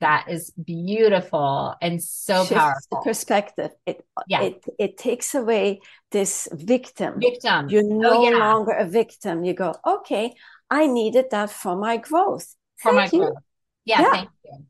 That 0.00 0.26
is 0.28 0.50
beautiful 0.50 1.76
and 1.80 2.02
so 2.02 2.44
Shifts 2.44 2.54
powerful. 2.54 3.02
perspective. 3.04 3.70
It 3.86 4.04
yeah. 4.26 4.42
it 4.42 4.64
it 4.76 4.98
takes 4.98 5.32
away 5.34 5.80
this 6.10 6.48
victim. 6.50 7.20
Victim. 7.20 7.68
You're 7.68 7.84
oh, 7.84 7.98
no 8.00 8.10
oh, 8.18 8.30
yeah. 8.30 8.36
longer 8.36 8.72
a 8.72 8.84
victim. 8.84 9.44
You 9.44 9.54
go, 9.54 9.74
okay, 9.86 10.34
I 10.68 10.88
needed 10.88 11.26
that 11.30 11.50
for 11.50 11.76
my 11.76 11.98
growth. 11.98 12.52
For 12.78 12.92
thank 12.92 13.12
my 13.12 13.16
you. 13.16 13.24
growth. 13.26 13.42
Yeah, 13.84 14.02
yeah, 14.02 14.10
thank 14.10 14.30
you. 14.44 14.64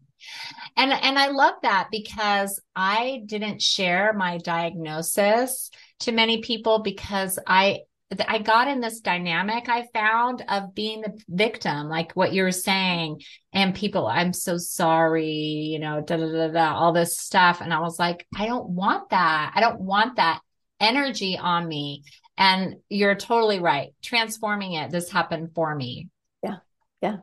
And 0.77 0.93
and 0.93 1.19
I 1.19 1.29
love 1.29 1.55
that 1.63 1.89
because 1.91 2.61
I 2.75 3.23
didn't 3.27 3.61
share 3.61 4.13
my 4.13 4.39
diagnosis 4.39 5.71
to 6.01 6.13
many 6.13 6.41
people 6.41 6.81
because 6.81 7.39
I 7.47 7.81
I 8.29 8.39
got 8.39 8.69
in 8.69 8.81
this 8.81 9.01
dynamic 9.01 9.69
I 9.69 9.87
found 9.95 10.45
of 10.49 10.75
being 10.75 11.01
the 11.03 11.19
victim, 11.29 11.89
like 11.89 12.13
what 12.13 12.33
you 12.33 12.43
were 12.43 12.53
saying, 12.53 13.23
and 13.53 13.75
people, 13.75 14.07
I'm 14.07 14.33
so 14.33 14.59
sorry, 14.59 15.31
you 15.31 15.79
know, 15.79 16.01
da 16.01 16.17
da 16.17 16.27
da 16.31 16.49
da, 16.49 16.75
all 16.75 16.93
this 16.93 17.19
stuff. 17.19 17.61
And 17.61 17.73
I 17.73 17.81
was 17.81 17.99
like, 17.99 18.27
I 18.37 18.47
don't 18.47 18.69
want 18.69 19.11
that. 19.11 19.53
I 19.55 19.61
don't 19.61 19.81
want 19.81 20.17
that 20.17 20.41
energy 20.81 21.39
on 21.39 21.67
me. 21.67 22.03
And 22.37 22.77
you're 22.89 23.15
totally 23.15 23.61
right. 23.61 23.95
Transforming 24.03 24.75
it, 24.75 24.91
this 24.91 25.11
happened 25.11 25.51
for 25.55 25.75
me. 25.75 26.09
Yeah. 26.43 26.57
Yeah. 27.01 27.17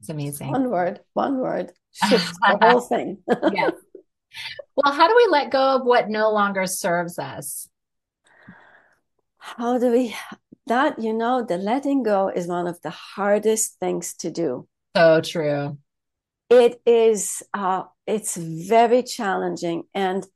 It's 0.00 0.08
amazing. 0.08 0.50
One 0.50 0.70
word, 0.70 1.00
one 1.14 1.38
word, 1.38 1.72
shifts 1.92 2.32
the 2.48 2.58
whole 2.60 2.80
thing. 2.80 3.18
yes. 3.52 3.72
Well, 4.76 4.92
how 4.92 5.08
do 5.08 5.14
we 5.16 5.28
let 5.30 5.50
go 5.50 5.76
of 5.76 5.86
what 5.86 6.10
no 6.10 6.30
longer 6.30 6.66
serves 6.66 7.18
us? 7.18 7.70
how 9.46 9.78
do 9.78 9.92
we 9.92 10.14
that 10.66 10.98
you 10.98 11.12
know 11.12 11.44
the 11.44 11.56
letting 11.56 12.02
go 12.02 12.28
is 12.28 12.48
one 12.48 12.66
of 12.66 12.80
the 12.82 12.90
hardest 12.90 13.78
things 13.78 14.14
to 14.14 14.30
do 14.30 14.66
so 14.96 15.20
true 15.20 15.78
it 16.50 16.80
is 16.84 17.42
uh 17.54 17.84
it's 18.06 18.36
very 18.36 19.02
challenging 19.04 19.84
and 19.94 20.26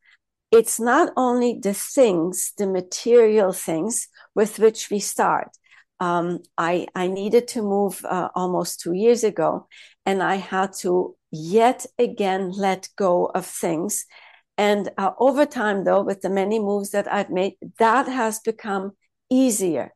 it's 0.53 0.79
not 0.79 1.13
only 1.17 1.59
the 1.61 1.75
things 1.75 2.53
the 2.57 2.67
material 2.67 3.53
things 3.53 4.09
with 4.35 4.59
which 4.61 4.91
we 4.91 5.01
start 5.01 5.49
um, 6.01 6.41
I, 6.57 6.87
I 6.95 7.07
needed 7.07 7.47
to 7.49 7.63
move 7.63 8.05
uh, 8.05 8.31
almost 8.35 8.81
two 8.81 8.95
years 8.95 9.23
ago, 9.23 9.69
and 10.07 10.23
I 10.23 10.37
had 10.37 10.73
to 10.81 11.17
yet 11.31 11.87
again 11.99 12.51
let 12.51 12.89
go 12.97 13.27
of 13.27 13.47
things. 13.47 14.07
And 14.57 14.91
uh, 14.99 15.13
over 15.19 15.47
time, 15.47 15.85
though, 15.85 16.03
with 16.03 16.23
the 16.23 16.31
many 16.31 16.59
moves 16.59 16.91
that 16.91 17.11
I've 17.11 17.31
made, 17.31 17.55
that 17.79 18.09
has 18.09 18.41
become 18.41 18.93
easier. 19.31 19.93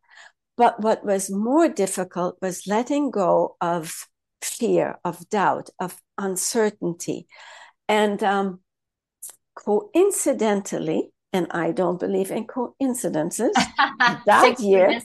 But 0.56 0.80
what 0.80 1.04
was 1.04 1.30
more 1.30 1.68
difficult 1.68 2.38
was 2.40 2.66
letting 2.66 3.10
go 3.10 3.56
of 3.60 4.06
fear, 4.40 4.98
of 5.04 5.28
doubt, 5.28 5.70
of 5.80 6.00
uncertainty. 6.16 7.26
And 7.88 8.22
um, 8.22 8.60
coincidentally, 9.54 11.10
and 11.34 11.48
I 11.50 11.72
don't 11.72 11.98
believe 12.00 12.30
in 12.30 12.46
coincidences, 12.46 13.52
that 14.26 14.56
year, 14.60 15.00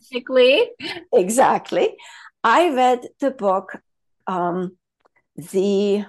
exactly, 1.13 1.97
I 2.43 2.73
read 2.73 3.07
the 3.19 3.31
book, 3.31 3.81
um, 4.27 4.77
the 5.35 6.05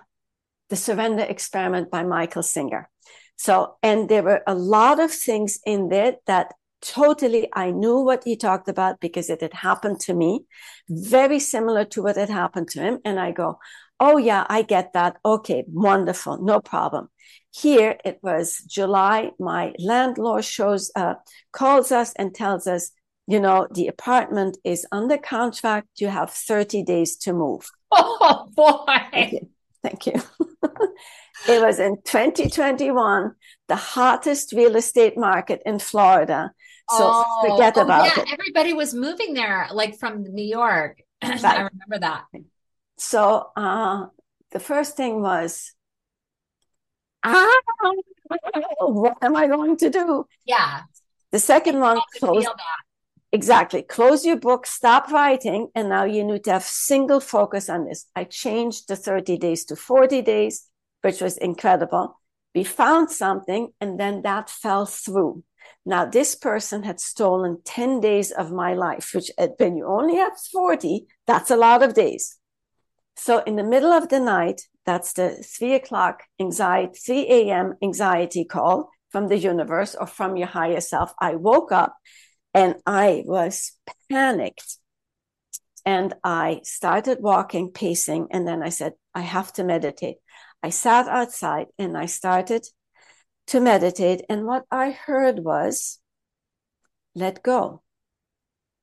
the 0.68 0.76
Surrender 0.76 1.24
Experiment 1.24 1.90
by 1.90 2.04
Michael 2.04 2.44
Singer. 2.44 2.88
So, 3.36 3.76
and 3.82 4.08
there 4.08 4.22
were 4.22 4.42
a 4.46 4.54
lot 4.54 5.00
of 5.00 5.10
things 5.10 5.58
in 5.66 5.88
there 5.88 6.16
that 6.26 6.52
totally 6.82 7.46
i 7.54 7.70
knew 7.70 8.00
what 8.00 8.24
he 8.24 8.36
talked 8.36 8.66
about 8.66 9.00
because 9.00 9.28
it 9.28 9.40
had 9.42 9.52
happened 9.52 10.00
to 10.00 10.14
me. 10.14 10.44
Very 10.88 11.38
similar 11.38 11.84
to 11.86 12.02
what 12.02 12.16
had 12.16 12.30
happened 12.30 12.68
to 12.68 12.80
him. 12.80 12.98
And 13.04 13.18
i 13.20 13.32
go 13.32 13.58
oh 13.98 14.16
yeah 14.18 14.46
i 14.48 14.62
get 14.62 14.92
that. 14.92 15.16
Okay 15.24 15.64
wonderful. 15.68 16.42
No 16.42 16.60
problem 16.60 17.08
here 17.52 17.96
it 18.04 18.18
was 18.22 18.58
july 18.58 19.30
my 19.38 19.72
landlord 19.78 20.44
shows 20.44 20.90
up 20.94 21.24
calls 21.52 21.90
us 21.90 22.12
and 22.16 22.34
tells 22.34 22.66
us 22.66 22.92
you 23.26 23.40
know 23.40 23.66
the 23.72 23.88
apartment 23.88 24.56
is 24.64 24.86
under 24.92 25.18
contract 25.18 25.88
you 25.98 26.08
have 26.08 26.30
30 26.30 26.82
days 26.84 27.16
to 27.16 27.32
move 27.32 27.68
oh 27.90 28.48
boy 28.54 28.96
thank 29.12 29.32
you, 29.32 29.48
thank 29.82 30.06
you. 30.06 30.12
it 31.48 31.62
was 31.62 31.80
in 31.80 31.96
2021 32.04 33.32
the 33.68 33.76
hottest 33.76 34.52
real 34.52 34.76
estate 34.76 35.16
market 35.16 35.60
in 35.66 35.78
florida 35.78 36.52
so 36.90 37.08
oh, 37.08 37.48
forget 37.48 37.74
oh, 37.76 37.82
about 37.82 38.04
yeah. 38.06 38.22
it. 38.22 38.32
Everybody 38.32 38.72
was 38.72 38.92
moving 38.92 39.32
there, 39.34 39.68
like 39.72 39.98
from 39.98 40.24
New 40.24 40.44
York. 40.44 41.02
Right. 41.22 41.44
I 41.44 41.68
remember 41.68 41.98
that. 42.00 42.24
So 42.96 43.50
uh, 43.54 44.06
the 44.52 44.58
first 44.58 44.96
thing 44.96 45.20
was, 45.20 45.72
ah, 47.24 47.58
what 48.80 49.16
am 49.22 49.36
I 49.36 49.46
going 49.46 49.76
to 49.78 49.90
do? 49.90 50.26
Yeah. 50.44 50.82
The 51.30 51.38
second 51.38 51.80
one, 51.80 52.00
close. 52.18 52.46
Exactly. 53.32 53.82
Close 53.82 54.26
your 54.26 54.36
book, 54.36 54.66
stop 54.66 55.10
writing, 55.12 55.68
and 55.74 55.88
now 55.88 56.04
you 56.04 56.24
need 56.24 56.42
to 56.44 56.52
have 56.52 56.64
single 56.64 57.20
focus 57.20 57.68
on 57.68 57.84
this. 57.84 58.06
I 58.16 58.24
changed 58.24 58.88
the 58.88 58.96
30 58.96 59.38
days 59.38 59.64
to 59.66 59.76
40 59.76 60.22
days, 60.22 60.68
which 61.02 61.20
was 61.20 61.38
incredible. 61.38 62.18
We 62.54 62.64
found 62.64 63.10
something, 63.10 63.72
and 63.80 64.00
then 64.00 64.22
that 64.22 64.50
fell 64.50 64.84
through. 64.84 65.44
Now, 65.86 66.04
this 66.04 66.34
person 66.34 66.82
had 66.82 66.98
stolen 66.98 67.58
10 67.64 68.00
days 68.00 68.32
of 68.32 68.50
my 68.50 68.74
life, 68.74 69.12
which 69.14 69.30
when 69.58 69.76
you 69.76 69.86
only 69.86 70.16
have 70.16 70.32
40, 70.52 71.06
that's 71.26 71.50
a 71.50 71.56
lot 71.56 71.84
of 71.84 71.94
days. 71.94 72.39
So 73.22 73.40
in 73.40 73.56
the 73.56 73.62
middle 73.62 73.92
of 73.92 74.08
the 74.08 74.18
night, 74.18 74.62
that's 74.86 75.12
the 75.12 75.28
three 75.28 75.74
o'clock 75.74 76.22
anxiety, 76.40 76.98
3 76.98 77.26
a.m. 77.28 77.74
anxiety 77.82 78.46
call 78.46 78.88
from 79.10 79.28
the 79.28 79.36
universe 79.36 79.94
or 79.94 80.06
from 80.06 80.38
your 80.38 80.46
higher 80.46 80.80
self. 80.80 81.12
I 81.20 81.34
woke 81.34 81.70
up 81.70 81.94
and 82.54 82.76
I 82.86 83.22
was 83.26 83.72
panicked. 84.10 84.78
And 85.84 86.14
I 86.24 86.62
started 86.64 87.18
walking, 87.20 87.72
pacing, 87.72 88.28
and 88.30 88.48
then 88.48 88.62
I 88.62 88.70
said, 88.70 88.94
I 89.14 89.20
have 89.20 89.52
to 89.54 89.64
meditate. 89.64 90.16
I 90.62 90.70
sat 90.70 91.06
outside 91.06 91.66
and 91.78 91.98
I 91.98 92.06
started 92.06 92.66
to 93.48 93.60
meditate. 93.60 94.22
And 94.30 94.46
what 94.46 94.64
I 94.70 94.92
heard 94.92 95.40
was, 95.40 95.98
let 97.14 97.42
go, 97.42 97.82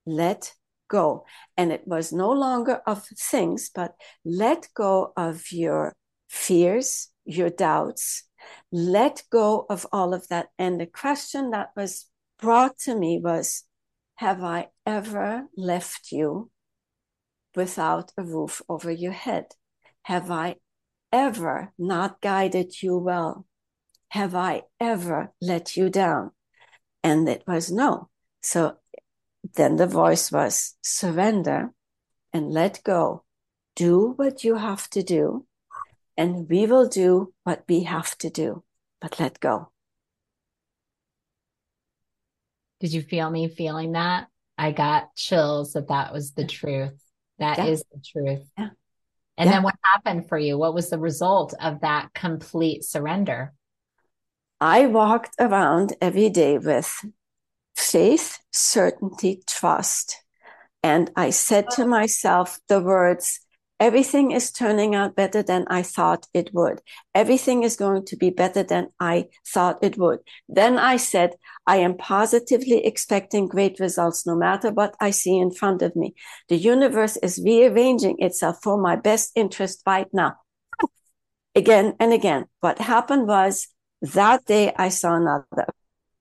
let 0.06 0.54
go. 0.88 1.26
And 1.56 1.72
it 1.72 1.88
was 1.88 2.12
no 2.12 2.32
longer 2.32 2.82
of 2.86 3.06
things, 3.06 3.70
but 3.74 3.96
let 4.24 4.68
go 4.74 5.14
of 5.16 5.52
your 5.52 5.96
fears, 6.30 7.10
your 7.26 7.50
doubts, 7.50 8.24
let 8.72 9.24
go 9.32 9.66
of 9.70 9.86
all 9.92 10.14
of 10.14 10.28
that. 10.28 10.48
And 10.58 10.80
the 10.80 10.86
question 10.86 11.52
that 11.52 11.70
was 11.76 12.06
brought 12.40 12.78
to 12.80 12.96
me 12.96 13.20
was, 13.24 13.64
have 14.16 14.44
I 14.44 14.68
ever 14.86 15.46
left 15.56 16.12
you 16.12 16.50
without 17.56 18.12
a 18.18 18.24
roof 18.24 18.62
over 18.68 18.92
your 18.92 19.12
head? 19.12 19.48
Have 20.04 20.32
I 20.32 20.56
ever 21.12 21.74
not 21.78 22.22
guided 22.22 22.82
you 22.82 22.98
well? 22.98 23.46
Have 24.10 24.36
I 24.36 24.64
ever 24.80 25.34
let 25.42 25.76
you 25.76 25.90
down? 25.90 26.32
And 27.04 27.28
it 27.28 27.44
was 27.48 27.72
no. 27.72 28.10
So 28.42 28.78
then 29.56 29.78
the 29.78 29.88
voice 29.88 30.32
was 30.32 30.76
surrender 30.82 31.72
and 32.34 32.52
let 32.52 32.84
go. 32.84 33.24
Do 33.76 34.14
what 34.16 34.44
you 34.44 34.56
have 34.56 34.90
to 34.92 35.04
do, 35.04 35.46
and 36.18 36.50
we 36.50 36.66
will 36.66 36.88
do 36.88 37.34
what 37.44 37.64
we 37.68 37.84
have 37.84 38.18
to 38.20 38.30
do, 38.30 38.64
but 39.00 39.20
let 39.20 39.40
go. 39.40 39.72
Did 42.80 42.94
you 42.94 43.02
feel 43.02 43.30
me 43.30 43.48
feeling 43.48 43.94
that? 43.94 44.28
I 44.58 44.72
got 44.72 45.16
chills 45.16 45.74
that 45.74 45.90
that 45.90 46.12
was 46.14 46.32
the 46.32 46.46
truth. 46.46 47.00
That 47.40 47.58
yeah. 47.60 47.66
is 47.66 47.84
the 47.92 48.02
truth. 48.04 48.48
Yeah. 48.58 48.70
And 49.38 49.48
yeah. 49.48 49.52
then 49.52 49.64
what 49.64 49.76
happened 49.84 50.28
for 50.28 50.38
you? 50.38 50.58
What 50.58 50.74
was 50.74 50.90
the 50.90 50.98
result 50.98 51.54
of 51.62 51.82
that 51.82 52.14
complete 52.14 52.84
surrender? 52.84 53.54
I 54.60 54.88
walked 54.88 55.36
around 55.40 55.96
every 56.02 56.30
day 56.30 56.58
with 56.58 57.06
faith, 57.78 58.40
certainty, 58.52 59.44
trust. 59.48 60.18
And 60.84 61.12
I 61.16 61.30
said 61.30 61.70
to 61.72 61.86
myself 61.86 62.60
the 62.68 62.82
words, 62.82 63.40
everything 63.80 64.32
is 64.32 64.52
turning 64.52 64.96
out 64.96 65.16
better 65.16 65.44
than 65.44 65.66
I 65.70 65.84
thought 65.84 66.28
it 66.34 66.54
would. 66.54 66.82
Everything 67.14 67.64
is 67.64 67.76
going 67.76 68.06
to 68.06 68.16
be 68.16 68.30
better 68.30 68.64
than 68.64 68.90
I 69.00 69.28
thought 69.48 69.84
it 69.84 69.98
would. 69.98 70.20
Then 70.50 70.78
I 70.78 70.98
said, 70.98 71.36
I 71.68 71.78
am 71.78 71.98
positively 71.98 72.86
expecting 72.86 73.48
great 73.48 73.80
results 73.80 74.26
no 74.26 74.36
matter 74.36 74.72
what 74.72 74.96
I 75.00 75.12
see 75.12 75.38
in 75.38 75.52
front 75.52 75.82
of 75.82 75.96
me. 75.96 76.16
The 76.50 76.58
universe 76.58 77.18
is 77.18 77.42
rearranging 77.44 78.16
itself 78.20 78.60
for 78.64 78.78
my 78.78 78.96
best 78.96 79.32
interest 79.36 79.84
right 79.86 80.08
now. 80.12 80.38
Again 81.54 81.96
and 82.00 82.14
again. 82.14 82.46
What 82.62 82.80
happened 82.80 83.28
was 83.28 83.68
that 84.02 84.46
day 84.46 84.74
I 84.78 84.90
saw 84.90 85.16
another 85.16 85.68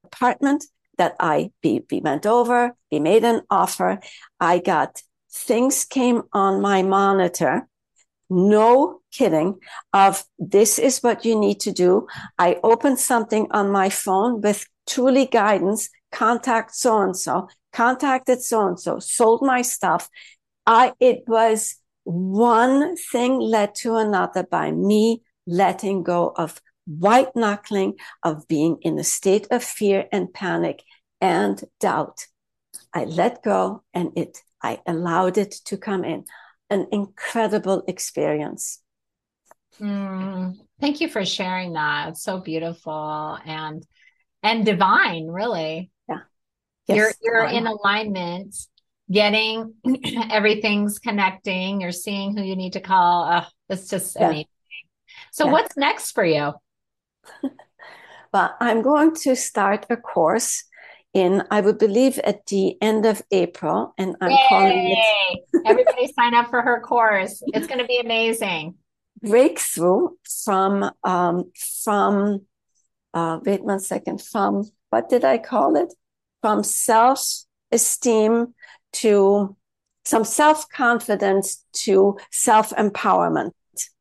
apartment 0.04 0.64
that 0.99 1.16
I 1.20 1.51
be, 1.62 1.80
be 1.80 2.01
went 2.01 2.26
over, 2.26 2.76
be 2.90 3.01
made 3.01 3.24
an 3.24 3.42
offer. 3.51 4.01
I 4.40 4.59
got 4.59 5.03
things 5.32 5.84
came 5.84 6.22
on 6.32 6.61
my 6.61 6.82
monitor. 6.82 7.68
No 8.28 9.01
kidding 9.12 9.59
of 9.92 10.24
this 10.38 10.78
is 10.78 11.01
what 11.01 11.24
you 11.24 11.38
need 11.38 11.61
to 11.61 11.72
do. 11.72 12.07
I 12.38 12.59
opened 12.62 12.99
something 12.99 13.47
on 13.51 13.70
my 13.70 13.88
phone 13.88 14.40
with 14.40 14.66
truly 14.88 15.26
guidance, 15.26 15.90
contact 16.11 16.74
so 16.74 17.01
and 17.03 17.16
so, 17.16 17.49
contacted 17.72 18.42
so 18.42 18.66
and 18.66 18.80
so, 18.80 18.99
sold 18.99 19.42
my 19.42 19.62
stuff. 19.62 20.09
I, 20.66 20.92
it 20.99 21.24
was 21.28 21.76
one 22.05 22.97
thing 22.97 23.38
led 23.38 23.74
to 23.76 23.97
another 23.97 24.42
by 24.42 24.70
me 24.72 25.22
letting 25.47 26.03
go 26.03 26.32
of 26.36 26.61
white 26.87 27.34
knuckling, 27.34 27.95
of 28.22 28.49
being 28.49 28.78
in 28.82 28.99
a 28.99 29.05
state 29.05 29.47
of 29.51 29.62
fear 29.62 30.07
and 30.12 30.32
panic 30.32 30.82
and 31.20 31.62
doubt. 31.80 32.26
I 32.95 33.05
let 33.05 33.43
go 33.43 33.82
and 33.93 34.12
it 34.16 34.39
I 34.62 34.80
allowed 34.87 35.39
it 35.39 35.53
to 35.66 35.76
come 35.76 36.05
in. 36.05 36.24
An 36.70 36.89
incredible 36.91 37.84
experience. 37.87 38.80
Mm, 39.80 40.57
thank 40.80 41.01
you 41.01 41.09
for 41.09 41.24
sharing 41.24 41.74
that. 41.74 42.09
It's 42.09 42.22
so 42.22 42.41
beautiful 42.41 43.39
and 43.45 43.87
and 44.43 44.64
divine, 44.64 45.26
really. 45.26 45.91
Yeah. 46.09 46.20
Yes, 46.89 46.97
you're 46.97 47.12
you're 47.22 47.47
in 47.47 47.66
alignment, 47.66 48.57
getting 49.11 49.74
everything's 50.30 50.99
connecting, 50.99 51.80
you're 51.80 51.93
seeing 51.93 52.37
who 52.37 52.43
you 52.43 52.57
need 52.57 52.72
to 52.72 52.80
call. 52.80 53.28
Oh, 53.30 53.47
it's 53.68 53.89
just 53.89 54.16
yeah. 54.18 54.28
amazing. 54.28 54.47
So 55.32 55.47
yeah. 55.47 55.53
what's 55.53 55.76
next 55.76 56.12
for 56.12 56.24
you? 56.24 56.53
well, 58.32 58.54
I'm 58.60 58.82
going 58.82 59.14
to 59.16 59.36
start 59.36 59.86
a 59.90 59.96
course 59.96 60.64
in, 61.14 61.42
I 61.50 61.60
would 61.60 61.78
believe, 61.78 62.18
at 62.20 62.44
the 62.46 62.76
end 62.82 63.06
of 63.06 63.22
April, 63.30 63.94
and 63.96 64.16
I'm 64.20 64.30
Yay! 64.30 64.46
calling 64.48 64.96
it. 64.96 65.44
Everybody 65.66 66.12
sign 66.12 66.34
up 66.34 66.50
for 66.50 66.60
her 66.60 66.80
course. 66.80 67.42
It's 67.46 67.66
going 67.66 67.80
to 67.80 67.86
be 67.86 67.98
amazing. 67.98 68.74
Breakthrough 69.22 70.10
from 70.44 70.90
um, 71.02 71.50
from 71.82 72.42
uh, 73.14 73.40
wait 73.42 73.64
one 73.64 73.80
second 73.80 74.20
from 74.20 74.64
what 74.90 75.08
did 75.08 75.24
I 75.24 75.38
call 75.38 75.76
it? 75.76 75.92
From 76.42 76.62
self 76.62 77.26
esteem 77.72 78.54
to 78.92 79.56
some 80.04 80.24
self 80.24 80.68
confidence 80.68 81.64
to 81.72 82.18
self 82.30 82.70
empowerment. 82.70 83.52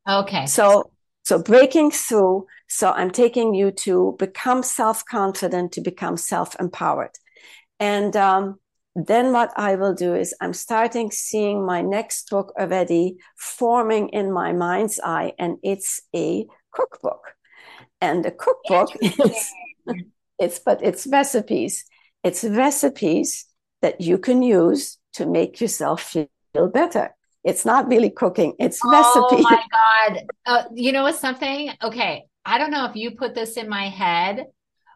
Okay. 0.06 0.46
So 0.46 0.90
so 1.24 1.42
breaking 1.42 1.92
through. 1.92 2.46
So 2.68 2.90
I'm 2.90 3.10
taking 3.10 3.54
you 3.54 3.70
to 3.70 4.16
become 4.18 4.62
self 4.62 5.04
confident, 5.04 5.72
to 5.72 5.80
become 5.80 6.16
self 6.16 6.56
empowered. 6.58 7.12
And 7.78 8.16
um, 8.16 8.58
then 8.94 9.32
what 9.32 9.52
I 9.56 9.76
will 9.76 9.94
do 9.94 10.14
is 10.14 10.34
I'm 10.40 10.54
starting 10.54 11.10
seeing 11.10 11.64
my 11.64 11.82
next 11.82 12.30
book 12.30 12.52
already 12.58 13.16
forming 13.36 14.08
in 14.08 14.32
my 14.32 14.52
mind's 14.52 14.98
eye, 15.04 15.32
and 15.38 15.58
it's 15.62 16.00
a 16.14 16.46
cookbook. 16.72 17.34
And 18.00 18.24
the 18.24 18.30
cookbook 18.30 18.96
is 19.02 19.52
it's 20.38 20.58
but 20.58 20.82
it's 20.82 21.06
recipes. 21.06 21.84
It's 22.24 22.42
recipes 22.44 23.46
that 23.82 24.00
you 24.00 24.18
can 24.18 24.42
use 24.42 24.98
to 25.14 25.26
make 25.26 25.60
yourself 25.60 26.02
feel 26.02 26.68
better. 26.72 27.14
It's 27.44 27.64
not 27.64 27.86
really 27.86 28.10
cooking, 28.10 28.54
it's 28.58 28.80
oh 28.82 28.90
recipe. 28.90 29.36
Oh 29.38 29.42
my 29.42 29.62
God. 29.70 30.22
Uh, 30.44 30.64
you 30.74 30.92
know 30.92 31.04
what? 31.04 31.14
Something? 31.14 31.70
Okay. 31.82 32.24
I 32.46 32.58
don't 32.58 32.70
know 32.70 32.86
if 32.86 32.94
you 32.96 33.10
put 33.10 33.34
this 33.34 33.56
in 33.56 33.68
my 33.68 33.88
head, 33.88 34.46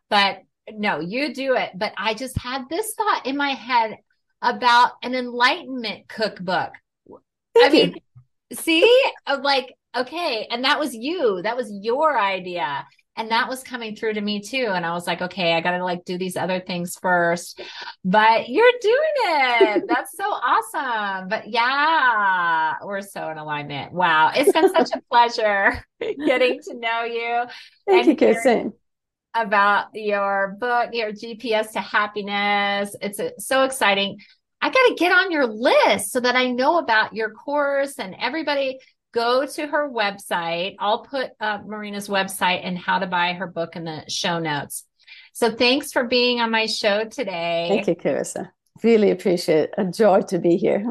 but 0.08 0.38
no, 0.70 1.00
you 1.00 1.34
do 1.34 1.56
it. 1.56 1.70
But 1.74 1.92
I 1.98 2.14
just 2.14 2.38
had 2.38 2.68
this 2.70 2.94
thought 2.94 3.26
in 3.26 3.36
my 3.36 3.50
head 3.50 3.96
about 4.40 4.92
an 5.02 5.14
enlightenment 5.14 6.08
cookbook. 6.08 6.72
Thank 7.54 7.66
I 7.66 7.68
mean, 7.70 7.94
you. 8.50 8.56
see, 8.56 9.12
like, 9.42 9.74
okay. 9.96 10.46
And 10.50 10.64
that 10.64 10.78
was 10.78 10.94
you, 10.94 11.42
that 11.42 11.56
was 11.56 11.70
your 11.72 12.18
idea 12.18 12.86
and 13.16 13.30
that 13.30 13.48
was 13.48 13.62
coming 13.62 13.96
through 13.96 14.14
to 14.14 14.20
me 14.20 14.40
too. 14.40 14.68
And 14.70 14.86
i 14.86 14.92
was 14.92 15.06
like 15.06 15.20
okay 15.20 15.52
i 15.54 15.60
gotta 15.60 15.84
like 15.84 16.04
do 16.04 16.16
these 16.16 16.36
other 16.36 16.60
things 16.60 16.96
first. 17.00 17.60
But 18.04 18.48
you're 18.48 18.72
doing 18.80 19.14
it. 19.22 19.84
That's 19.88 20.16
so 20.16 20.24
awesome. 20.24 21.28
But 21.28 21.48
yeah 21.48 22.74
we're 22.82 23.02
so 23.02 23.28
in 23.30 23.38
alignment. 23.38 23.92
Wow. 23.92 24.32
It's 24.34 24.52
been 24.52 24.72
such 24.72 24.90
a 24.94 25.02
pleasure 25.10 25.84
getting 26.00 26.60
to 26.62 26.74
know 26.74 27.04
you 27.04 27.44
thank 27.86 28.06
you 28.06 28.16
Kirsten. 28.16 28.72
about 29.34 29.88
your 29.94 30.56
book 30.60 30.90
your 30.92 31.12
gps 31.12 31.72
to 31.72 31.80
happiness. 31.80 32.94
It's 33.00 33.20
so 33.46 33.64
exciting. 33.64 34.18
I 34.62 34.68
got 34.68 34.88
to 34.88 34.94
get 34.98 35.10
on 35.10 35.30
your 35.30 35.46
list 35.46 36.12
so 36.12 36.20
that 36.20 36.36
I 36.36 36.50
know 36.50 36.78
about 36.78 37.14
your 37.14 37.30
course 37.30 37.98
and 37.98 38.14
everybody 38.20 38.78
go 39.12 39.46
to 39.46 39.66
her 39.66 39.90
website. 39.90 40.76
I'll 40.78 41.02
put 41.02 41.30
uh, 41.40 41.58
Marina's 41.66 42.08
website 42.08 42.60
and 42.64 42.78
how 42.78 42.98
to 42.98 43.06
buy 43.06 43.32
her 43.32 43.46
book 43.46 43.76
in 43.76 43.84
the 43.84 44.04
show 44.08 44.38
notes. 44.38 44.84
So 45.32 45.50
thanks 45.50 45.92
for 45.92 46.04
being 46.04 46.40
on 46.40 46.50
my 46.50 46.66
show 46.66 47.04
today. 47.04 47.66
Thank 47.68 47.86
you, 47.86 47.94
Carissa. 47.94 48.50
Really 48.82 49.10
appreciate 49.10 49.64
it. 49.64 49.74
A 49.78 49.84
joy 49.84 50.22
to 50.22 50.38
be 50.38 50.56
here. 50.56 50.84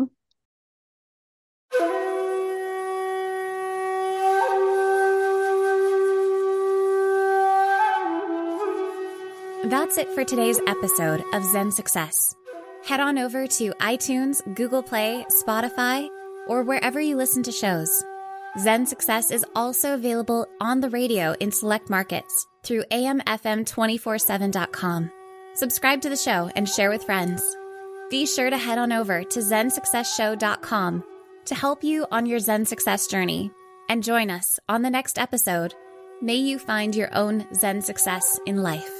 That's 9.65 9.99
it 9.99 10.09
for 10.15 10.23
today's 10.23 10.59
episode 10.65 11.23
of 11.33 11.43
Zen 11.43 11.71
Success. 11.71 12.35
Head 12.85 12.99
on 12.99 13.19
over 13.19 13.45
to 13.45 13.69
iTunes, 13.73 14.41
Google 14.55 14.81
Play, 14.81 15.25
Spotify, 15.29 16.09
or 16.47 16.63
wherever 16.63 16.99
you 16.99 17.15
listen 17.15 17.43
to 17.43 17.51
shows. 17.51 18.03
Zen 18.57 18.87
Success 18.87 19.31
is 19.31 19.45
also 19.55 19.93
available 19.93 20.45
on 20.59 20.81
the 20.81 20.89
radio 20.89 21.33
in 21.39 21.49
select 21.51 21.89
markets 21.89 22.47
through 22.63 22.83
amfm247.com. 22.85 25.11
Subscribe 25.53 26.01
to 26.01 26.09
the 26.09 26.17
show 26.17 26.49
and 26.55 26.67
share 26.67 26.89
with 26.89 27.03
friends. 27.03 27.43
Be 28.09 28.25
sure 28.25 28.49
to 28.49 28.57
head 28.57 28.79
on 28.79 28.91
over 28.91 29.23
to 29.23 29.39
zensuccessshow.com 29.39 31.03
to 31.45 31.55
help 31.55 31.83
you 31.83 32.07
on 32.11 32.25
your 32.25 32.39
Zen 32.39 32.65
success 32.65 33.05
journey 33.07 33.51
and 33.87 34.03
join 34.03 34.31
us 34.31 34.59
on 34.67 34.81
the 34.81 34.89
next 34.89 35.19
episode. 35.19 35.75
May 36.21 36.35
you 36.35 36.59
find 36.59 36.93
your 36.95 37.15
own 37.15 37.45
Zen 37.53 37.81
success 37.81 38.39
in 38.45 38.61
life. 38.63 38.98